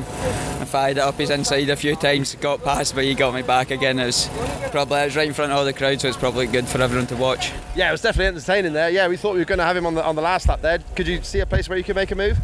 I 0.61 0.65
fired 0.65 0.97
it 0.97 1.01
up 1.01 1.15
his 1.15 1.31
inside 1.31 1.69
a 1.69 1.77
few 1.77 1.95
times, 1.95 2.35
got 2.35 2.65
past, 2.65 2.95
but 2.97 3.05
he 3.05 3.15
got 3.15 3.33
me 3.33 3.43
back 3.43 3.71
again. 3.71 3.99
It 4.01 4.07
was 4.07 4.29
probably 4.73 5.01
it 5.01 5.05
was 5.07 5.17
right 5.17 5.29
in 5.29 5.35
front 5.35 5.53
of 5.53 5.59
all 5.59 5.65
the 5.65 5.73
crowd, 5.73 6.01
so 6.01 6.09
it's 6.09 6.17
probably 6.17 6.47
good 6.49 6.67
for 6.67 6.83
everyone 6.83 7.07
to 7.09 7.17
watch. 7.17 7.53
yeah, 7.77 7.89
it 7.89 7.93
was 7.93 8.03
definitely 8.03 8.27
entertaining 8.27 8.73
there. 8.73 8.91
Yeah, 8.91 9.07
we 9.07 9.17
thought 9.17 9.35
we 9.35 9.39
were 9.39 9.45
going 9.45 9.59
to 9.61 9.65
have 9.65 9.77
him 9.77 9.87
on 9.87 9.95
the 9.95 10.05
on 10.05 10.17
the 10.17 10.23
last 10.23 10.49
lap 10.49 10.61
there. 10.63 10.79
Could 10.97 11.07
you 11.07 11.23
see 11.23 11.39
a 11.41 11.47
place 11.47 11.69
where 11.69 11.79
you 11.79 11.85
could 11.85 11.97
make 11.97 12.11
a 12.11 12.17
move? 12.17 12.39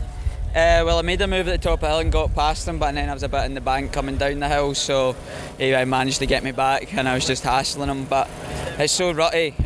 Uh, 0.55 0.87
well, 0.87 1.01
I 1.01 1.03
made 1.03 1.21
a 1.21 1.27
move 1.27 1.49
at 1.49 1.61
the 1.61 1.69
top 1.69 1.79
of 1.79 1.81
the 1.81 1.89
hill 1.89 1.99
and 1.99 2.13
got 2.13 2.33
past 2.33 2.69
him, 2.69 2.79
but 2.79 2.95
then 2.95 3.09
I 3.09 3.13
was 3.13 3.25
a 3.25 3.29
bit 3.29 3.45
in 3.45 3.55
the 3.55 3.61
bank 3.61 3.93
coming 3.93 4.17
down 4.17 4.39
the 4.39 4.49
hill, 4.49 4.73
so 4.75 5.17
he 5.59 5.73
managed 5.85 6.21
to 6.21 6.27
get 6.27 6.45
me 6.45 6.53
back, 6.53 6.95
and 6.95 7.09
I 7.09 7.15
was 7.15 7.27
just 7.27 7.43
hassling 7.43 7.91
him. 7.91 8.05
But 8.05 8.31
it's 8.79 8.93
so 8.93 9.11
rutty. 9.11 9.57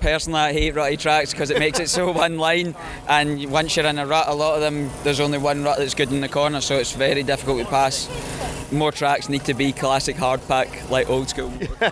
Personally, 0.00 0.40
I 0.40 0.52
hate 0.52 0.74
rutty 0.74 0.96
tracks 0.96 1.32
because 1.32 1.50
it 1.50 1.58
makes 1.58 1.80
it 1.80 1.88
so 1.88 2.10
one 2.12 2.38
line, 2.38 2.74
and 3.08 3.50
once 3.50 3.76
you're 3.76 3.86
in 3.86 3.98
a 3.98 4.06
rut, 4.06 4.26
a 4.28 4.34
lot 4.34 4.54
of 4.54 4.60
them 4.60 4.90
there's 5.02 5.20
only 5.20 5.38
one 5.38 5.64
rut 5.64 5.78
that's 5.78 5.94
good 5.94 6.10
in 6.12 6.20
the 6.20 6.28
corner, 6.28 6.60
so 6.60 6.76
it's 6.76 6.92
very 6.92 7.22
difficult 7.22 7.58
to 7.60 7.64
pass. 7.66 8.08
More 8.70 8.92
tracks 8.92 9.28
need 9.30 9.44
to 9.46 9.54
be 9.54 9.72
classic 9.72 10.16
hard 10.16 10.46
pack, 10.46 10.90
like 10.90 11.08
old 11.08 11.28
school. 11.28 11.52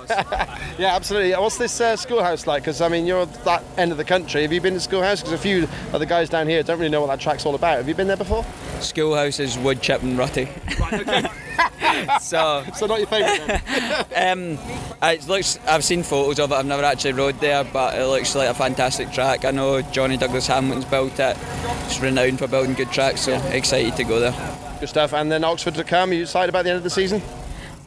Yeah, 0.78 0.94
absolutely. 0.94 1.32
What's 1.32 1.56
this 1.56 1.80
uh, 1.80 1.96
schoolhouse 1.96 2.46
like? 2.46 2.62
Because 2.62 2.82
I 2.82 2.88
mean, 2.88 3.06
you're 3.06 3.24
that 3.24 3.64
end 3.78 3.92
of 3.92 3.96
the 3.96 4.04
country. 4.04 4.42
Have 4.42 4.52
you 4.52 4.60
been 4.60 4.74
to 4.74 4.80
schoolhouse? 4.80 5.20
Because 5.22 5.32
a 5.32 5.38
few 5.38 5.62
of 5.94 6.00
the 6.00 6.04
guys 6.04 6.28
down 6.28 6.46
here 6.48 6.62
don't 6.62 6.78
really 6.78 6.90
know 6.90 7.00
what 7.00 7.06
that 7.06 7.18
track's 7.18 7.46
all 7.46 7.54
about. 7.54 7.78
Have 7.78 7.88
you 7.88 7.94
been 7.94 8.06
there 8.06 8.16
before? 8.18 8.44
Schoolhouse 8.80 9.40
is 9.40 9.56
wood 9.56 9.80
chip 9.80 10.02
and 10.02 10.18
rutty. 10.18 10.50
so 12.20 12.64
So 12.74 12.86
not 12.86 12.98
your 12.98 13.08
favourite. 13.08 13.62
Um, 14.16 14.58
it 15.02 15.28
looks. 15.28 15.58
I've 15.66 15.84
seen 15.84 16.02
photos 16.02 16.40
of 16.40 16.50
it. 16.50 16.54
I've 16.54 16.64
never 16.66 16.82
actually 16.82 17.12
rode 17.12 17.38
there, 17.38 17.64
but 17.64 17.94
it 17.98 18.06
looks 18.06 18.34
like 18.34 18.48
a 18.48 18.54
fantastic 18.54 19.12
track. 19.12 19.44
I 19.44 19.50
know 19.50 19.82
Johnny 19.82 20.16
Douglas 20.16 20.46
Hamilton's 20.46 20.86
built 20.86 21.18
it. 21.20 21.36
It's 21.84 22.00
renowned 22.00 22.38
for 22.38 22.48
building 22.48 22.74
good 22.74 22.90
tracks, 22.90 23.22
so 23.22 23.34
excited 23.48 23.94
to 23.96 24.04
go 24.04 24.18
there. 24.18 24.32
Good 24.80 24.88
stuff. 24.88 25.12
And 25.12 25.30
then 25.30 25.44
Oxford 25.44 25.74
to 25.74 25.84
come. 25.84 26.10
Are 26.10 26.14
you 26.14 26.22
excited 26.22 26.48
about 26.48 26.64
the 26.64 26.70
end 26.70 26.78
of 26.78 26.82
the 26.82 26.90
season? 26.90 27.20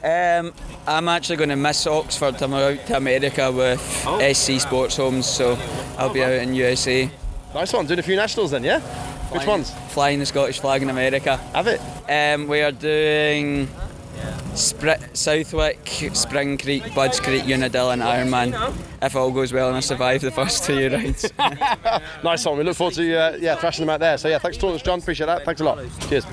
Um, 0.03 0.53
I'm 0.87 1.09
actually 1.09 1.37
going 1.37 1.49
to 1.49 1.55
miss 1.55 1.85
Oxford. 1.87 2.41
I'm 2.41 2.53
out 2.53 2.85
to 2.87 2.97
America 2.97 3.51
with 3.51 3.81
SC 4.35 4.61
Sports 4.61 4.95
Homes, 4.97 5.25
so 5.25 5.57
I'll 5.97 6.13
be 6.13 6.23
out 6.23 6.31
in 6.33 6.53
USA. 6.53 7.09
Nice 7.53 7.73
one. 7.73 7.85
Doing 7.87 7.99
a 7.99 8.03
few 8.03 8.15
nationals 8.15 8.51
then, 8.51 8.63
yeah. 8.63 8.79
Which 9.31 9.45
ones? 9.47 9.71
Flying 9.89 10.19
the 10.19 10.25
Scottish 10.25 10.59
flag 10.59 10.81
in 10.81 10.89
America. 10.89 11.37
Have 11.53 11.67
it. 11.67 11.79
Um, 12.09 12.47
we 12.47 12.61
are 12.61 12.71
doing 12.71 13.67
Spr- 14.53 15.15
Southwick, 15.15 15.87
Spring 16.15 16.57
Creek, 16.57 16.93
Budds 16.95 17.19
Creek, 17.19 17.43
Unadilla, 17.45 17.93
and 17.93 18.01
Ironman. 18.01 18.73
If 19.01 19.15
all 19.15 19.31
goes 19.31 19.53
well 19.53 19.67
and 19.69 19.77
I 19.77 19.81
survive 19.81 20.21
the 20.21 20.31
first 20.31 20.63
two 20.65 20.89
rounds. 20.91 21.31
Nice 22.23 22.43
one. 22.45 22.57
We 22.57 22.63
look 22.63 22.75
forward 22.75 22.95
to 22.95 23.15
uh, 23.15 23.37
yeah 23.39 23.55
thrashing 23.55 23.85
them 23.85 23.93
out 23.93 23.99
there. 23.99 24.17
So 24.17 24.27
yeah, 24.27 24.39
thanks 24.39 24.57
for 24.57 24.61
talking 24.61 24.73
to 24.77 24.81
us, 24.81 24.85
John. 24.85 24.99
Appreciate 24.99 25.27
that. 25.27 25.45
Thanks 25.45 25.61
a 25.61 25.63
lot. 25.63 25.79
Cheers. 26.09 26.25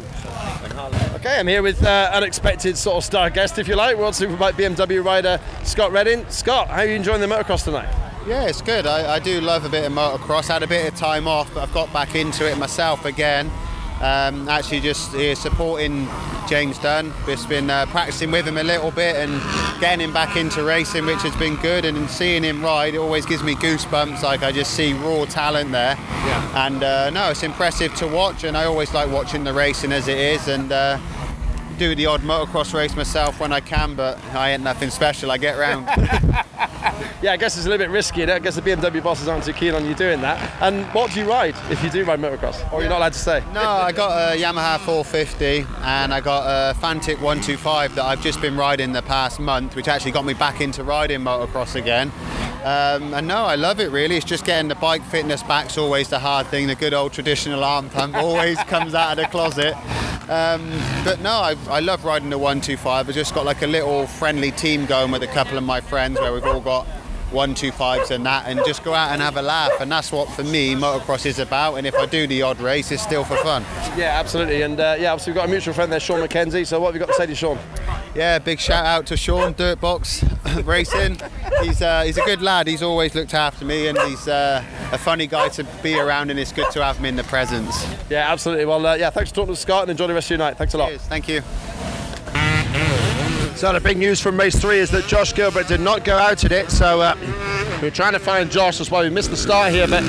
Okay, 1.14 1.38
I'm 1.38 1.46
here 1.46 1.62
with 1.62 1.82
uh, 1.84 2.10
unexpected 2.12 2.76
sort 2.76 2.96
of 2.96 3.04
star 3.04 3.30
guest, 3.30 3.58
if 3.58 3.66
you 3.68 3.74
like, 3.76 3.96
World 3.96 4.14
Superbike 4.14 4.52
BMW 4.52 5.04
rider 5.04 5.40
Scott 5.64 5.90
Redding. 5.92 6.28
Scott, 6.28 6.68
how 6.68 6.78
are 6.78 6.86
you 6.86 6.94
enjoying 6.94 7.20
the 7.20 7.26
motocross 7.26 7.64
tonight? 7.64 7.88
Yeah, 8.26 8.48
it's 8.48 8.60
good. 8.60 8.88
I, 8.88 9.14
I 9.14 9.18
do 9.20 9.40
love 9.40 9.64
a 9.64 9.68
bit 9.68 9.84
of 9.84 9.92
motocross. 9.92 10.48
Had 10.48 10.64
a 10.64 10.66
bit 10.66 10.92
of 10.92 10.98
time 10.98 11.28
off, 11.28 11.54
but 11.54 11.62
I've 11.62 11.72
got 11.72 11.92
back 11.92 12.16
into 12.16 12.50
it 12.50 12.58
myself 12.58 13.04
again. 13.04 13.52
Um, 14.00 14.48
actually, 14.48 14.80
just 14.80 15.12
here 15.12 15.36
supporting 15.36 16.08
James 16.48 16.76
Dunn. 16.80 17.12
Just 17.24 17.48
been 17.48 17.70
uh, 17.70 17.86
practicing 17.86 18.32
with 18.32 18.44
him 18.44 18.58
a 18.58 18.64
little 18.64 18.90
bit 18.90 19.14
and 19.14 19.40
getting 19.80 20.00
him 20.00 20.12
back 20.12 20.36
into 20.36 20.64
racing, 20.64 21.06
which 21.06 21.22
has 21.22 21.36
been 21.36 21.54
good. 21.56 21.84
And 21.84 22.10
seeing 22.10 22.42
him 22.42 22.64
ride, 22.64 22.94
it 22.94 22.98
always 22.98 23.24
gives 23.24 23.44
me 23.44 23.54
goosebumps. 23.54 24.22
Like 24.22 24.42
I 24.42 24.50
just 24.50 24.74
see 24.74 24.92
raw 24.92 25.24
talent 25.26 25.70
there. 25.70 25.94
Yeah. 25.94 26.66
And 26.66 26.82
uh, 26.82 27.10
no, 27.10 27.30
it's 27.30 27.44
impressive 27.44 27.94
to 27.94 28.08
watch. 28.08 28.42
And 28.42 28.56
I 28.56 28.64
always 28.64 28.92
like 28.92 29.08
watching 29.08 29.44
the 29.44 29.52
racing 29.52 29.92
as 29.92 30.08
it 30.08 30.18
is. 30.18 30.48
And 30.48 30.72
uh, 30.72 30.98
do 31.78 31.94
the 31.94 32.06
odd 32.06 32.22
motocross 32.22 32.74
race 32.74 32.96
myself 32.96 33.38
when 33.38 33.52
I 33.52 33.60
can, 33.60 33.94
but 33.94 34.18
I 34.34 34.50
ain't 34.50 34.64
nothing 34.64 34.90
special. 34.90 35.30
I 35.30 35.38
get 35.38 35.56
round. 35.56 35.86
Yeah, 37.22 37.32
I 37.32 37.36
guess 37.36 37.56
it's 37.56 37.66
a 37.66 37.68
little 37.68 37.84
bit 37.84 37.90
risky. 37.90 38.24
I 38.24 38.38
guess 38.38 38.56
the 38.56 38.62
BMW 38.62 39.02
bosses 39.02 39.28
aren't 39.28 39.44
too 39.44 39.52
keen 39.52 39.74
on 39.74 39.86
you 39.86 39.94
doing 39.94 40.20
that. 40.20 40.62
And 40.62 40.84
what 40.94 41.12
do 41.12 41.20
you 41.20 41.28
ride 41.28 41.54
if 41.70 41.82
you 41.82 41.90
do 41.90 42.04
ride 42.04 42.20
motocross? 42.20 42.72
Or 42.72 42.80
you're 42.80 42.90
not 42.90 42.98
allowed 42.98 43.12
to 43.12 43.18
say? 43.18 43.42
no, 43.52 43.62
I 43.62 43.92
got 43.92 44.34
a 44.34 44.36
Yamaha 44.36 44.78
450 44.80 45.66
and 45.82 46.12
I 46.12 46.20
got 46.20 46.44
a 46.46 46.74
Fantic 46.74 47.16
125 47.16 47.94
that 47.94 48.04
I've 48.04 48.22
just 48.22 48.40
been 48.40 48.56
riding 48.56 48.92
the 48.92 49.02
past 49.02 49.40
month, 49.40 49.76
which 49.76 49.88
actually 49.88 50.12
got 50.12 50.24
me 50.24 50.34
back 50.34 50.60
into 50.60 50.84
riding 50.84 51.20
motocross 51.20 51.74
again. 51.74 52.12
Um, 52.64 53.14
and 53.14 53.28
no, 53.28 53.44
I 53.44 53.54
love 53.54 53.78
it 53.78 53.90
really. 53.92 54.16
It's 54.16 54.24
just 54.24 54.44
getting 54.44 54.68
the 54.68 54.74
bike 54.74 55.04
fitness 55.04 55.42
back's 55.42 55.78
always 55.78 56.08
the 56.08 56.18
hard 56.18 56.48
thing. 56.48 56.66
The 56.66 56.74
good 56.74 56.94
old 56.94 57.12
traditional 57.12 57.62
arm 57.62 57.88
pump 57.90 58.14
always 58.16 58.58
comes 58.64 58.94
out 58.94 59.12
of 59.12 59.24
the 59.24 59.30
closet. 59.30 59.74
Um, 60.28 60.68
but 61.04 61.20
no, 61.20 61.30
I, 61.30 61.54
I 61.68 61.78
love 61.78 62.04
riding 62.04 62.30
the 62.30 62.38
125. 62.38 63.08
I've 63.08 63.14
just 63.14 63.34
got 63.34 63.44
like 63.44 63.62
a 63.62 63.66
little 63.68 64.08
friendly 64.08 64.50
team 64.50 64.84
going 64.86 65.12
with 65.12 65.22
a 65.22 65.28
couple 65.28 65.56
of 65.56 65.62
my 65.62 65.80
friends 65.80 66.18
where 66.18 66.32
we've 66.32 66.44
all 66.44 66.60
got 66.60 66.85
125s 67.30 68.10
and 68.10 68.24
that 68.26 68.46
and 68.46 68.60
just 68.66 68.84
go 68.84 68.94
out 68.94 69.12
and 69.12 69.20
have 69.20 69.36
a 69.36 69.42
laugh. 69.42 69.80
And 69.80 69.90
that's 69.90 70.12
what 70.12 70.28
for 70.30 70.44
me 70.44 70.74
motocross 70.74 71.26
is 71.26 71.38
about. 71.38 71.76
And 71.76 71.86
if 71.86 71.94
I 71.94 72.06
do 72.06 72.26
the 72.26 72.42
odd 72.42 72.60
race, 72.60 72.92
it's 72.92 73.02
still 73.02 73.24
for 73.24 73.36
fun. 73.38 73.62
Yeah, 73.96 74.18
absolutely. 74.18 74.62
And 74.62 74.78
uh, 74.80 74.96
yeah, 74.98 75.12
obviously 75.12 75.32
we've 75.32 75.36
got 75.36 75.48
a 75.48 75.50
mutual 75.50 75.74
friend 75.74 75.90
there, 75.90 76.00
Sean 76.00 76.20
McKenzie. 76.20 76.66
So 76.66 76.80
what 76.80 76.88
have 76.88 76.94
you 76.94 77.00
got 77.00 77.08
to 77.08 77.14
say 77.14 77.26
to 77.26 77.34
Sean? 77.34 77.58
Yeah, 78.14 78.38
big 78.38 78.58
shout 78.58 78.86
out 78.86 79.06
to 79.06 79.16
Sean 79.16 79.54
Dirtbox 79.54 80.64
Racing. 80.66 81.18
He's 81.62 81.82
uh, 81.82 82.02
he's 82.02 82.16
a 82.16 82.24
good 82.24 82.40
lad. 82.40 82.66
He's 82.66 82.82
always 82.82 83.14
looked 83.14 83.34
after 83.34 83.64
me, 83.64 83.88
and 83.88 83.98
he's 84.02 84.26
uh, 84.26 84.64
a 84.92 84.98
funny 84.98 85.26
guy 85.26 85.48
to 85.50 85.64
be 85.82 85.98
around. 85.98 86.30
And 86.30 86.38
it's 86.38 86.52
good 86.52 86.70
to 86.72 86.82
have 86.82 86.96
him 86.96 87.04
in 87.06 87.16
the 87.16 87.24
presence. 87.24 87.86
Yeah, 88.08 88.30
absolutely. 88.30 88.64
Well, 88.64 88.86
uh, 88.86 88.94
yeah, 88.94 89.10
thanks 89.10 89.30
for 89.30 89.36
talking 89.36 89.54
to 89.54 89.60
Scott 89.60 89.82
and 89.82 89.90
enjoy 89.90 90.06
the 90.06 90.14
rest 90.14 90.26
of 90.26 90.30
your 90.30 90.38
night. 90.38 90.56
Thanks 90.56 90.74
a 90.74 90.78
lot. 90.78 90.88
Cheers. 90.88 91.02
Thank 91.02 91.28
you. 91.28 91.42
So 93.56 93.72
the 93.72 93.80
big 93.80 93.96
news 93.96 94.20
from 94.20 94.38
race 94.38 94.54
three 94.54 94.80
is 94.80 94.90
that 94.90 95.06
Josh 95.06 95.32
Gilbert 95.32 95.66
did 95.66 95.80
not 95.80 96.04
go 96.04 96.18
out 96.18 96.44
in 96.44 96.52
it. 96.52 96.70
So 96.70 97.00
uh, 97.00 97.16
we're 97.80 97.90
trying 97.90 98.12
to 98.12 98.18
find 98.18 98.50
Josh. 98.50 98.76
That's 98.76 98.90
why 98.90 99.02
we 99.02 99.08
missed 99.08 99.30
the 99.30 99.36
start 99.38 99.72
here. 99.72 99.88
But 99.88 100.02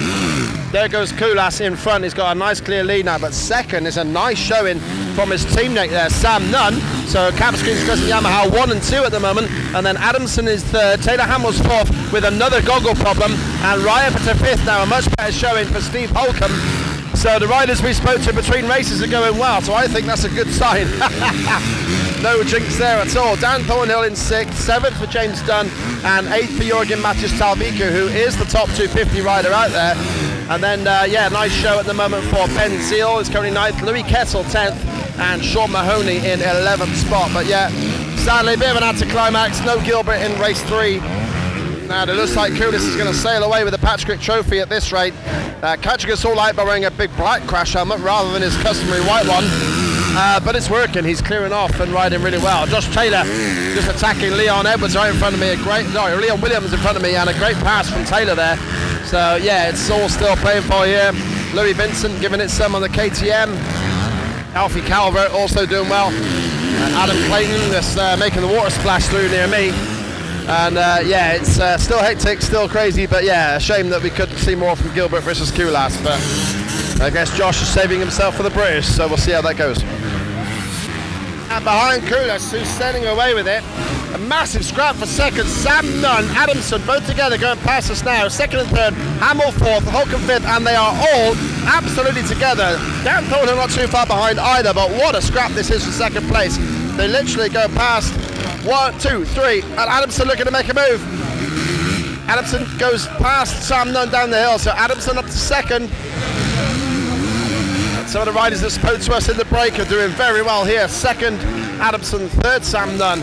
there 0.74 0.90
goes 0.90 1.14
Kullas 1.14 1.62
in 1.62 1.78
front. 1.78 2.04
He's 2.04 2.14
got 2.14 2.36
a 2.36 2.38
nice 2.38 2.60
clear 2.60 2.84
lead 2.84 3.06
now. 3.06 3.18
But 3.18 3.34
second 3.34 3.88
is 3.88 3.96
a 3.96 4.04
nice 4.04 4.38
showing 4.38 4.80
from 5.16 5.32
his 5.32 5.46
teammate 5.46 5.92
there, 5.92 6.10
Sam 6.10 6.52
Nunn. 6.52 6.74
So 7.08 7.32
Screen 7.32 7.76
Discussing 7.76 8.10
Yamaha 8.10 8.54
one 8.54 8.70
and 8.70 8.84
two 8.84 9.06
at 9.06 9.12
the 9.14 9.20
moment. 9.22 9.50
And 9.74 9.86
then 9.86 9.96
Adamson 9.96 10.50
is 10.50 10.62
third. 10.66 11.02
Taylor 11.02 11.24
Hammal's 11.24 11.62
fourth 11.62 11.90
with 12.12 12.26
another 12.26 12.62
goggle 12.62 12.96
problem. 12.96 13.32
And 13.32 13.82
Ryan 13.82 14.12
to 14.12 14.36
fifth 14.36 14.66
now. 14.66 14.84
A 14.84 14.86
much 14.86 15.10
better 15.16 15.32
showing 15.32 15.68
for 15.68 15.80
Steve 15.80 16.10
Holcombe. 16.14 16.52
So 17.16 17.40
the 17.40 17.48
riders 17.48 17.82
we 17.82 17.94
spoke 17.94 18.22
to 18.24 18.34
between 18.34 18.68
races 18.68 19.02
are 19.02 19.08
going 19.08 19.40
well, 19.40 19.62
so 19.62 19.74
I 19.74 19.88
think 19.88 20.06
that's 20.06 20.26
a 20.26 20.30
good 20.30 20.50
sign. 20.50 20.86
no 22.22 22.44
jinx 22.44 22.78
there 22.78 22.98
at 22.98 23.16
all. 23.16 23.36
Dan 23.36 23.64
Thornhill 23.64 24.04
in 24.04 24.16
sixth, 24.16 24.58
seventh 24.60 24.98
for 24.98 25.06
James 25.08 25.42
Dunn, 25.44 25.68
and 26.04 26.28
eighth 26.28 26.58
for 26.58 26.64
Jorgen 26.64 27.02
Matthias 27.02 27.32
Talviku, 27.34 27.92
who 27.92 28.08
is 28.08 28.38
the 28.38 28.46
top 28.46 28.68
250 28.70 29.22
rider 29.22 29.50
out 29.50 29.70
there. 29.72 29.96
And 30.50 30.64
then, 30.64 30.88
uh, 30.88 31.06
yeah, 31.08 31.28
nice 31.30 31.52
show 31.52 31.80
at 31.80 31.86
the 31.86 31.94
moment 31.94 32.24
for 32.26 32.48
Ben 32.56 32.82
Seal, 32.82 33.20
is 33.20 33.30
currently 33.30 33.52
ninth, 33.52 33.82
Louis 33.82 34.04
Kessel 34.04 34.44
10th, 34.46 34.78
and 35.20 35.44
Sean 35.44 35.72
Mahoney 35.72 36.18
in 36.18 36.40
11th 36.40 36.96
spot. 36.96 37.32
But 37.34 37.46
yeah, 37.46 37.70
sadly, 38.18 38.54
a 38.54 38.58
bit 38.58 38.72
of 38.72 38.78
an 38.78 38.84
anticlimax. 38.84 39.62
No 39.66 39.82
Gilbert 39.82 40.22
in 40.22 40.40
race 40.40 40.62
three. 40.64 41.00
Now 41.88 42.04
it 42.04 42.16
looks 42.16 42.36
like 42.36 42.52
Kullas 42.54 42.88
is 42.88 42.96
going 42.96 43.12
to 43.12 43.18
sail 43.18 43.44
away 43.44 43.64
with 43.64 43.74
the 43.74 43.80
Patchquick 43.80 44.20
Trophy 44.20 44.60
at 44.60 44.70
this 44.70 44.92
rate. 44.92 45.14
Uh, 45.64 45.78
catching 45.82 46.12
us 46.12 46.26
all 46.26 46.38
out 46.40 46.56
by 46.56 46.64
wearing 46.64 46.86
a 46.86 46.92
big 46.92 47.16
black 47.16 47.42
crash 47.48 47.74
helmet 47.74 48.00
rather 48.00 48.32
than 48.32 48.42
his 48.42 48.56
customary 48.58 49.02
white 49.02 49.26
one. 49.26 49.87
Uh, 50.20 50.40
but 50.40 50.56
it's 50.56 50.68
working. 50.68 51.06
He's 51.06 51.22
clearing 51.22 51.54
off 51.54 51.80
and 51.80 51.92
riding 51.92 52.24
really 52.24 52.40
well. 52.40 52.66
Josh 52.66 52.92
Taylor 52.92 53.22
just 53.76 53.88
attacking 53.88 54.32
Leon 54.32 54.66
Edwards 54.66 54.96
right 54.96 55.14
in 55.14 55.20
front 55.20 55.36
of 55.36 55.40
me. 55.40 55.50
A 55.50 55.56
great, 55.58 55.86
sorry, 55.94 56.16
Leon 56.20 56.42
Williams 56.42 56.74
in 56.74 56.80
front 56.80 56.98
of 56.98 57.04
me, 57.04 57.14
and 57.14 57.30
a 57.30 57.38
great 57.38 57.56
pass 57.58 57.88
from 57.88 58.04
Taylor 58.04 58.34
there. 58.34 58.58
So 59.06 59.36
yeah, 59.36 59.70
it's 59.70 59.92
all 59.92 60.10
still 60.10 60.36
playing 60.38 60.64
for 60.64 60.88
here. 60.88 61.12
Louis 61.54 61.74
Vincent 61.74 62.20
giving 62.20 62.42
it 62.42 62.50
some 62.50 62.74
on 62.74 62.82
the 62.82 62.90
KTM. 62.90 63.56
Alfie 64.56 64.82
Calvert 64.82 65.30
also 65.34 65.68
doing 65.68 65.88
well. 65.88 66.10
And 66.10 66.94
Adam 66.96 67.18
Clayton 67.30 67.72
just 67.72 67.96
uh, 68.00 68.18
making 68.18 68.42
the 68.42 68.48
water 68.48 68.72
splash 68.72 69.06
through 69.06 69.30
near 69.30 69.48
me. 69.48 69.70
And 70.50 70.80
uh, 70.80 70.98
yeah, 71.06 71.34
it's 71.34 71.60
uh, 71.60 71.78
still 71.78 72.00
hectic, 72.00 72.42
still 72.42 72.68
crazy, 72.68 73.06
but 73.06 73.24
yeah, 73.24 73.58
a 73.58 73.60
shame 73.60 73.90
that 73.90 74.02
we 74.02 74.10
couldn't 74.10 74.38
see 74.38 74.56
more 74.56 74.76
from 74.76 74.96
Gilbert 74.96 75.22
versus 75.22 75.52
Kullas. 75.52 76.04
But 76.04 77.04
I 77.04 77.12
guess 77.12 77.38
Josh 77.38 77.62
is 77.62 77.68
saving 77.68 78.00
himself 78.00 78.36
for 78.36 78.42
the 78.42 78.50
British, 78.50 78.88
so 78.88 79.08
we'll 79.08 79.18
see 79.18 79.34
how 79.34 79.42
that 79.42 79.58
goes. 79.58 79.84
And 81.58 81.64
behind 81.66 82.04
Kullas, 82.04 82.52
who's 82.52 82.70
sailing 82.70 83.08
away 83.08 83.34
with 83.34 83.48
it. 83.48 83.64
A 84.14 84.20
massive 84.20 84.64
scrap 84.64 84.96
for 84.96 85.08
second. 85.08 85.48
Sam 85.48 85.86
Nunn, 86.02 86.26
Adamson, 86.38 86.86
both 86.86 87.08
together 87.08 87.36
going 87.36 87.58
past 87.62 87.90
us 87.90 88.06
now. 88.06 88.28
Second 88.28 88.60
and 88.60 88.70
third, 88.70 88.94
Hammal 89.18 89.52
fourth, 89.54 89.84
Holcombe 89.90 90.22
fifth, 90.22 90.46
and 90.46 90.68
they 90.68 90.76
are 90.76 90.94
all 90.94 91.34
absolutely 91.66 92.22
together. 92.22 92.78
Dan 93.04 93.24
Thornhill 93.24 93.56
not 93.56 93.72
too 93.72 93.88
far 93.88 94.06
behind 94.06 94.40
either, 94.40 94.72
but 94.72 94.92
what 94.92 95.16
a 95.16 95.22
scrap 95.22 95.52
this 95.54 95.72
is 95.72 95.84
for 95.84 95.92
second 95.92 96.28
place. 96.28 96.58
They 96.96 97.08
literally 97.08 97.50
go 97.50 97.68
past 97.70 98.14
one, 98.64 98.94
two, 99.00 99.26
three, 99.26 99.64
and 99.64 99.80
Adamson 99.80 100.28
looking 100.28 100.46
to 100.46 100.52
make 100.52 100.70
a 100.70 100.76
move. 100.76 101.02
Adamson 102.30 102.68
goes 102.78 103.08
past 103.18 103.68
Sam 103.68 103.92
Nunn 103.92 104.12
down 104.12 104.30
the 104.30 104.38
hill, 104.40 104.60
so 104.60 104.70
Adamson 104.74 105.18
up 105.18 105.26
to 105.26 105.32
second. 105.32 105.90
Some 108.08 108.22
of 108.22 108.34
the 108.34 108.40
riders 108.40 108.62
that 108.62 108.70
spoke 108.70 109.02
to 109.02 109.14
us 109.14 109.28
in 109.28 109.36
the 109.36 109.44
break 109.46 109.78
are 109.80 109.86
doing 109.86 110.12
very 110.12 110.42
well 110.42 110.64
here. 110.64 110.88
Second, 110.88 111.38
Adamson. 111.82 112.30
Third, 112.30 112.64
Sam 112.64 112.98
Nunn. 112.98 113.20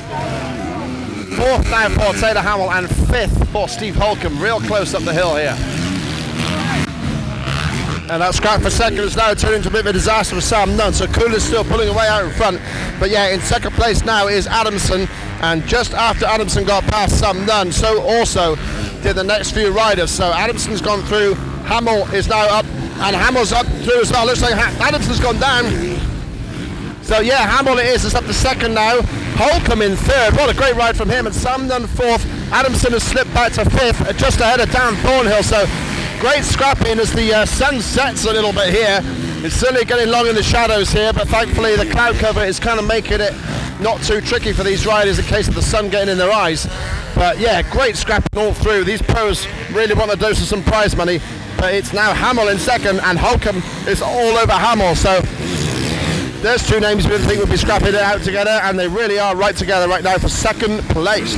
Fourth 1.39 1.71
now 1.71 1.89
for 1.89 2.13
Taylor 2.21 2.43
Hammal, 2.43 2.71
and 2.71 2.87
fifth 3.09 3.49
for 3.51 3.67
Steve 3.67 3.97
Holcombe. 3.97 4.39
Real 4.39 4.61
close 4.61 4.93
up 4.93 5.03
the 5.03 5.13
hill 5.15 5.37
here. 5.37 5.57
And 8.11 8.21
that 8.21 8.35
scrap 8.35 8.61
for 8.61 8.69
second 8.69 8.99
is 8.99 9.17
now 9.17 9.33
turning 9.33 9.57
into 9.57 9.71
a 9.71 9.73
bit 9.73 9.81
of 9.81 9.87
a 9.87 9.93
disaster 9.95 10.35
for 10.35 10.43
Sam 10.43 10.77
Nunn. 10.77 10.93
So 10.93 11.07
Kullas 11.07 11.41
still 11.41 11.65
pulling 11.65 11.89
away 11.89 12.07
out 12.07 12.23
in 12.27 12.31
front. 12.31 12.61
But 13.01 13.09
yeah, 13.09 13.29
in 13.29 13.41
second 13.41 13.73
place 13.73 14.05
now 14.05 14.29
is 14.29 14.47
Adamson. 14.47 15.09
And 15.41 15.67
just 15.67 15.95
after 15.95 16.27
Adamson 16.27 16.65
got 16.65 16.85
past 16.85 17.19
Sam 17.19 17.47
Nunn, 17.47 17.73
so 17.73 18.03
also 18.03 18.57
did 19.03 19.17
the 19.17 19.25
next 19.25 19.53
few 19.53 19.71
riders. 19.75 20.11
So 20.11 20.31
Adamson's 20.31 20.83
gone 20.83 21.01
through. 21.05 21.37
Hammal 21.65 22.13
is 22.13 22.29
now 22.29 22.47
up. 22.51 22.67
And 22.97 23.17
Hammal's 23.17 23.53
up 23.53 23.67
through 23.83 24.01
as 24.01 24.11
well. 24.11 24.27
Looks 24.27 24.43
like 24.43 24.55
Adamson's 24.55 25.21
gone 25.21 25.39
down. 25.39 25.65
So 27.03 27.21
yeah, 27.21 27.47
Hammal 27.47 27.79
it 27.79 27.87
is. 27.87 28.05
It's 28.05 28.15
up 28.15 28.25
to 28.25 28.33
second 28.33 28.75
now. 28.75 29.03
Holcombe 29.37 29.83
in 29.83 29.97
third. 29.97 30.35
What 30.35 30.49
a 30.49 30.57
great 30.57 30.75
ride 30.77 30.97
from 30.97 31.09
him. 31.09 31.27
And 31.27 31.69
Nunn 31.69 31.87
fourth. 31.87 32.25
Adamson 32.53 32.93
has 32.93 33.03
slipped 33.03 33.35
back 33.35 33.53
to 33.55 33.69
fifth, 33.69 34.01
uh, 34.03 34.13
just 34.13 34.41
ahead 34.41 34.61
of 34.61 34.71
Dan 34.71 34.95
Thornhill. 34.97 35.43
So 35.43 35.67
great 36.21 36.45
scrapping 36.45 36.99
as 36.99 37.13
the 37.13 37.35
uh, 37.35 37.47
sun 37.47 37.81
sets 37.81 38.25
a 38.25 38.33
little 38.33 38.53
bit 38.53 38.73
here. 38.73 39.01
It's 39.45 39.57
certainly 39.57 39.85
getting 39.85 40.09
long 40.09 40.27
in 40.27 40.35
the 40.35 40.43
shadows 40.43 40.89
here, 40.89 41.13
but 41.13 41.29
thankfully 41.29 41.77
the 41.77 41.85
cloud 41.91 42.15
cover 42.15 42.45
is 42.45 42.59
kind 42.59 42.79
of 42.79 42.87
making 42.87 43.21
it 43.21 43.35
not 43.81 44.01
too 44.03 44.21
tricky 44.21 44.53
for 44.53 44.63
these 44.63 44.87
riders 44.87 45.19
in 45.19 45.25
case 45.27 45.49
of 45.49 45.55
the 45.55 45.63
sun 45.63 45.91
getting 45.91 46.13
in 46.13 46.17
their 46.17 46.33
eyes. 46.33 46.67
But 47.15 47.39
yeah, 47.39 47.61
great 47.71 47.97
scrapping 47.97 48.39
all 48.41 48.55
through. 48.55 48.85
These 48.85 49.03
pros 49.03 49.47
really 49.73 49.95
want 49.95 50.13
a 50.13 50.17
dose 50.17 50.41
of 50.41 50.47
some 50.47 50.63
prize 50.63 50.97
money. 50.97 51.21
But 51.57 51.75
it's 51.75 51.93
now 51.93 52.13
Hammal 52.13 52.51
in 52.53 52.59
second, 52.59 53.01
and 53.01 53.19
Holcombe 53.19 53.63
is 53.89 54.03
all 54.03 54.37
over 54.37 54.53
Hammal. 54.53 54.97
So 54.97 55.21
there's 56.43 56.67
two 56.67 56.81
names 56.81 57.09
we 57.09 57.17
think 57.19 57.41
would 57.41 57.51
be 57.51 57.57
scrapping 57.57 57.89
it 57.89 57.95
out 57.95 58.23
together, 58.23 58.61
and 58.65 58.79
they 58.79 58.89
really 58.89 59.19
are 59.19 59.35
right 59.35 59.57
together 59.57 59.89
right 59.89 60.05
now 60.05 60.19
for 60.19 60.29
second 60.29 60.81
place. 60.91 61.35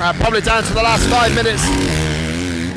Uh, 0.00 0.12
probably 0.20 0.40
down 0.40 0.62
to 0.62 0.72
the 0.72 0.82
last 0.82 1.08
five 1.08 1.34
minutes. 1.34 1.62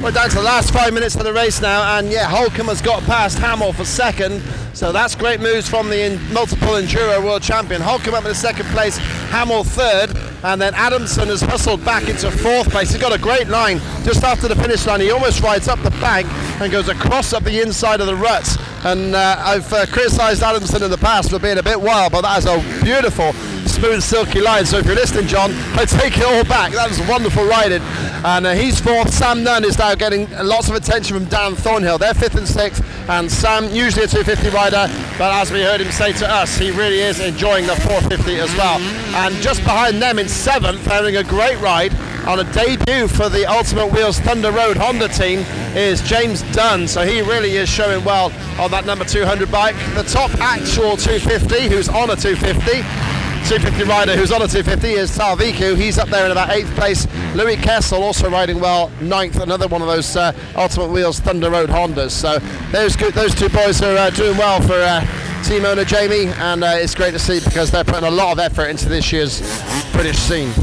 We're 0.01 0.11
down 0.11 0.29
to 0.29 0.35
the 0.35 0.41
last 0.41 0.73
five 0.73 0.93
minutes 0.93 1.15
of 1.15 1.23
the 1.23 1.33
race 1.33 1.61
now, 1.61 1.97
and 1.97 2.09
yeah, 2.09 2.25
Holcombe 2.25 2.67
has 2.67 2.81
got 2.81 3.03
past 3.03 3.37
Hammal 3.37 3.73
for 3.75 3.85
second. 3.85 4.41
So 4.73 4.91
that's 4.91 5.15
great 5.15 5.39
moves 5.39 5.69
from 5.69 5.89
the 5.89 6.01
in- 6.01 6.33
multiple 6.33 6.69
enduro 6.69 7.23
world 7.23 7.43
champion. 7.43 7.81
Holcombe 7.81 8.15
up 8.15 8.23
in 8.23 8.29
the 8.29 8.35
second 8.35 8.65
place, 8.67 8.97
Hammal 9.29 9.63
third, 9.63 10.09
and 10.43 10.61
then 10.61 10.73
Adamson 10.75 11.27
has 11.27 11.41
hustled 11.41 11.83
back 11.85 12.09
into 12.09 12.31
fourth 12.31 12.69
place. 12.69 12.91
He's 12.91 13.01
got 13.01 13.13
a 13.13 13.21
great 13.21 13.47
line 13.47 13.79
just 14.03 14.23
after 14.23 14.47
the 14.47 14.55
finish 14.55 14.85
line. 14.85 15.01
He 15.01 15.11
almost 15.11 15.41
rides 15.41 15.67
up 15.67 15.79
the 15.83 15.91
bank 15.91 16.27
and 16.61 16.71
goes 16.71 16.89
across 16.89 17.33
up 17.33 17.43
the 17.43 17.61
inside 17.61 18.01
of 18.01 18.07
the 18.07 18.15
ruts. 18.15 18.57
And 18.83 19.13
uh, 19.13 19.35
I've 19.39 19.71
uh, 19.71 19.85
criticised 19.85 20.41
Adamson 20.41 20.81
in 20.81 20.89
the 20.89 20.97
past 20.97 21.29
for 21.29 21.37
being 21.37 21.59
a 21.59 21.63
bit 21.63 21.79
wild, 21.79 22.11
but 22.11 22.21
that 22.21 22.39
is 22.39 22.45
a 22.45 22.83
beautiful, 22.83 23.33
smooth, 23.67 24.01
silky 24.01 24.41
line. 24.41 24.65
So 24.65 24.79
if 24.79 24.85
you're 24.85 24.95
listening, 24.95 25.27
John, 25.27 25.51
I 25.77 25.85
take 25.85 26.17
it 26.17 26.23
all 26.23 26.43
back. 26.45 26.71
That 26.73 26.89
was 26.89 26.99
wonderful 27.07 27.45
riding. 27.45 27.81
And 28.25 28.47
uh, 28.47 28.53
he's 28.53 28.79
fourth. 28.79 29.13
Sam 29.13 29.43
Nunn 29.43 29.63
is 29.63 29.77
now 29.77 29.93
getting 29.93 30.29
lots 30.31 30.69
of 30.69 30.75
attention 30.75 31.15
from 31.15 31.25
Dan 31.25 31.55
Thornhill. 31.55 31.99
They're 31.99 32.13
fifth 32.15 32.35
and 32.35 32.47
sixth. 32.47 32.83
And 33.09 33.31
Sam, 33.31 33.65
usually 33.65 34.05
a 34.05 34.07
250 34.07 34.49
rider, 34.49 34.87
but 35.17 35.33
as 35.33 35.51
we 35.51 35.61
heard 35.61 35.81
him 35.81 35.91
say 35.91 36.13
to 36.13 36.29
us, 36.29 36.57
he 36.57 36.71
really 36.71 36.99
is 36.99 37.19
enjoying 37.19 37.67
the 37.67 37.75
450 37.75 38.35
as 38.39 38.55
well. 38.55 38.79
And 39.15 39.35
just 39.35 39.63
behind 39.63 40.01
them 40.01 40.19
in 40.19 40.27
seventh, 40.27 40.85
having 40.85 41.17
a 41.17 41.23
great 41.23 41.59
ride, 41.59 41.93
on 42.27 42.39
a 42.39 42.53
debut 42.53 43.07
for 43.07 43.29
the 43.29 43.45
Ultimate 43.45 43.87
Wheels 43.87 44.19
Thunder 44.19 44.51
Road 44.51 44.77
Honda 44.77 45.07
team 45.07 45.39
is 45.75 46.01
James 46.01 46.43
Dunn. 46.53 46.87
So 46.87 47.03
he 47.03 47.21
really 47.21 47.55
is 47.57 47.67
showing 47.67 48.03
well 48.05 48.31
on 48.59 48.69
that 48.71 48.85
number 48.85 49.05
200 49.05 49.51
bike. 49.51 49.75
The 49.95 50.03
top 50.03 50.31
actual 50.39 50.97
250, 50.97 51.67
who's 51.67 51.89
on 51.89 52.11
a 52.11 52.15
250, 52.15 52.83
250 53.47 53.83
rider 53.83 54.15
who's 54.15 54.31
on 54.31 54.41
a 54.41 54.47
250 54.47 54.91
is 54.91 55.17
Talviku. 55.17 55.75
He's 55.75 55.97
up 55.97 56.09
there 56.09 56.25
in 56.25 56.31
about 56.31 56.49
eighth 56.51 56.73
place. 56.75 57.07
Louis 57.35 57.57
Kessel 57.57 58.01
also 58.01 58.29
riding 58.29 58.59
well, 58.59 58.89
ninth. 59.01 59.39
Another 59.39 59.67
one 59.67 59.81
of 59.81 59.87
those 59.87 60.15
uh, 60.15 60.31
Ultimate 60.55 60.89
Wheels 60.89 61.19
Thunder 61.19 61.49
Road 61.49 61.69
Hondas. 61.69 62.11
So 62.11 62.39
those 62.71 62.95
good, 62.95 63.13
those 63.13 63.35
two 63.35 63.49
boys 63.49 63.81
are 63.81 63.97
uh, 63.97 64.09
doing 64.11 64.37
well 64.37 64.61
for 64.61 64.73
uh, 64.73 65.05
team 65.43 65.65
owner 65.65 65.83
Jamie, 65.83 66.31
and 66.37 66.63
uh, 66.63 66.75
it's 66.75 66.95
great 66.95 67.11
to 67.11 67.19
see 67.19 67.39
because 67.39 67.71
they're 67.71 67.83
putting 67.83 68.05
a 68.07 68.11
lot 68.11 68.31
of 68.31 68.39
effort 68.39 68.67
into 68.67 68.87
this 68.87 69.11
year's 69.11 69.41
British 69.91 70.17
scene. 70.17 70.53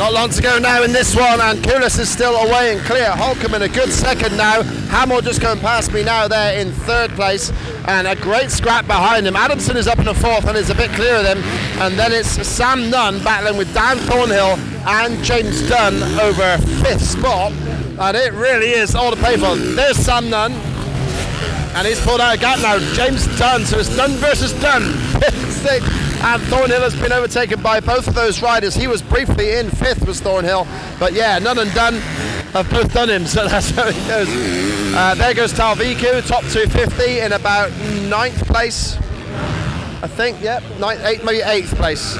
Not 0.00 0.14
long 0.14 0.30
to 0.30 0.40
go 0.40 0.58
now 0.58 0.82
in 0.82 0.94
this 0.94 1.14
one, 1.14 1.42
and 1.42 1.58
Kullas 1.58 2.00
is 2.00 2.10
still 2.10 2.34
away 2.34 2.74
and 2.74 2.80
clear. 2.86 3.10
Holcombe 3.10 3.56
in 3.56 3.60
a 3.60 3.68
good 3.68 3.90
second 3.90 4.34
now. 4.34 4.62
Hammal 4.88 5.22
just 5.22 5.42
going 5.42 5.60
past 5.60 5.92
me 5.92 6.02
now 6.02 6.26
there 6.26 6.58
in 6.58 6.72
third 6.72 7.10
place, 7.10 7.52
and 7.86 8.08
a 8.08 8.16
great 8.16 8.50
scrap 8.50 8.86
behind 8.86 9.26
him. 9.26 9.36
Adamson 9.36 9.76
is 9.76 9.86
up 9.86 9.98
in 9.98 10.06
the 10.06 10.14
fourth 10.14 10.46
and 10.48 10.56
is 10.56 10.70
a 10.70 10.74
bit 10.74 10.90
clear 10.92 11.16
of 11.16 11.24
them, 11.24 11.42
and 11.82 11.98
then 11.98 12.12
it's 12.12 12.30
Sam 12.48 12.88
Nunn 12.88 13.22
battling 13.22 13.58
with 13.58 13.74
Dan 13.74 13.98
Thornhill 13.98 14.56
and 14.88 15.22
James 15.22 15.68
Dunn 15.68 16.02
over 16.18 16.56
fifth 16.82 17.02
spot, 17.02 17.52
and 17.52 18.16
it 18.16 18.32
really 18.32 18.70
is 18.70 18.94
all 18.94 19.10
to 19.10 19.22
pay 19.22 19.36
for. 19.36 19.54
There's 19.54 19.98
Sam 19.98 20.30
Nunn, 20.30 20.52
and 21.74 21.86
he's 21.86 22.00
pulled 22.00 22.22
out 22.22 22.34
a 22.34 22.38
gap 22.38 22.58
now. 22.62 22.78
James 22.94 23.26
Dunn, 23.38 23.66
so 23.66 23.78
it's 23.78 23.94
Dunn 23.94 24.12
versus 24.12 24.54
Dunn. 24.62 24.82
and 26.22 26.42
Thornhill 26.42 26.82
has 26.82 26.94
been 26.94 27.12
overtaken 27.12 27.62
by 27.62 27.80
both 27.80 28.06
of 28.06 28.14
those 28.14 28.42
riders. 28.42 28.74
He 28.74 28.86
was 28.86 29.00
briefly 29.00 29.52
in 29.52 29.70
fifth, 29.70 30.06
was 30.06 30.20
Thornhill, 30.20 30.66
but 30.98 31.12
yeah, 31.12 31.38
none 31.38 31.58
and 31.58 31.72
done 31.72 31.94
have 32.52 32.68
both 32.70 32.92
done 32.92 33.08
him, 33.08 33.26
so 33.26 33.48
that's 33.48 33.70
how 33.70 33.88
it 33.88 33.94
goes. 34.06 34.28
Uh, 34.94 35.14
there 35.14 35.34
goes 35.34 35.52
Talviku, 35.52 36.26
top 36.26 36.42
250 36.44 37.20
in 37.20 37.32
about 37.32 37.70
ninth 38.08 38.46
place. 38.46 38.96
I 40.02 40.08
think, 40.08 40.40
yep, 40.42 40.62
ninth, 40.78 41.04
eighth, 41.04 41.24
maybe 41.24 41.42
eighth 41.42 41.74
place. 41.76 42.16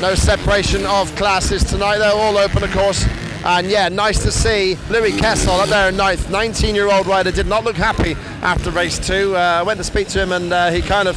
No 0.00 0.14
separation 0.14 0.84
of 0.86 1.14
classes 1.16 1.64
tonight, 1.64 1.98
They're 1.98 2.12
all 2.12 2.36
open, 2.36 2.62
of 2.62 2.70
course. 2.72 3.06
And 3.44 3.68
yeah, 3.68 3.88
nice 3.88 4.22
to 4.24 4.32
see 4.32 4.76
Louis 4.90 5.16
Kessel 5.18 5.52
up 5.52 5.68
there 5.68 5.88
in 5.88 5.96
ninth. 5.96 6.30
19 6.30 6.74
year 6.74 6.90
old 6.90 7.06
rider 7.06 7.30
did 7.30 7.46
not 7.46 7.62
look 7.62 7.76
happy 7.76 8.14
after 8.42 8.70
race 8.70 8.98
two. 8.98 9.36
Uh, 9.36 9.38
I 9.38 9.62
went 9.62 9.78
to 9.78 9.84
speak 9.84 10.08
to 10.08 10.20
him 10.20 10.32
and 10.32 10.52
uh, 10.52 10.70
he 10.70 10.82
kind 10.82 11.06
of 11.06 11.16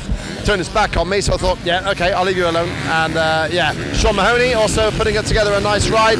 turned 0.50 0.58
his 0.58 0.70
back 0.70 0.97
on 0.97 1.08
me, 1.08 1.22
so 1.22 1.36
I 1.36 1.38
thought, 1.38 1.60
yeah, 1.64 1.91
okay, 1.91 2.12
I'll 2.12 2.26
leave 2.26 2.36
you 2.36 2.50
alone. 2.50 2.70
And 2.70 3.16
uh, 3.16 3.47
yeah, 3.52 3.72
Sean 3.93 4.16
Mahoney 4.16 4.56
also 4.56 4.89
putting 4.89 5.14
it 5.14 5.28
together 5.28 5.54
a 5.54 5.60
nice 5.60 5.88
ride, 5.89 6.18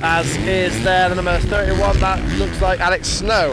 as 0.00 0.34
is 0.46 0.82
there 0.82 1.10
the 1.10 1.16
number 1.16 1.38
31. 1.38 2.00
That 2.00 2.38
looks 2.38 2.62
like 2.62 2.80
Alex 2.80 3.06
Snow. 3.06 3.52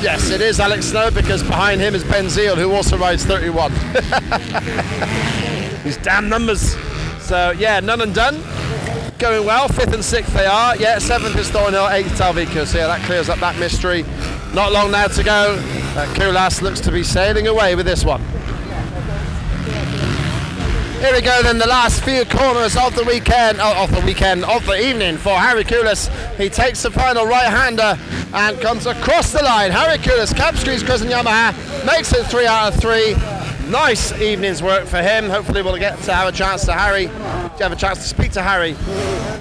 Yes, 0.00 0.30
it 0.30 0.40
is 0.40 0.60
Alex 0.60 0.86
Snow 0.86 1.10
because 1.10 1.42
behind 1.42 1.82
him 1.82 1.94
is 1.94 2.02
Ben 2.04 2.30
Zeal, 2.30 2.56
who 2.56 2.72
also 2.72 2.96
rides 2.96 3.22
31. 3.26 3.70
These 5.84 5.98
damn 5.98 6.30
numbers. 6.30 6.74
So 7.20 7.50
yeah, 7.50 7.80
none 7.80 8.00
and 8.00 8.14
done 8.14 8.36
going 9.18 9.44
well. 9.44 9.68
Fifth 9.68 9.92
and 9.92 10.04
sixth 10.04 10.32
they 10.32 10.46
are. 10.46 10.76
Yeah, 10.76 10.98
seventh 10.98 11.36
is 11.36 11.50
Thornhill, 11.50 11.88
eighth 11.88 12.18
Talviku. 12.18 12.66
So 12.66 12.78
yeah, 12.78 12.86
that 12.86 13.02
clears 13.02 13.28
up 13.28 13.40
that 13.40 13.58
mystery. 13.58 14.04
Not 14.54 14.72
long 14.72 14.90
now 14.90 15.08
to 15.08 15.22
go. 15.22 15.56
Uh, 15.58 16.06
Kullas 16.14 16.62
looks 16.62 16.80
to 16.80 16.92
be 16.92 17.02
sailing 17.02 17.48
away 17.48 17.74
with 17.74 17.86
this 17.86 18.04
one. 18.04 18.22
Here 21.00 21.12
we 21.12 21.20
go 21.20 21.42
then, 21.44 21.58
the 21.58 21.66
last 21.68 22.02
few 22.02 22.24
corners 22.24 22.76
of 22.76 22.94
the 22.96 23.04
weekend, 23.04 23.58
oh, 23.60 23.84
of 23.84 23.94
the 23.94 24.04
weekend, 24.04 24.44
of 24.44 24.66
the 24.66 24.84
evening 24.84 25.16
for 25.16 25.30
Harri 25.30 25.62
Kullas. 25.62 26.08
He 26.36 26.48
takes 26.48 26.82
the 26.82 26.90
final 26.90 27.24
right-hander 27.24 27.96
and 28.34 28.60
comes 28.60 28.84
across 28.86 29.32
the 29.32 29.42
line. 29.42 29.70
Harri 29.70 30.02
cap 30.34 30.56
screens 30.56 30.82
cousin 30.82 31.08
Yamaha, 31.08 31.54
makes 31.86 32.12
it 32.12 32.26
three 32.26 32.46
out 32.46 32.74
of 32.74 32.80
three. 32.80 33.14
Nice 33.68 34.18
evening's 34.18 34.62
work 34.62 34.86
for 34.86 35.02
him. 35.02 35.28
Hopefully 35.28 35.60
we'll 35.60 35.76
get 35.76 35.98
to 36.04 36.14
have 36.14 36.26
a 36.26 36.32
chance 36.32 36.64
to 36.64 36.72
Harri, 36.72 37.08
have 37.58 37.70
a 37.70 37.76
chance 37.76 37.98
to 37.98 38.04
speak 38.04 38.32
to 38.32 38.40
Harri 38.40 38.70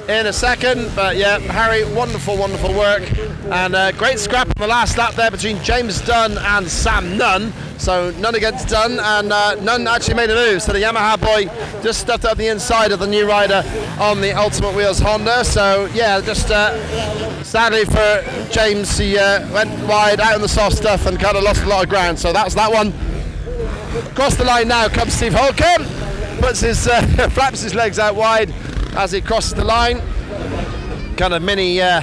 in 0.09 0.25
a 0.25 0.33
second. 0.33 0.91
But 0.95 1.15
yeah, 1.15 1.39
Harri, 1.39 1.83
wonderful, 1.95 2.37
wonderful 2.37 2.73
work. 2.73 3.03
And 3.49 3.73
a 3.73 3.93
great 3.93 4.19
scrap 4.19 4.47
on 4.47 4.53
the 4.57 4.67
last 4.67 4.97
lap 4.97 5.13
there 5.13 5.31
between 5.31 5.63
James 5.63 6.01
Dunn 6.01 6.37
and 6.37 6.67
Sam 6.67 7.17
Nunn. 7.17 7.53
So 7.77 8.11
Nunn 8.19 8.35
against 8.35 8.67
Dunn, 8.67 8.99
and 8.99 9.31
uh, 9.31 9.55
Nunn 9.61 9.87
actually 9.87 10.15
made 10.15 10.29
a 10.29 10.35
move. 10.35 10.61
So 10.61 10.73
the 10.73 10.79
Yamaha 10.79 11.21
boy 11.21 11.45
just 11.81 12.01
stuffed 12.01 12.25
up 12.25 12.37
the 12.37 12.47
inside 12.47 12.91
of 12.91 12.99
the 12.99 13.07
new 13.07 13.25
rider 13.27 13.63
on 13.97 14.19
the 14.19 14.33
Ultimate 14.33 14.75
Wheels 14.75 14.99
Honda. 14.99 15.45
So 15.45 15.87
yeah, 15.93 16.19
just 16.19 16.51
uh, 16.51 16.75
sadly 17.43 17.85
for 17.85 18.51
James, 18.51 18.97
he 18.97 19.17
uh, 19.17 19.49
went 19.53 19.69
wide 19.87 20.19
out 20.19 20.35
in 20.35 20.41
the 20.41 20.49
soft 20.49 20.75
stuff 20.75 21.05
and 21.05 21.17
kind 21.17 21.37
of 21.37 21.43
lost 21.43 21.63
a 21.63 21.67
lot 21.67 21.83
of 21.83 21.89
ground. 21.89 22.19
So 22.19 22.33
that's 22.33 22.55
that 22.55 22.71
one. 22.71 22.91
Across 23.95 24.35
the 24.35 24.43
line 24.43 24.67
now 24.67 24.87
comes 24.89 25.13
Steve 25.13 25.33
Holcombe, 25.33 25.85
puts 26.41 26.59
his 26.59 26.87
uh, 26.87 27.01
flaps 27.31 27.61
his 27.61 27.73
legs 27.73 27.99
out 27.99 28.15
wide 28.15 28.53
as 28.95 29.11
he 29.11 29.21
crosses 29.21 29.53
the 29.53 29.63
line. 29.63 30.01
Kind 31.15 31.33
of 31.33 31.41
mini 31.41 31.81
uh, 31.81 32.01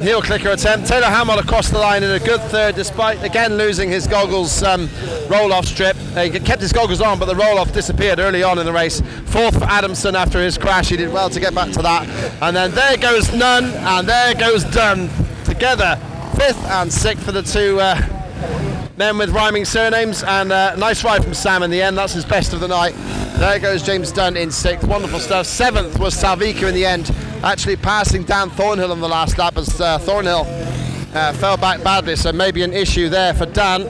heel 0.00 0.20
clicker 0.20 0.50
attempt. 0.50 0.88
Taylor 0.88 1.06
Hammal 1.06 1.38
across 1.38 1.70
the 1.70 1.78
line 1.78 2.02
in 2.02 2.10
a 2.10 2.18
good 2.18 2.40
third, 2.42 2.74
despite 2.74 3.22
again 3.22 3.56
losing 3.56 3.88
his 3.88 4.06
goggles 4.06 4.62
um, 4.62 4.88
roll-off 5.28 5.66
strip. 5.66 5.96
Uh, 6.16 6.22
he 6.22 6.30
kept 6.40 6.60
his 6.60 6.72
goggles 6.72 7.00
on, 7.00 7.18
but 7.18 7.26
the 7.26 7.34
roll-off 7.34 7.72
disappeared 7.72 8.18
early 8.18 8.42
on 8.42 8.58
in 8.58 8.66
the 8.66 8.72
race. 8.72 9.00
Fourth 9.26 9.58
for 9.58 9.64
Adamson 9.64 10.16
after 10.16 10.42
his 10.42 10.58
crash. 10.58 10.88
He 10.88 10.96
did 10.96 11.12
well 11.12 11.30
to 11.30 11.40
get 11.40 11.54
back 11.54 11.72
to 11.72 11.82
that. 11.82 12.08
And 12.42 12.56
then 12.56 12.72
there 12.72 12.96
goes 12.96 13.32
Nunn, 13.34 13.64
and 13.64 14.08
there 14.08 14.34
goes 14.34 14.64
Dunn 14.64 15.08
together. 15.44 15.96
Fifth 16.36 16.64
and 16.66 16.92
sixth 16.92 17.24
for 17.24 17.32
the 17.32 17.42
two. 17.42 17.80
Uh, 17.80 18.17
men 18.98 19.16
with 19.16 19.30
rhyming 19.30 19.64
surnames 19.64 20.24
and 20.24 20.50
uh, 20.50 20.74
nice 20.74 21.04
ride 21.04 21.22
from 21.22 21.32
Sam 21.32 21.62
in 21.62 21.70
the 21.70 21.80
end. 21.80 21.96
That's 21.96 22.12
his 22.12 22.24
best 22.24 22.52
of 22.52 22.58
the 22.58 22.66
night. 22.66 22.94
There 23.38 23.60
goes 23.60 23.84
James 23.84 24.10
Dunn 24.10 24.36
in 24.36 24.50
sixth. 24.50 24.86
Wonderful 24.88 25.20
stuff. 25.20 25.46
Seventh 25.46 26.00
was 26.00 26.20
Talviku 26.20 26.68
in 26.68 26.74
the 26.74 26.84
end. 26.84 27.14
Actually 27.44 27.76
passing 27.76 28.24
Dan 28.24 28.50
Thornhill 28.50 28.90
on 28.90 29.00
the 29.00 29.08
last 29.08 29.38
lap 29.38 29.56
as 29.56 29.80
uh, 29.80 29.98
Thornhill 29.98 30.44
uh, 31.14 31.32
fell 31.34 31.56
back 31.56 31.84
badly. 31.84 32.16
So 32.16 32.32
maybe 32.32 32.64
an 32.64 32.72
issue 32.72 33.08
there 33.08 33.34
for 33.34 33.46
Dan. 33.46 33.82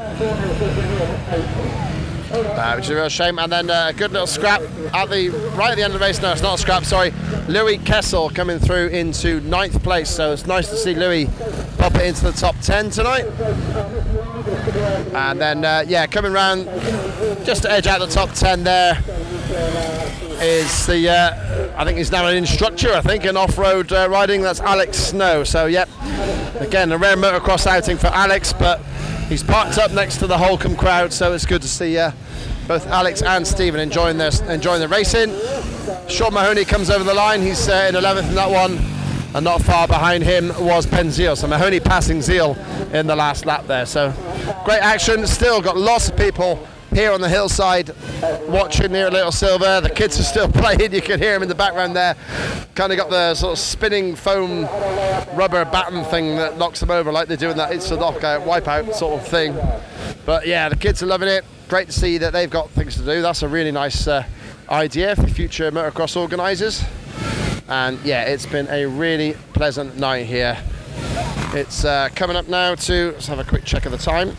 Uh, 2.30 2.74
which 2.74 2.84
is 2.84 2.90
a 2.90 2.94
real 2.94 3.08
shame. 3.08 3.38
And 3.38 3.50
then 3.50 3.70
uh, 3.70 3.86
a 3.88 3.92
good 3.94 4.12
little 4.12 4.26
scrap 4.26 4.60
at 4.92 5.08
the 5.08 5.30
right 5.56 5.70
at 5.70 5.76
the 5.76 5.84
end 5.84 5.94
of 5.94 6.00
the 6.00 6.04
race. 6.04 6.20
No 6.20 6.32
it's 6.32 6.42
not 6.42 6.58
a 6.58 6.60
scrap 6.60 6.84
sorry. 6.84 7.14
Louis 7.48 7.78
Kessel 7.78 8.28
coming 8.28 8.58
through 8.58 8.88
into 8.88 9.40
ninth 9.40 9.82
place. 9.82 10.10
So 10.10 10.32
it's 10.32 10.46
nice 10.46 10.68
to 10.68 10.76
see 10.76 10.94
Louis 10.94 11.30
pop 11.78 11.94
it 11.94 12.04
into 12.04 12.24
the 12.24 12.32
top 12.32 12.56
10 12.60 12.90
tonight 12.90 13.24
and 14.48 15.40
then 15.40 15.64
uh, 15.64 15.84
yeah 15.86 16.06
coming 16.06 16.32
round 16.32 16.64
just 17.44 17.62
to 17.62 17.70
edge 17.70 17.86
out 17.86 18.00
the 18.00 18.06
top 18.06 18.30
10 18.32 18.64
there 18.64 18.96
is 20.40 20.86
the 20.86 21.08
uh, 21.08 21.74
I 21.76 21.84
think 21.84 21.98
he's 21.98 22.10
now 22.10 22.26
an 22.26 22.36
instructor 22.36 22.92
I 22.92 23.00
think 23.00 23.24
in 23.24 23.36
off-road 23.36 23.92
uh, 23.92 24.08
riding. 24.08 24.42
That's 24.42 24.60
Alex 24.60 24.96
Snow. 24.98 25.44
So 25.44 25.66
yep 25.66 25.88
again 26.60 26.92
a 26.92 26.98
rare 26.98 27.16
motocross 27.16 27.66
outing 27.66 27.98
for 27.98 28.08
Alex 28.08 28.52
but 28.52 28.80
he's 29.28 29.42
parked 29.42 29.78
up 29.78 29.92
next 29.92 30.18
to 30.18 30.26
the 30.26 30.38
Holcombe 30.38 30.76
crowd 30.76 31.12
so 31.12 31.32
it's 31.32 31.46
good 31.46 31.62
to 31.62 31.68
see 31.68 31.98
uh, 31.98 32.12
both 32.66 32.86
Alex 32.86 33.22
and 33.22 33.46
Stephen 33.46 33.80
enjoying 33.80 34.18
their 34.18 34.30
enjoying 34.48 34.80
the 34.80 34.88
racing. 34.88 35.30
Sean 36.08 36.32
Mahoney 36.32 36.64
comes 36.64 36.90
over 36.90 37.04
the 37.04 37.14
line. 37.14 37.42
He's 37.42 37.68
uh, 37.68 37.86
in 37.88 37.94
11th 37.94 38.28
in 38.28 38.34
that 38.34 38.50
one 38.50 38.97
and 39.34 39.44
not 39.44 39.62
far 39.62 39.86
behind 39.86 40.24
him 40.24 40.48
was 40.58 40.86
Ben 40.86 41.10
Zeal. 41.10 41.36
So 41.36 41.46
Mahoney 41.46 41.80
passing 41.80 42.22
Zeal 42.22 42.56
in 42.92 43.06
the 43.06 43.16
last 43.16 43.44
lap 43.44 43.66
there. 43.66 43.86
So 43.86 44.12
great 44.64 44.80
action. 44.80 45.26
Still 45.26 45.60
got 45.60 45.76
lots 45.76 46.08
of 46.08 46.16
people 46.16 46.66
here 46.92 47.12
on 47.12 47.20
the 47.20 47.28
hillside 47.28 47.90
watching 48.48 48.92
near 48.92 49.10
Little 49.10 49.32
Silver. 49.32 49.80
The 49.80 49.90
kids 49.90 50.18
are 50.18 50.24
still 50.24 50.48
playing. 50.52 50.92
You 50.92 51.02
can 51.02 51.20
hear 51.20 51.34
them 51.34 51.42
in 51.42 51.48
the 51.48 51.54
background 51.54 51.94
there. 51.94 52.16
Kind 52.74 52.92
of 52.92 52.98
got 52.98 53.10
the 53.10 53.34
sort 53.34 53.52
of 53.52 53.58
spinning 53.58 54.16
foam 54.16 54.62
rubber 55.36 55.64
baton 55.66 56.04
thing 56.04 56.36
that 56.36 56.56
knocks 56.56 56.80
them 56.80 56.90
over 56.90 57.12
like 57.12 57.28
they 57.28 57.36
do 57.36 57.50
in 57.50 57.56
that 57.58 57.72
It's 57.72 57.90
a 57.90 57.96
knockout 57.96 58.42
wipeout 58.42 58.94
sort 58.94 59.20
of 59.20 59.28
thing. 59.28 59.56
But 60.24 60.46
yeah, 60.46 60.68
the 60.68 60.76
kids 60.76 61.02
are 61.02 61.06
loving 61.06 61.28
it. 61.28 61.44
Great 61.68 61.88
to 61.88 61.92
see 61.92 62.16
that 62.18 62.32
they've 62.32 62.48
got 62.48 62.70
things 62.70 62.96
to 62.96 63.04
do. 63.04 63.20
That's 63.20 63.42
a 63.42 63.48
really 63.48 63.72
nice 63.72 64.06
uh, 64.06 64.24
idea 64.70 65.14
for 65.16 65.26
future 65.26 65.70
motocross 65.70 66.16
organisers 66.16 66.82
and 67.68 67.98
yeah 68.04 68.24
it's 68.24 68.46
been 68.46 68.66
a 68.68 68.86
really 68.86 69.34
pleasant 69.52 69.96
night 69.96 70.26
here. 70.26 70.58
It's 71.54 71.84
uh, 71.84 72.08
coming 72.14 72.36
up 72.36 72.48
now 72.48 72.74
to 72.74 73.12
let's 73.12 73.26
have 73.26 73.38
a 73.38 73.44
quick 73.44 73.64
check 73.64 73.86
of 73.86 73.92
the 73.92 73.98
time. 73.98 74.34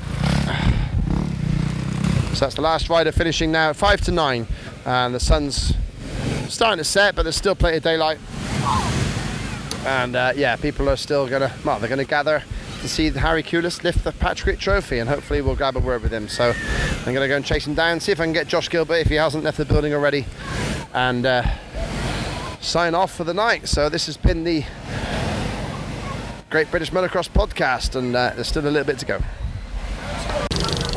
So 2.34 2.46
that's 2.46 2.56
the 2.56 2.62
last 2.62 2.90
rider 2.90 3.12
finishing 3.12 3.52
now 3.52 3.72
at 3.72 3.76
5 3.76 4.02
to 4.02 4.12
9 4.12 4.48
and 4.86 5.16
the 5.16 5.20
sun's 5.20 5.74
starting 6.48 6.78
to 6.78 6.84
set 6.84 7.16
but 7.16 7.24
there's 7.24 7.36
still 7.36 7.56
plenty 7.56 7.78
of 7.78 7.84
daylight. 7.84 8.18
And 9.86 10.16
uh, 10.16 10.34
yeah 10.36 10.56
people 10.56 10.90
are 10.90 10.98
still 10.98 11.28
gonna 11.28 11.54
well 11.64 11.80
they're 11.80 11.90
gonna 11.90 12.06
gather 12.06 12.44
to 12.82 12.88
see 12.88 13.12
Harri 13.12 13.44
Kullas 13.44 13.84
lift 13.84 14.06
the 14.06 14.14
Patchquick 14.14 14.58
Trophy, 14.58 15.00
and 15.00 15.10
hopefully 15.10 15.42
we'll 15.42 15.56
grab 15.56 15.76
a 15.76 15.80
word 15.80 16.02
with 16.02 16.14
him. 16.14 16.30
So 16.30 16.54
I'm 17.00 17.14
going 17.14 17.22
to 17.22 17.28
go 17.28 17.36
and 17.36 17.44
chase 17.44 17.68
him 17.68 17.74
down, 17.74 18.00
see 18.00 18.14
if 18.14 18.22
I 18.22 18.24
can 18.24 18.32
get 18.32 18.48
Josh 18.48 18.70
Gilbert 18.70 18.96
if 18.96 19.08
he 19.08 19.16
hasn't 19.16 19.44
left 19.44 19.58
the 19.58 19.66
building 19.66 19.94
already, 19.94 20.26
and 20.94 21.26
uh, 21.26 21.44
sign 22.62 22.96
off 22.96 23.14
for 23.14 23.24
the 23.24 23.34
night. 23.34 23.68
So 23.68 23.90
this 23.90 24.06
has 24.08 24.18
been 24.18 24.44
the 24.44 24.64
Great 26.50 26.72
British 26.72 26.92
Motocross 26.92 27.30
podcast, 27.30 27.96
and 27.96 28.16
uh, 28.16 28.32
there's 28.36 28.48
still 28.48 28.64
a 28.64 28.70
little 28.70 28.84
bit 28.84 29.00
to 29.00 29.06
go. 29.06 29.20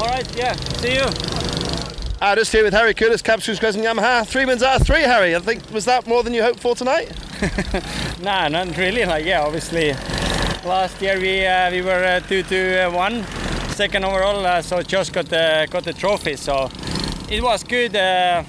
All 0.00 0.08
right, 0.08 0.36
yeah, 0.36 0.54
see 0.54 0.94
you. 0.94 1.06
Uh, 2.20 2.36
just 2.36 2.52
here 2.52 2.62
with 2.62 2.72
Harri 2.72 2.94
Kullas, 2.94 3.18
Screws 3.18 3.74
and 3.74 3.84
Yamaha. 3.84 4.26
Three 4.26 4.44
wins 4.44 4.62
out 4.62 4.80
of 4.80 4.86
three, 4.86 5.02
Harri. 5.02 5.36
I 5.36 5.40
think 5.40 5.68
was 5.72 5.84
that 5.86 6.06
more 6.06 6.22
than 6.22 6.32
you 6.32 6.42
hoped 6.42 6.60
for 6.60 6.74
tonight? 6.74 7.10
Nah, 8.22 8.46
not 8.46 8.76
really. 8.76 9.04
Like, 9.04 9.24
yeah, 9.24 9.42
obviously, 9.42 9.94
last 10.64 11.02
year 11.02 11.18
we 11.18 11.44
uh, 11.44 11.72
we 11.72 11.82
were 11.82 12.04
uh, 12.04 12.20
two 12.20 12.44
to 12.44 12.86
uh, 12.86 12.90
one, 12.92 13.24
second 13.70 14.04
overall. 14.04 14.46
Uh, 14.46 14.62
so 14.62 14.80
just 14.80 15.12
got 15.12 15.26
the 15.26 15.66
got 15.68 15.82
the 15.82 15.92
trophy. 15.92 16.36
So 16.36 16.70
it 17.28 17.42
was 17.42 17.64
good 17.64 17.96
uh, 17.96 18.44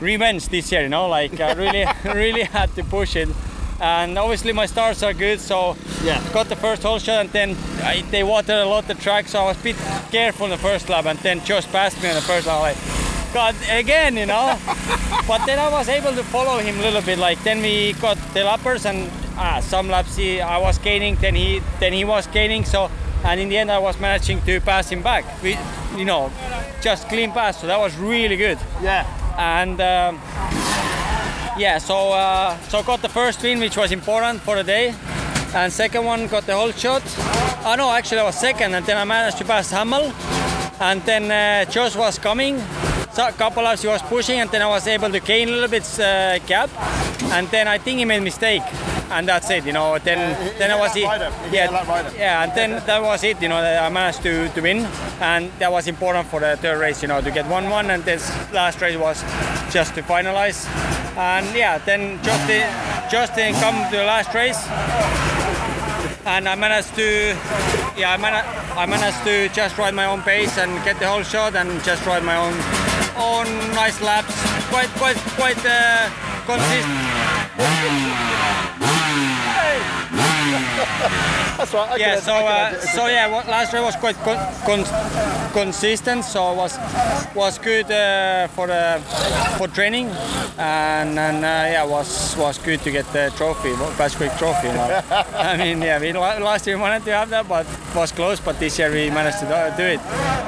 revenge 0.00 0.48
this 0.48 0.70
year. 0.72 0.82
You 0.82 0.88
know, 0.88 1.08
like 1.08 1.40
I 1.40 1.52
really 1.52 1.84
really 2.04 2.42
had 2.44 2.74
to 2.76 2.84
push 2.84 3.16
it. 3.16 3.28
And 3.80 4.16
obviously 4.18 4.52
my 4.52 4.66
stars 4.66 5.02
are 5.02 5.12
good, 5.12 5.40
so 5.40 5.76
Yeah. 6.04 6.22
got 6.32 6.48
the 6.48 6.56
first 6.56 6.82
hole 6.82 6.98
shot, 6.98 7.20
and 7.20 7.30
then 7.30 7.56
I, 7.82 8.02
they 8.10 8.22
watered 8.22 8.60
a 8.62 8.66
lot 8.66 8.86
the 8.86 8.94
track, 8.94 9.26
so 9.28 9.40
I 9.40 9.44
was 9.46 9.58
a 9.60 9.62
bit 9.62 9.76
careful 10.12 10.46
in 10.46 10.50
the 10.50 10.58
first 10.58 10.88
lap, 10.88 11.06
and 11.06 11.18
then 11.18 11.44
just 11.44 11.70
passed 11.72 12.00
me 12.02 12.08
on 12.08 12.14
the 12.14 12.20
first 12.22 12.46
lap. 12.46 12.60
Like, 12.60 12.76
God, 13.34 13.54
again, 13.68 14.16
you 14.16 14.26
know. 14.26 14.56
but 15.26 15.44
then 15.44 15.58
I 15.58 15.68
was 15.68 15.88
able 15.88 16.12
to 16.14 16.22
follow 16.22 16.58
him 16.58 16.78
a 16.78 16.82
little 16.82 17.02
bit. 17.02 17.18
Like 17.18 17.42
then 17.42 17.60
we 17.62 17.94
got 17.94 18.16
the 18.32 18.40
lappers, 18.44 18.86
and 18.86 19.10
ah, 19.36 19.58
some 19.60 19.88
laps 19.88 20.16
he, 20.16 20.40
I 20.40 20.58
was 20.58 20.78
gaining, 20.78 21.16
then 21.16 21.34
he 21.34 21.60
then 21.80 21.92
he 21.92 22.04
was 22.04 22.28
gaining. 22.28 22.64
So 22.64 22.88
and 23.24 23.40
in 23.40 23.48
the 23.48 23.58
end 23.58 23.72
I 23.72 23.78
was 23.78 23.98
managing 23.98 24.40
to 24.42 24.60
pass 24.60 24.88
him 24.88 25.02
back. 25.02 25.24
We, 25.42 25.58
you 25.96 26.04
know, 26.04 26.30
just 26.80 27.08
clean 27.08 27.32
pass. 27.32 27.60
So 27.60 27.66
that 27.66 27.80
was 27.80 27.96
really 27.96 28.36
good. 28.36 28.58
Yeah. 28.80 29.04
And 29.38 29.80
um, 29.80 30.20
yeah, 31.58 31.78
so 31.78 32.12
uh, 32.12 32.58
so 32.68 32.82
got 32.82 33.02
the 33.02 33.08
first 33.08 33.42
win, 33.42 33.60
which 33.60 33.76
was 33.76 33.92
important 33.92 34.40
for 34.40 34.56
the 34.56 34.64
day. 34.64 34.94
And 35.54 35.72
second 35.72 36.04
one 36.04 36.26
got 36.26 36.46
the 36.46 36.54
whole 36.54 36.72
shot. 36.72 37.02
Oh 37.64 37.74
no, 37.76 37.90
actually 37.90 38.20
I 38.20 38.24
was 38.24 38.38
second, 38.38 38.74
and 38.74 38.84
then 38.84 38.96
I 38.96 39.04
managed 39.04 39.38
to 39.38 39.44
pass 39.44 39.72
Hammal. 39.72 40.12
And 40.80 41.00
then 41.02 41.30
uh, 41.30 41.70
Josh 41.70 41.96
was 41.96 42.18
coming. 42.18 42.58
So 43.12 43.28
a 43.28 43.32
couple 43.32 43.62
laps 43.62 43.82
he 43.82 43.88
was 43.88 44.02
pushing, 44.02 44.40
and 44.40 44.50
then 44.50 44.62
I 44.62 44.66
was 44.66 44.86
able 44.88 45.10
to 45.10 45.20
gain 45.20 45.48
a 45.48 45.52
little 45.52 45.68
bit 45.68 45.84
uh, 46.00 46.38
gap. 46.40 46.70
And 47.32 47.48
then 47.48 47.68
I 47.68 47.78
think 47.78 47.98
he 48.00 48.04
made 48.04 48.22
mistake, 48.22 48.62
and 49.14 49.28
that's 49.28 49.48
it. 49.50 49.64
You 49.64 49.72
know. 49.72 49.98
Then 49.98 50.20
then 50.58 50.70
I 50.70 50.78
was 50.78 50.92
He 50.94 51.00
hit 51.06 51.08
a 51.08 51.24
lap 51.24 51.30
rider. 51.30 51.50
He 51.50 51.56
hit 51.56 51.70
a 51.70 51.72
lap 51.72 51.88
rider. 51.88 52.10
yeah, 52.18 52.42
and 52.42 52.52
then 52.54 52.70
that 52.86 53.00
was 53.02 53.22
it. 53.24 53.40
You 53.40 53.48
know, 53.48 53.56
I 53.58 53.88
managed 53.88 54.22
to, 54.22 54.48
to 54.48 54.60
win, 54.60 54.86
and 55.20 55.50
that 55.58 55.70
was 55.72 55.86
important 55.88 56.26
for 56.28 56.40
the 56.40 56.56
third 56.56 56.78
race. 56.80 57.00
You 57.02 57.08
know, 57.08 57.20
to 57.20 57.30
get 57.30 57.46
one 57.46 57.70
one, 57.70 57.90
and 57.90 58.04
this 58.04 58.22
last 58.52 58.80
race 58.80 58.96
was 58.96 59.22
just 59.72 59.94
to 59.94 60.02
finalize. 60.02 60.66
And 61.16 61.46
yeah, 61.56 61.78
then 61.78 62.18
Justin 62.22 62.66
Justin 63.10 63.54
come 63.62 63.76
to 63.90 63.96
the 63.96 64.04
last 64.04 64.34
race, 64.34 64.60
and 66.26 66.48
I 66.48 66.54
managed 66.56 66.94
to 66.96 67.36
yeah 67.96 68.12
I, 68.12 68.16
mana- 68.16 68.44
I 68.76 68.86
managed 68.86 69.22
to 69.24 69.48
just 69.54 69.78
ride 69.78 69.94
my 69.94 70.06
own 70.06 70.22
pace 70.22 70.58
and 70.58 70.82
get 70.84 70.98
the 70.98 71.06
whole 71.06 71.22
shot 71.22 71.54
and 71.54 71.70
just 71.84 72.04
ride 72.06 72.24
my 72.24 72.36
own 72.36 72.54
own 73.16 73.46
nice 73.74 74.00
laps. 74.02 74.34
Quite 74.74 74.90
quite 74.98 75.16
quite 75.38 75.62
uh, 75.64 76.10
consistent. 76.46 76.98
That's 81.56 81.72
right. 81.72 81.90
I 81.90 81.96
Yeah, 81.96 82.14
can- 82.14 82.22
so 82.22 82.34
uh, 82.34 82.72
so 82.96 83.06
yeah, 83.06 83.28
what, 83.30 83.46
last 83.48 83.72
race 83.72 83.82
was 83.82 83.96
quite 83.96 84.16
con- 84.24 84.42
con- 84.66 85.52
consistent, 85.52 86.24
so 86.24 86.52
it 86.52 86.56
was 86.56 86.78
was 87.34 87.58
good 87.58 87.90
uh, 87.90 88.48
for 88.48 88.66
the 88.66 89.00
for 89.58 89.68
training, 89.68 90.08
and 90.58 91.18
and 91.18 91.44
uh, 91.44 91.48
yeah, 91.72 91.84
was 91.84 92.36
was 92.36 92.58
good 92.58 92.80
to 92.82 92.90
get 92.90 93.06
the 93.12 93.32
trophy, 93.36 93.72
Patchquick 93.96 94.32
trophy. 94.36 94.66
You 94.68 94.72
know? 94.78 95.00
I 95.36 95.56
mean, 95.56 95.80
yeah, 95.80 96.00
we 96.00 96.12
la- 96.12 96.38
last 96.38 96.66
year 96.66 96.76
we 96.76 96.82
wanted 96.82 97.04
to 97.04 97.12
have 97.12 97.30
that, 97.30 97.48
but 97.48 97.66
was 97.94 98.10
close. 98.12 98.40
But 98.40 98.58
this 98.58 98.78
year 98.78 98.90
we 98.90 99.10
managed 99.10 99.38
to 99.40 99.46
do- 99.46 99.76
do 99.76 99.84
it, 99.94 100.00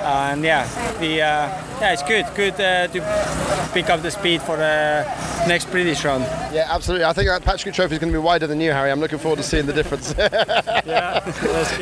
and 0.05 0.43
yeah, 0.43 0.67
the 0.99 1.23
uh, 1.23 1.49
yeah, 1.81 1.93
it's 1.93 2.03
good, 2.03 2.27
good 2.35 2.55
uh, 2.61 2.89
to 2.89 3.71
pick 3.73 3.91
up 3.91 4.03
the 4.03 4.11
speed 4.11 4.43
for 4.43 4.57
the 4.57 5.05
next 5.47 5.71
British 5.71 6.05
round. 6.05 6.25
Yeah, 6.53 6.67
absolutely. 6.75 7.05
I 7.05 7.13
think 7.13 7.29
that 7.29 7.43
Patchquick 7.45 7.75
Trophy 7.75 7.95
is 7.95 7.99
going 8.01 8.13
to 8.13 8.19
be 8.19 8.23
wider 8.23 8.47
than 8.47 8.61
you, 8.61 8.71
Harri. 8.73 8.91
I'm 8.91 8.99
looking 9.01 9.19
forward 9.19 9.37
to 9.37 9.43
seeing 9.43 9.67
the 9.67 9.73
difference. 9.75 10.16
Yeah. 10.87 11.21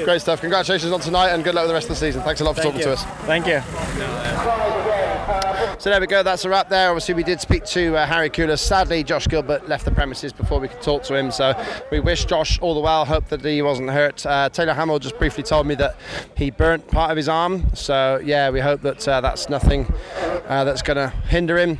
Great 0.04 0.20
stuff. 0.20 0.40
Congratulations 0.40 0.90
on 0.92 1.00
tonight 1.00 1.30
and 1.30 1.44
good 1.44 1.54
luck 1.54 1.64
with 1.64 1.70
the 1.70 1.74
rest 1.74 1.90
of 1.90 1.90
the 1.90 1.96
season. 1.96 2.22
Thanks 2.22 2.40
a 2.40 2.44
lot 2.44 2.56
for 2.56 2.62
Thank 2.62 2.74
talking 2.74 2.88
you. 2.88 2.96
to 2.96 3.00
us. 3.00 3.04
Thank 3.26 3.46
you. 3.46 3.60
So 5.78 5.90
there 5.90 6.00
we 6.00 6.06
go. 6.06 6.22
That's 6.22 6.44
a 6.44 6.48
wrap 6.48 6.68
there. 6.68 6.88
Obviously, 6.88 7.14
we 7.14 7.24
did 7.24 7.40
speak 7.40 7.64
to 7.66 7.96
uh, 7.96 8.06
Harri 8.06 8.30
Kula. 8.30 8.58
Sadly, 8.58 9.04
Josh 9.04 9.26
Gilbert 9.26 9.68
left 9.68 9.84
the 9.84 9.90
premises 9.90 10.32
before 10.32 10.60
we 10.60 10.68
could 10.68 10.80
talk 10.80 11.02
to 11.04 11.14
him. 11.14 11.30
So 11.30 11.52
we 11.90 12.00
wish 12.00 12.24
Josh 12.24 12.58
all 12.60 12.74
the 12.74 12.80
well. 12.80 13.04
Hope 13.04 13.28
that 13.28 13.44
he 13.44 13.60
wasn't 13.60 13.90
hurt. 13.90 14.24
Uh, 14.24 14.48
Taylor 14.48 14.72
Hammal 14.72 15.00
just 15.00 15.18
briefly 15.18 15.42
told 15.42 15.66
me 15.66 15.74
that 15.76 15.96
he 16.36 16.50
burnt 16.50 16.86
part 16.88 17.10
of 17.10 17.16
his 17.16 17.28
arm. 17.28 17.66
So 17.74 18.20
yeah, 18.24 18.50
we 18.50 18.60
hope 18.60 18.80
that 18.82 19.06
uh, 19.06 19.20
that's 19.20 19.48
nothing 19.48 19.92
uh, 20.48 20.64
that's 20.64 20.82
going 20.82 20.96
to 20.96 21.08
hinder 21.28 21.58
him 21.58 21.78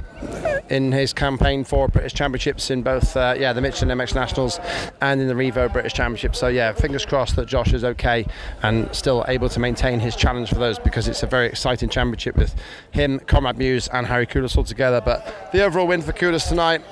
in 0.68 0.92
his 0.92 1.12
campaign 1.12 1.64
for 1.64 1.88
British 1.88 2.14
Championships 2.14 2.70
in 2.70 2.82
both 2.82 3.16
uh, 3.16 3.34
yeah 3.38 3.52
the 3.52 3.60
Michelin 3.60 3.96
MX 3.96 4.14
Nationals 4.14 4.60
and 5.00 5.20
in 5.20 5.28
the 5.28 5.34
Revo 5.34 5.72
British 5.72 5.92
Championship. 5.92 6.34
So 6.34 6.48
yeah, 6.48 6.72
fingers 6.72 7.04
crossed 7.04 7.36
that 7.36 7.46
Josh 7.46 7.72
is 7.72 7.84
okay 7.84 8.26
and 8.62 8.92
still 8.94 9.24
able 9.28 9.48
to 9.48 9.60
maintain 9.60 10.00
his 10.00 10.16
challenge 10.16 10.48
for 10.48 10.56
those 10.56 10.78
because 10.78 11.08
it's 11.08 11.22
a 11.22 11.26
very 11.26 11.46
exciting 11.46 11.88
championship 11.88 12.36
with 12.36 12.54
him, 12.90 13.20
Conrad 13.20 13.56
Mewse, 13.56 13.88
and 13.92 14.06
Harri 14.06 14.28
Kullas 14.28 14.56
all 14.56 14.64
together. 14.64 15.00
But 15.00 15.50
the 15.52 15.64
overall 15.64 15.86
win 15.86 16.02
for 16.02 16.12
Kullas 16.12 16.48
tonight. 16.48 16.82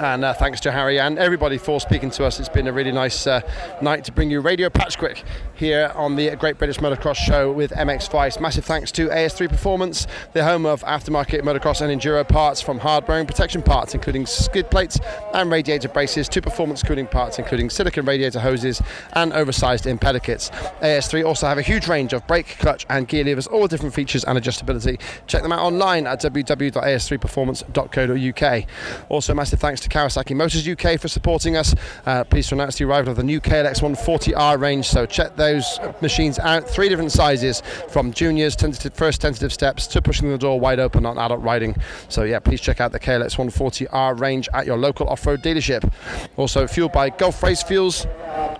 And 0.00 0.24
uh, 0.24 0.32
thanks 0.32 0.60
to 0.60 0.70
Harri 0.70 0.98
and 0.98 1.18
everybody 1.18 1.58
for 1.58 1.78
speaking 1.78 2.10
to 2.12 2.24
us. 2.24 2.40
It's 2.40 2.48
been 2.48 2.66
a 2.66 2.72
really 2.72 2.90
nice 2.90 3.26
uh, 3.26 3.42
night 3.82 4.02
to 4.04 4.12
bring 4.12 4.30
you 4.30 4.40
Radio 4.40 4.70
Patchquick 4.70 5.22
here 5.54 5.92
on 5.94 6.16
the 6.16 6.34
Great 6.36 6.56
British 6.56 6.78
Motocross 6.78 7.16
Show 7.16 7.52
with 7.52 7.70
MX 7.72 8.10
Vice. 8.10 8.40
Massive 8.40 8.64
thanks 8.64 8.90
to 8.92 9.08
AS3 9.08 9.50
Performance, 9.50 10.06
the 10.32 10.42
home 10.42 10.64
of 10.64 10.82
aftermarket 10.84 11.42
motocross 11.42 11.82
and 11.82 12.00
enduro 12.00 12.26
parts 12.26 12.62
from 12.70 12.78
hard 12.78 13.04
bearing 13.04 13.26
protection 13.26 13.62
parts, 13.62 13.94
including 13.94 14.24
skid 14.24 14.70
plates 14.70 15.00
and 15.34 15.50
radiator 15.50 15.88
braces, 15.88 16.28
to 16.28 16.40
performance 16.40 16.84
cooling 16.84 17.08
parts, 17.08 17.40
including 17.40 17.68
silicon 17.68 18.04
radiator 18.04 18.38
hoses 18.38 18.80
and 19.14 19.32
oversized 19.32 19.86
impeller 19.86 20.22
kits. 20.22 20.50
AS3 20.80 21.26
also 21.26 21.48
have 21.48 21.58
a 21.58 21.62
huge 21.62 21.88
range 21.88 22.12
of 22.12 22.24
brake, 22.28 22.56
clutch, 22.60 22.86
and 22.88 23.08
gear 23.08 23.24
levers, 23.24 23.48
all 23.48 23.62
with 23.62 23.72
different 23.72 23.92
features 23.92 24.22
and 24.22 24.38
adjustability. 24.38 25.00
Check 25.26 25.42
them 25.42 25.50
out 25.50 25.58
online 25.58 26.06
at 26.06 26.20
www.as3performance.co.uk. 26.20 28.64
Also, 29.08 29.34
massive 29.34 29.58
thanks 29.58 29.80
to 29.80 29.88
Kawasaki 29.88 30.36
Motors 30.36 30.68
UK 30.68 31.00
for 31.00 31.08
supporting 31.08 31.56
us. 31.56 31.74
Uh, 32.06 32.22
pleased 32.22 32.50
to 32.50 32.54
announce 32.54 32.78
the 32.78 32.84
arrival 32.84 33.10
of 33.10 33.16
the 33.16 33.24
new 33.24 33.40
KLX 33.40 33.80
140R 33.80 34.60
range. 34.60 34.86
So 34.86 35.06
check 35.06 35.34
those 35.34 35.80
machines 36.00 36.38
out. 36.38 36.68
Three 36.68 36.88
different 36.88 37.10
sizes, 37.10 37.64
from 37.88 38.12
juniors, 38.12 38.54
tentative, 38.54 38.94
first 38.94 39.20
tentative 39.20 39.52
steps, 39.52 39.88
to 39.88 40.00
pushing 40.00 40.30
the 40.30 40.38
door 40.38 40.60
wide 40.60 40.78
open 40.78 41.04
on 41.04 41.18
adult 41.18 41.42
riding. 41.42 41.74
So 42.08 42.22
yeah, 42.22 42.38
please 42.38 42.59
check 42.60 42.80
out 42.80 42.92
the 42.92 43.00
KLX 43.00 43.36
140R 43.36 44.18
range 44.20 44.48
at 44.54 44.66
your 44.66 44.76
local 44.76 45.08
off-road 45.08 45.42
dealership. 45.42 45.90
Also 46.36 46.66
fueled 46.66 46.92
by 46.92 47.10
Gulf 47.10 47.42
Race 47.42 47.62
Fuels. 47.62 48.04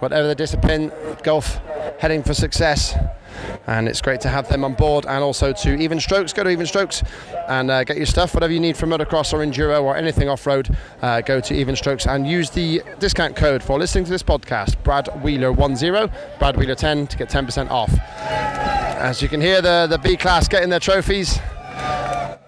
Whatever 0.00 0.28
the 0.28 0.34
discipline, 0.34 0.92
Gulf 1.22 1.60
heading 1.98 2.22
for 2.22 2.34
success 2.34 2.94
and 3.66 3.88
it's 3.88 4.00
great 4.00 4.20
to 4.20 4.28
have 4.28 4.48
them 4.48 4.64
on 4.64 4.74
board 4.74 5.06
and 5.06 5.22
also 5.22 5.52
to 5.52 5.76
even 5.76 6.00
strokes 6.00 6.32
go 6.32 6.42
to 6.42 6.50
even 6.50 6.66
strokes 6.66 7.02
and 7.48 7.70
uh, 7.70 7.84
get 7.84 7.96
your 7.96 8.06
stuff 8.06 8.34
whatever 8.34 8.52
you 8.52 8.60
need 8.60 8.76
from 8.76 8.90
motocross 8.90 9.32
or 9.32 9.38
enduro 9.38 9.82
or 9.82 9.96
anything 9.96 10.28
off-road 10.28 10.76
uh, 11.02 11.20
go 11.20 11.40
to 11.40 11.54
even 11.54 11.76
strokes 11.76 12.06
and 12.06 12.26
use 12.26 12.50
the 12.50 12.82
discount 12.98 13.36
code 13.36 13.62
for 13.62 13.78
listening 13.78 14.04
to 14.04 14.10
this 14.10 14.22
podcast 14.22 14.82
brad 14.82 15.08
wheeler 15.22 15.54
10 15.54 16.10
brad 16.38 16.56
wheeler 16.56 16.74
10 16.74 17.06
to 17.06 17.16
get 17.16 17.28
10% 17.28 17.70
off 17.70 17.92
as 18.20 19.22
you 19.22 19.28
can 19.28 19.40
hear 19.40 19.62
the 19.62 19.86
the 19.88 19.98
b 19.98 20.16
class 20.16 20.48
getting 20.48 20.68
their 20.68 20.80
trophies 20.80 21.38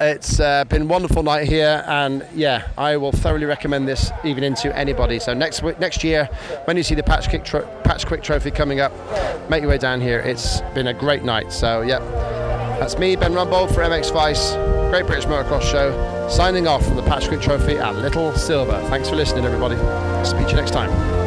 it's 0.02 0.40
uh, 0.40 0.64
been 0.64 0.82
a 0.82 0.86
wonderful 0.86 1.22
night 1.22 1.48
here, 1.48 1.84
and 1.86 2.26
yeah, 2.34 2.68
I 2.76 2.96
will 2.96 3.12
thoroughly 3.12 3.46
recommend 3.46 3.86
this 3.88 4.10
even 4.24 4.44
into 4.44 4.76
anybody. 4.76 5.18
So 5.18 5.34
next 5.34 5.62
next 5.80 6.04
year, 6.04 6.28
when 6.64 6.76
you 6.76 6.82
see 6.82 6.94
the 6.94 7.02
Patchquick, 7.02 7.44
tro- 7.44 7.66
Patchquick 7.84 8.22
Trophy 8.22 8.50
coming 8.50 8.80
up, 8.80 8.92
make 9.48 9.62
your 9.62 9.70
way 9.70 9.78
down 9.78 10.00
here. 10.00 10.20
It's 10.20 10.60
been 10.74 10.88
a 10.88 10.94
great 10.94 11.22
night. 11.24 11.52
So 11.52 11.82
yeah, 11.82 11.98
that's 12.78 12.98
me, 12.98 13.16
Ben 13.16 13.32
Rumbold 13.32 13.74
for 13.74 13.82
MX 13.82 14.12
Vice, 14.12 14.52
Great 14.90 15.06
British 15.06 15.26
Motocross 15.26 15.62
Show, 15.62 16.28
signing 16.28 16.66
off 16.66 16.84
from 16.84 16.96
the 16.96 17.02
Patchquick 17.02 17.40
Trophy 17.40 17.78
at 17.78 17.94
Little 17.96 18.32
Silver. 18.34 18.80
Thanks 18.88 19.08
for 19.08 19.16
listening, 19.16 19.44
everybody. 19.44 19.76
Speak 20.26 20.44
to 20.46 20.50
you 20.50 20.56
next 20.56 20.72
time. 20.72 21.21